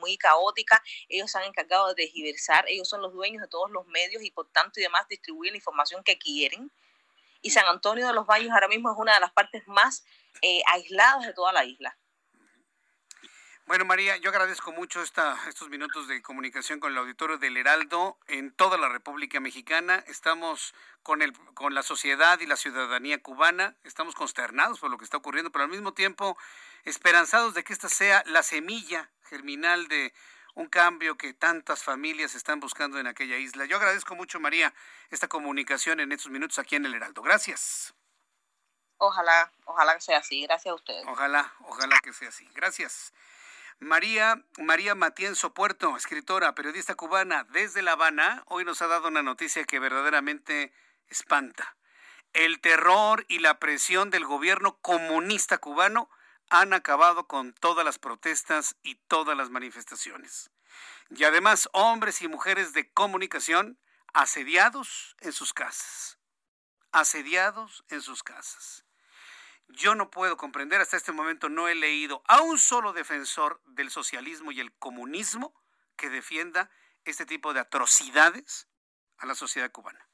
[0.00, 0.82] muy caótica.
[1.08, 4.32] Ellos se han encargado de diversar, ellos son los dueños de todos los medios y
[4.32, 6.72] por tanto y demás distribuyen la información que quieren.
[7.42, 10.04] Y San Antonio de los Baños ahora mismo es una de las partes más
[10.42, 11.96] eh, aisladas de toda la isla.
[13.66, 18.18] Bueno, María, yo agradezco mucho esta, estos minutos de comunicación con el auditorio del Heraldo
[18.26, 20.04] en toda la República Mexicana.
[20.06, 25.04] Estamos con, el, con la sociedad y la ciudadanía cubana, estamos consternados por lo que
[25.04, 26.36] está ocurriendo, pero al mismo tiempo
[26.84, 30.12] esperanzados de que esta sea la semilla germinal de
[30.54, 33.64] un cambio que tantas familias están buscando en aquella isla.
[33.64, 34.74] Yo agradezco mucho, María,
[35.08, 37.22] esta comunicación en estos minutos aquí en el Heraldo.
[37.22, 37.94] Gracias.
[38.98, 40.42] Ojalá, ojalá que sea así.
[40.42, 41.04] Gracias a ustedes.
[41.06, 42.46] Ojalá, ojalá que sea así.
[42.54, 43.12] Gracias.
[43.80, 49.22] María, María Matienzo Puerto, escritora, periodista cubana desde La Habana, hoy nos ha dado una
[49.22, 50.72] noticia que verdaderamente
[51.08, 51.76] espanta.
[52.32, 56.08] El terror y la presión del gobierno comunista cubano
[56.50, 60.50] han acabado con todas las protestas y todas las manifestaciones.
[61.10, 63.78] Y además hombres y mujeres de comunicación
[64.12, 66.18] asediados en sus casas.
[66.92, 68.83] Asediados en sus casas.
[69.68, 73.90] Yo no puedo comprender, hasta este momento no he leído a un solo defensor del
[73.90, 75.54] socialismo y el comunismo
[75.96, 76.70] que defienda
[77.04, 78.68] este tipo de atrocidades
[79.18, 80.08] a la sociedad cubana.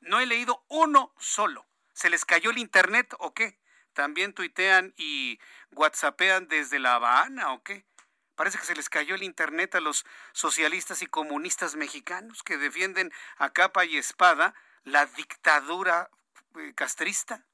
[0.00, 1.66] No he leído uno solo.
[1.92, 3.58] ¿Se les cayó el Internet o qué?
[3.92, 5.40] ¿También tuitean y
[5.72, 7.86] whatsappean desde La Habana o qué?
[8.34, 13.12] Parece que se les cayó el Internet a los socialistas y comunistas mexicanos que defienden
[13.38, 14.54] a capa y espada
[14.84, 16.10] la dictadura
[16.56, 17.46] eh, castrista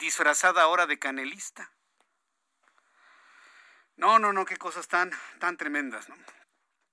[0.00, 1.70] disfrazada ahora de canelista.
[3.96, 6.16] No, no, no, qué cosas tan, tan tremendas, ¿no?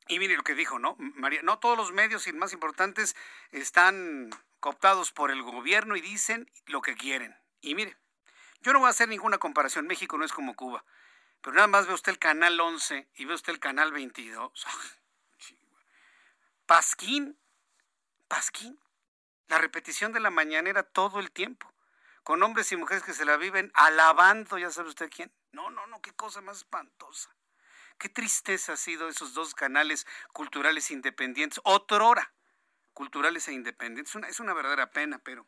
[0.09, 0.95] Y mire lo que dijo, ¿no?
[0.99, 3.15] María, no todos los medios y más importantes
[3.51, 4.29] están
[4.59, 7.35] cooptados por el gobierno y dicen lo que quieren.
[7.61, 7.97] Y mire,
[8.61, 10.83] yo no voy a hacer ninguna comparación, México no es como Cuba,
[11.41, 14.65] pero nada más ve usted el canal 11 y ve usted el canal 22.
[16.65, 17.37] Pasquín,
[18.27, 18.79] Pasquín,
[19.47, 21.71] la repetición de la mañanera todo el tiempo
[22.27, 25.31] con hombres y mujeres que se la viven alabando, ya sabe usted quién.
[25.53, 27.33] No, no, no, qué cosa más espantosa.
[27.97, 32.33] Qué tristeza ha sido esos dos canales culturales independientes, otrora
[32.91, 34.13] culturales e independientes.
[34.13, 35.47] Una, es una verdadera pena, pero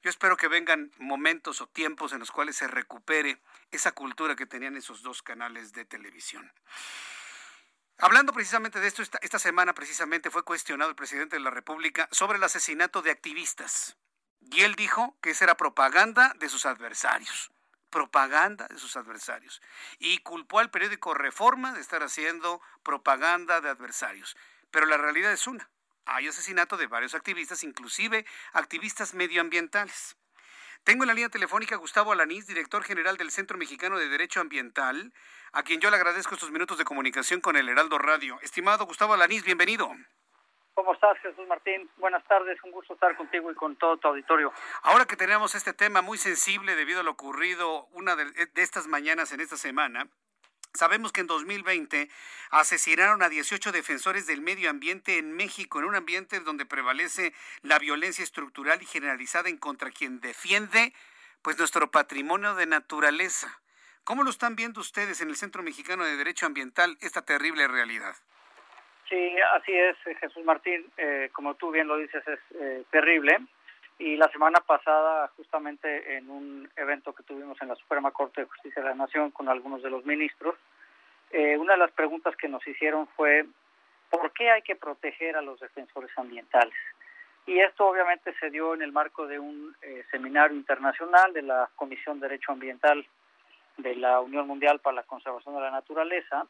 [0.00, 4.46] yo espero que vengan momentos o tiempos en los cuales se recupere esa cultura que
[4.46, 6.50] tenían esos dos canales de televisión.
[7.98, 12.08] Hablando precisamente de esto, esta, esta semana precisamente fue cuestionado el presidente de la República
[12.10, 13.98] sobre el asesinato de activistas.
[14.40, 17.50] Y él dijo que esa era propaganda de sus adversarios.
[17.90, 19.60] Propaganda de sus adversarios.
[19.98, 24.36] Y culpó al periódico Reforma de estar haciendo propaganda de adversarios.
[24.70, 25.68] Pero la realidad es una.
[26.06, 30.16] Hay asesinato de varios activistas, inclusive activistas medioambientales.
[30.84, 34.40] Tengo en la línea telefónica a Gustavo Alanís, director general del Centro Mexicano de Derecho
[34.40, 35.12] Ambiental,
[35.52, 38.40] a quien yo le agradezco estos minutos de comunicación con el Heraldo Radio.
[38.40, 39.94] Estimado Gustavo Alanís, bienvenido.
[40.74, 41.90] ¿Cómo estás, Jesús Martín?
[41.98, 44.52] Buenas tardes, un gusto estar contigo y con todo tu auditorio.
[44.82, 48.86] Ahora que tenemos este tema muy sensible debido a lo ocurrido una de, de estas
[48.86, 50.08] mañanas en esta semana,
[50.72, 52.08] Sabemos que en 2020
[52.50, 57.80] asesinaron a 18 defensores del medio ambiente en México, en un ambiente donde prevalece la
[57.80, 60.94] violencia estructural y generalizada en contra quien defiende
[61.42, 63.60] pues nuestro patrimonio de naturaleza.
[64.04, 68.14] ¿Cómo lo están viendo ustedes en el Centro Mexicano de Derecho Ambiental esta terrible realidad?
[69.10, 70.86] Sí, así es, Jesús Martín.
[70.96, 73.38] Eh, como tú bien lo dices, es eh, terrible.
[73.98, 78.46] Y la semana pasada, justamente en un evento que tuvimos en la Suprema Corte de
[78.46, 80.54] Justicia de la Nación con algunos de los ministros,
[81.32, 83.44] eh, una de las preguntas que nos hicieron fue,
[84.08, 86.74] ¿por qué hay que proteger a los defensores ambientales?
[87.46, 91.68] Y esto obviamente se dio en el marco de un eh, seminario internacional de la
[91.74, 93.04] Comisión de Derecho Ambiental
[93.76, 96.46] de la Unión Mundial para la Conservación de la Naturaleza.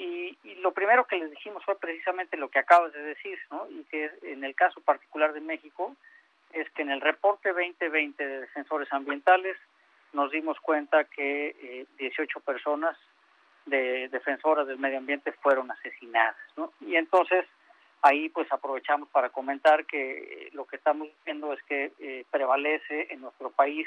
[0.00, 3.66] Y, y, lo primero que les dijimos fue precisamente lo que acabas de decir, ¿no?
[3.68, 5.94] Y que en el caso particular de México,
[6.54, 9.58] es que en el reporte 2020 de defensores ambientales
[10.14, 12.96] nos dimos cuenta que eh, 18 personas
[13.66, 16.72] de defensoras del medio ambiente fueron asesinadas, ¿no?
[16.80, 17.44] Y entonces
[18.00, 23.20] ahí pues aprovechamos para comentar que lo que estamos viendo es que eh, prevalece en
[23.20, 23.86] nuestro país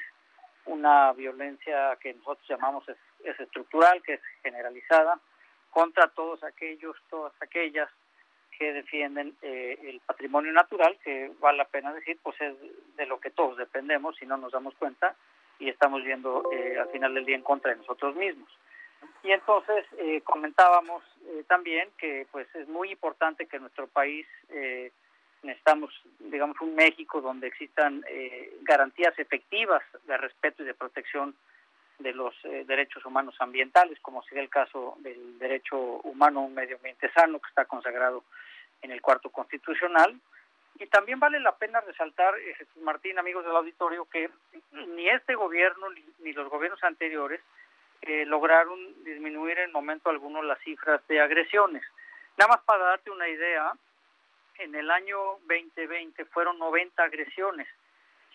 [0.66, 5.20] una violencia que nosotros llamamos es estructural, que es generalizada,
[5.74, 7.90] contra todos aquellos, todas aquellas
[8.58, 12.56] que defienden eh, el patrimonio natural, que vale la pena decir, pues es
[12.96, 15.16] de lo que todos dependemos si no nos damos cuenta
[15.60, 18.50] y estamos viendo eh, al final del día en contra de nosotros mismos.
[19.24, 24.92] Y entonces eh, comentábamos eh, también que pues es muy importante que nuestro país eh,
[25.42, 31.36] necesitamos, digamos, un México donde existan eh, garantías efectivas de respeto y de protección
[32.00, 36.54] de los eh, derechos humanos ambientales, como sería el caso del derecho humano a un
[36.54, 38.24] medio ambiente sano, que está consagrado
[38.82, 40.20] en el cuarto constitucional.
[40.80, 44.30] Y también vale la pena resaltar, eh, Martín, amigos del auditorio, que
[44.72, 47.42] ni este gobierno ni, ni los gobiernos anteriores
[48.06, 51.84] eh, lograron disminuir en momento alguno las cifras de agresiones.
[52.38, 53.72] Nada más para darte una idea,
[54.60, 55.18] en el año
[55.48, 57.66] 2020 fueron 90 agresiones,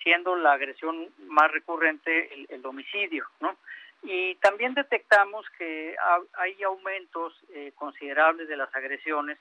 [0.02, 3.56] siendo la agresión más recurrente el, el homicidio, ¿no?
[4.02, 9.38] Y también detectamos que ha, hay aumentos eh, considerables de las agresiones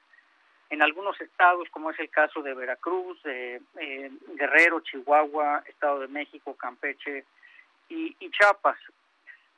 [0.69, 6.07] en algunos estados, como es el caso de Veracruz, de eh, Guerrero, Chihuahua, Estado de
[6.07, 7.23] México, Campeche
[7.89, 8.77] y, y Chiapas.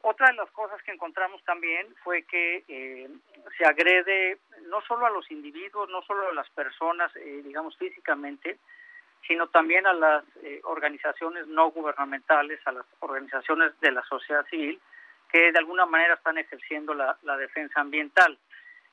[0.01, 3.09] Otra de las cosas que encontramos también fue que eh,
[3.57, 8.59] se agrede no solo a los individuos, no solo a las personas, eh, digamos físicamente,
[9.27, 14.79] sino también a las eh, organizaciones no gubernamentales, a las organizaciones de la sociedad civil,
[15.31, 18.37] que de alguna manera están ejerciendo la, defensa ambiental.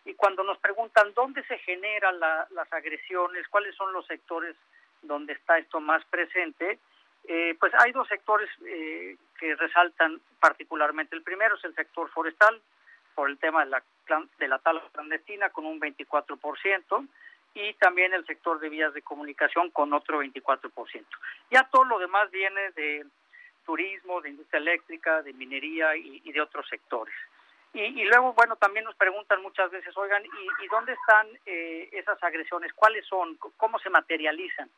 [0.05, 4.55] Y cuando nos preguntan dónde se generan la, las agresiones, cuáles son los sectores
[5.03, 6.79] donde está esto más presente,
[7.29, 11.17] eh, pues hay dos sectores eh, que resaltan particularmente.
[11.17, 12.61] El primero es el sector forestal,
[13.17, 13.83] por el tema de la,
[14.39, 17.09] de la tala clandestina, con un 24%,
[17.57, 21.05] y también el sector de vías de comunicación con otro 24%.
[21.51, 23.07] Ya todo lo demás viene de
[23.65, 27.15] turismo, de industria eléctrica, de minería y, de otros sectores.
[27.73, 31.89] Y, y, luego, bueno, también nos preguntan muchas veces, oigan, ¿y, y dónde están eh,
[31.93, 32.75] esas agresiones?
[32.75, 33.39] ¿Cuáles son?
[33.57, 34.69] ¿Cómo se materializan?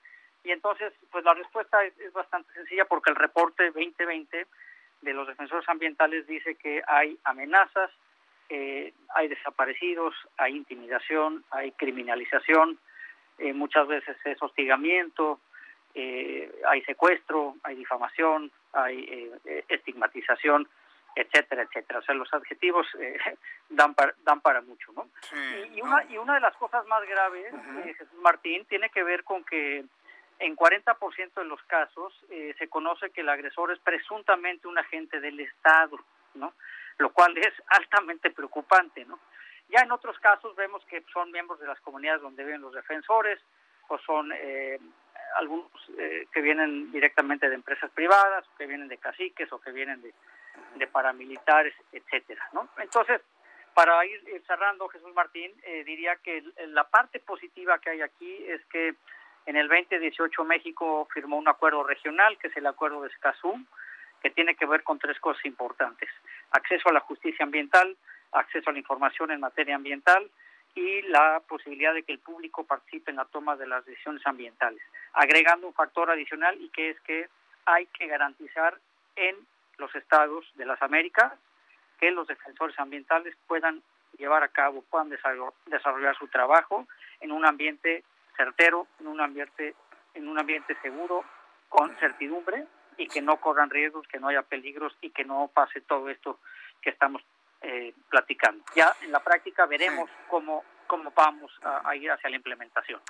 [0.44, 4.46] Y entonces, pues la respuesta es, es, bastante sencilla porque el reporte 2020
[5.02, 7.90] de los defensores ambientales dice que hay amenazas,
[8.48, 12.78] eh, hay desaparecidos, hay intimidación, hay criminalización,
[13.38, 15.40] eh, muchas veces es hostigamiento,
[15.94, 19.32] eh, hay secuestro, hay difamación, hay
[19.68, 20.68] estigmatización,
[21.14, 21.98] etcétera, etcétera.
[22.00, 22.86] O sea, los adjetivos
[23.68, 25.08] dan, para, dan para mucho, ¿no?
[25.22, 27.84] Sí, y, y, una, y una de las cosas más graves, uh -huh.
[27.96, 29.84] Jesús Martín, tiene que ver con que
[30.38, 35.20] en 40% de los casos eh, se conoce que el agresor es presuntamente un agente
[35.20, 35.98] del Estado,
[36.34, 36.52] ¿no?
[36.98, 39.18] Lo cual es altamente preocupante, ¿no?
[39.68, 43.38] Ya en otros casos vemos que son miembros de las comunidades donde viven los defensores
[43.88, 44.78] o son eh,
[45.36, 50.00] algunos eh, que vienen directamente de empresas privadas, que vienen de caciques o que vienen
[50.00, 50.12] de,
[50.76, 52.68] de paramilitares, etcétera, ¿no?
[52.78, 53.20] Entonces,
[53.74, 58.64] para ir cerrando, Jesús Martín, eh, diría que la parte positiva que hay aquí es
[58.66, 58.94] que
[59.46, 63.64] en el 2018 México firmó un acuerdo regional, que es el acuerdo de Escazú,
[64.20, 66.08] que tiene que ver con tres cosas importantes.
[66.50, 67.96] Acceso a la justicia ambiental,
[68.32, 70.30] acceso a la información en materia ambiental
[70.74, 74.80] y la posibilidad de que el público participe en la toma de las decisiones ambientales,
[75.12, 77.28] agregando un factor adicional y que es que
[77.64, 78.78] hay que garantizar
[79.16, 79.36] en
[79.78, 81.32] los estados de las Américas
[81.98, 83.82] que los defensores ambientales puedan
[84.18, 85.10] llevar a cabo, puedan
[85.66, 86.86] desarrollar su trabajo
[87.20, 88.04] en un ambiente
[88.36, 89.74] certero, en un ambiente,
[90.14, 91.24] en un ambiente seguro,
[91.68, 92.66] con certidumbre
[92.98, 96.38] y que no corran riesgos, que no haya peligros y que no pase todo esto
[96.82, 97.22] que estamos
[97.62, 98.62] eh, platicando.
[98.74, 103.00] Ya en la práctica veremos cómo, cómo vamos a ir hacia la implementación.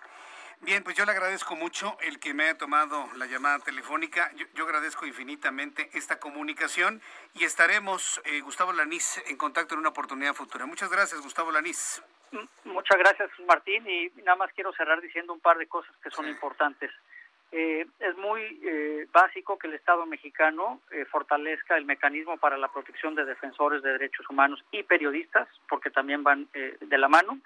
[0.61, 4.31] Bien, pues yo le agradezco mucho el que me haya tomado la llamada telefónica.
[4.55, 7.01] Yo, agradezco infinitamente esta comunicación
[7.35, 10.67] y estaremos, eh, Gustavo Lanís, en contacto en una oportunidad futura.
[10.67, 12.03] Muchas gracias, Gustavo Lanís.
[12.65, 13.89] Muchas gracias, Martín.
[13.89, 16.91] Y nada más quiero cerrar diciendo un par de cosas que son importantes.
[17.51, 20.81] Eh, es muy eh, básico que el Estado mexicano
[21.11, 26.23] fortalezca el mecanismo para la protección de defensores de derechos humanos y periodistas, porque también
[26.23, 27.39] van de la mano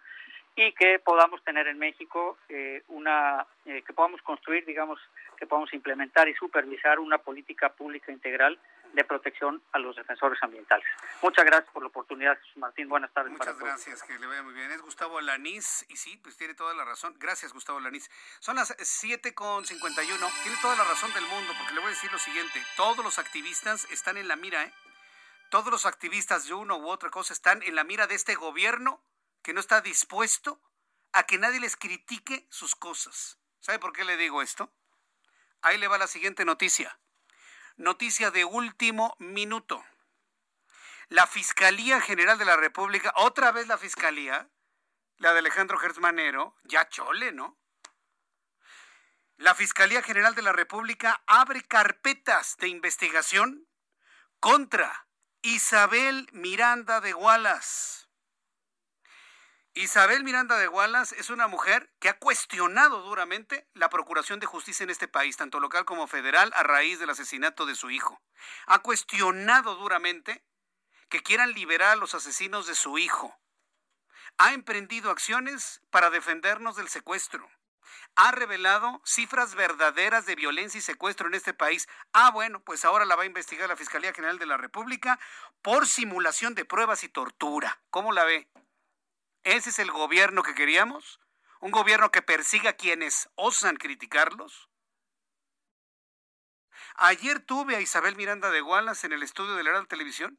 [0.54, 5.00] y que podamos tener en México eh, una, eh, que podamos construir, digamos,
[5.38, 8.58] que podamos implementar y supervisar una política pública integral
[8.92, 10.86] de protección a los defensores ambientales.
[11.22, 12.88] Muchas gracias por la oportunidad, Martín.
[12.88, 13.32] Buenas tardes.
[13.32, 14.70] Muchas gracias, que le vaya muy bien.
[14.70, 17.14] Es Gustavo Lanís y sí, pues tiene toda la razón.
[17.18, 18.10] Gracias, Gustavo Lanís.
[18.40, 20.42] Son las 7.51.
[20.42, 22.62] Tiene toda la razón del mundo, porque le voy a decir lo siguiente.
[22.76, 24.72] Todos los activistas están en la mira, ¿eh?
[25.50, 29.04] Todos los activistas de uno u otra cosa están en la mira de este gobierno
[29.42, 30.60] que no está dispuesto
[31.12, 33.38] a que nadie les critique sus cosas.
[33.60, 34.72] ¿Sabe por qué le digo esto?
[35.60, 36.98] Ahí le va la siguiente noticia.
[37.76, 39.84] Noticia de último minuto.
[41.08, 44.48] La Fiscalía General de la República, otra vez la Fiscalía,
[45.16, 47.58] la de Alejandro Gersmanero, ya chole, ¿no?
[49.36, 53.66] La Fiscalía General de la República abre carpetas de investigación
[54.38, 55.06] contra
[55.42, 58.01] Isabel Miranda de Wallace
[59.74, 64.84] Isabel Miranda de Wallace es una mujer que ha cuestionado duramente la procuración de justicia
[64.84, 68.20] en este país, tanto local como federal, a raíz del asesinato de su hijo.
[68.66, 70.44] Ha cuestionado duramente
[71.08, 73.34] que quieran liberar a los asesinos de su hijo.
[74.36, 77.48] Ha emprendido acciones para defendernos del secuestro.
[78.14, 81.88] Ha revelado cifras verdaderas de violencia y secuestro en este país.
[82.12, 85.18] Ah, bueno, pues ahora la va a investigar la Fiscalía General de la República
[85.62, 87.80] por simulación de pruebas y tortura.
[87.88, 88.50] ¿Cómo la ve?
[89.44, 91.20] ¿Ese es el gobierno que queríamos?
[91.60, 94.68] ¿Un gobierno que persiga a quienes osan criticarlos?
[96.94, 100.38] Ayer tuve a Isabel Miranda de Wallace en el estudio del Heraldo Televisión.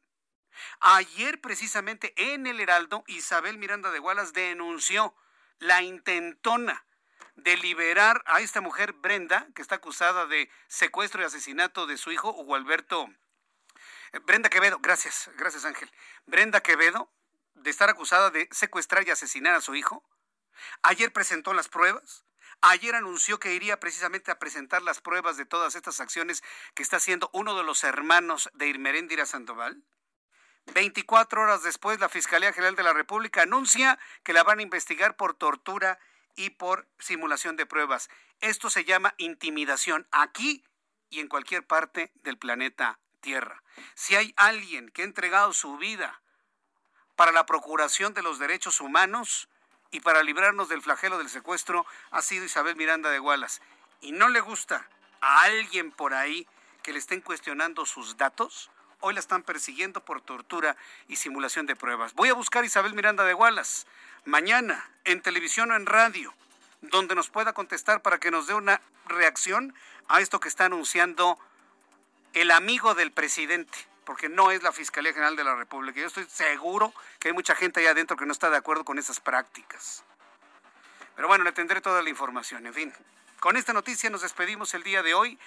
[0.79, 5.15] Ayer precisamente en el Heraldo, Isabel Miranda de Wallace denunció
[5.59, 6.85] la intentona
[7.35, 12.11] de liberar a esta mujer Brenda, que está acusada de secuestro y asesinato de su
[12.11, 13.09] hijo, Hugo Alberto.
[14.11, 15.91] Eh, Brenda Quevedo, gracias, gracias Ángel.
[16.25, 17.11] Brenda Quevedo,
[17.55, 20.03] de estar acusada de secuestrar y asesinar a su hijo.
[20.81, 22.25] Ayer presentó las pruebas.
[22.61, 26.43] Ayer anunció que iría precisamente a presentar las pruebas de todas estas acciones
[26.75, 29.83] que está haciendo uno de los hermanos de Irmeréndira Sandoval.
[30.73, 35.17] 24 horas después, la Fiscalía General de la República anuncia que la van a investigar
[35.17, 35.99] por tortura
[36.35, 38.09] y por simulación de pruebas.
[38.39, 40.63] Esto se llama intimidación aquí
[41.09, 43.63] y en cualquier parte del planeta Tierra.
[43.93, 46.22] Si hay alguien que ha entregado su vida
[47.15, 49.47] para la procuración de los derechos humanos
[49.91, 53.61] y para librarnos del flagelo del secuestro ha sido Isabel Miranda de Wallace.
[54.01, 54.87] Y no le gusta
[55.21, 56.47] a alguien por ahí
[56.81, 58.69] que le estén cuestionando sus datos,
[58.99, 60.75] hoy la están persiguiendo por tortura
[61.07, 62.13] y simulación de pruebas.
[62.13, 63.85] Voy a buscar a Isabel Miranda de Wallace
[64.25, 66.33] mañana en televisión o en radio,
[66.81, 69.73] donde nos pueda contestar para que nos dé una reacción
[70.07, 71.37] a esto que está anunciando
[72.33, 75.99] el amigo del presidente porque no es la Fiscalía General de la República.
[75.99, 78.99] Yo estoy seguro que hay mucha gente allá adentro que no está de acuerdo con
[78.99, 80.03] esas prácticas.
[81.15, 82.65] Pero bueno, le tendré toda la información.
[82.65, 82.93] En fin,
[83.39, 85.37] con esta noticia nos despedimos el día de hoy.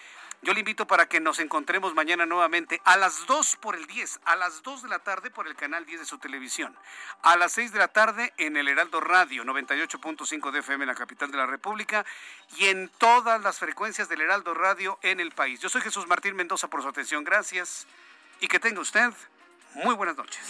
[0.42, 4.20] Yo le invito para que nos encontremos mañana nuevamente a las 2 por el 10,
[4.26, 6.76] a las 2 de la tarde por el canal 10 de su televisión,
[7.22, 10.94] a las 6 de la tarde en el Heraldo Radio 98.5 de FM en la
[10.94, 12.04] capital de la República
[12.58, 15.60] y en todas las frecuencias del Heraldo Radio en el país.
[15.60, 17.24] Yo soy Jesús Martín Mendoza por su atención.
[17.24, 17.86] Gracias
[18.40, 19.10] y que tenga usted
[19.84, 20.40] muy buenas noches.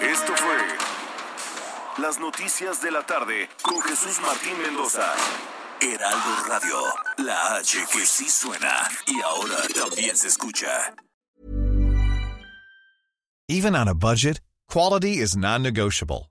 [0.00, 0.56] Esto fue
[1.98, 5.14] Las Noticias de la Tarde con Jesús Martín Mendoza.
[5.80, 6.76] Heraldo Radio,
[7.18, 10.94] la H que sí suena y ahora también se escucha.
[13.48, 16.30] Even on a budget, quality is non-negotiable.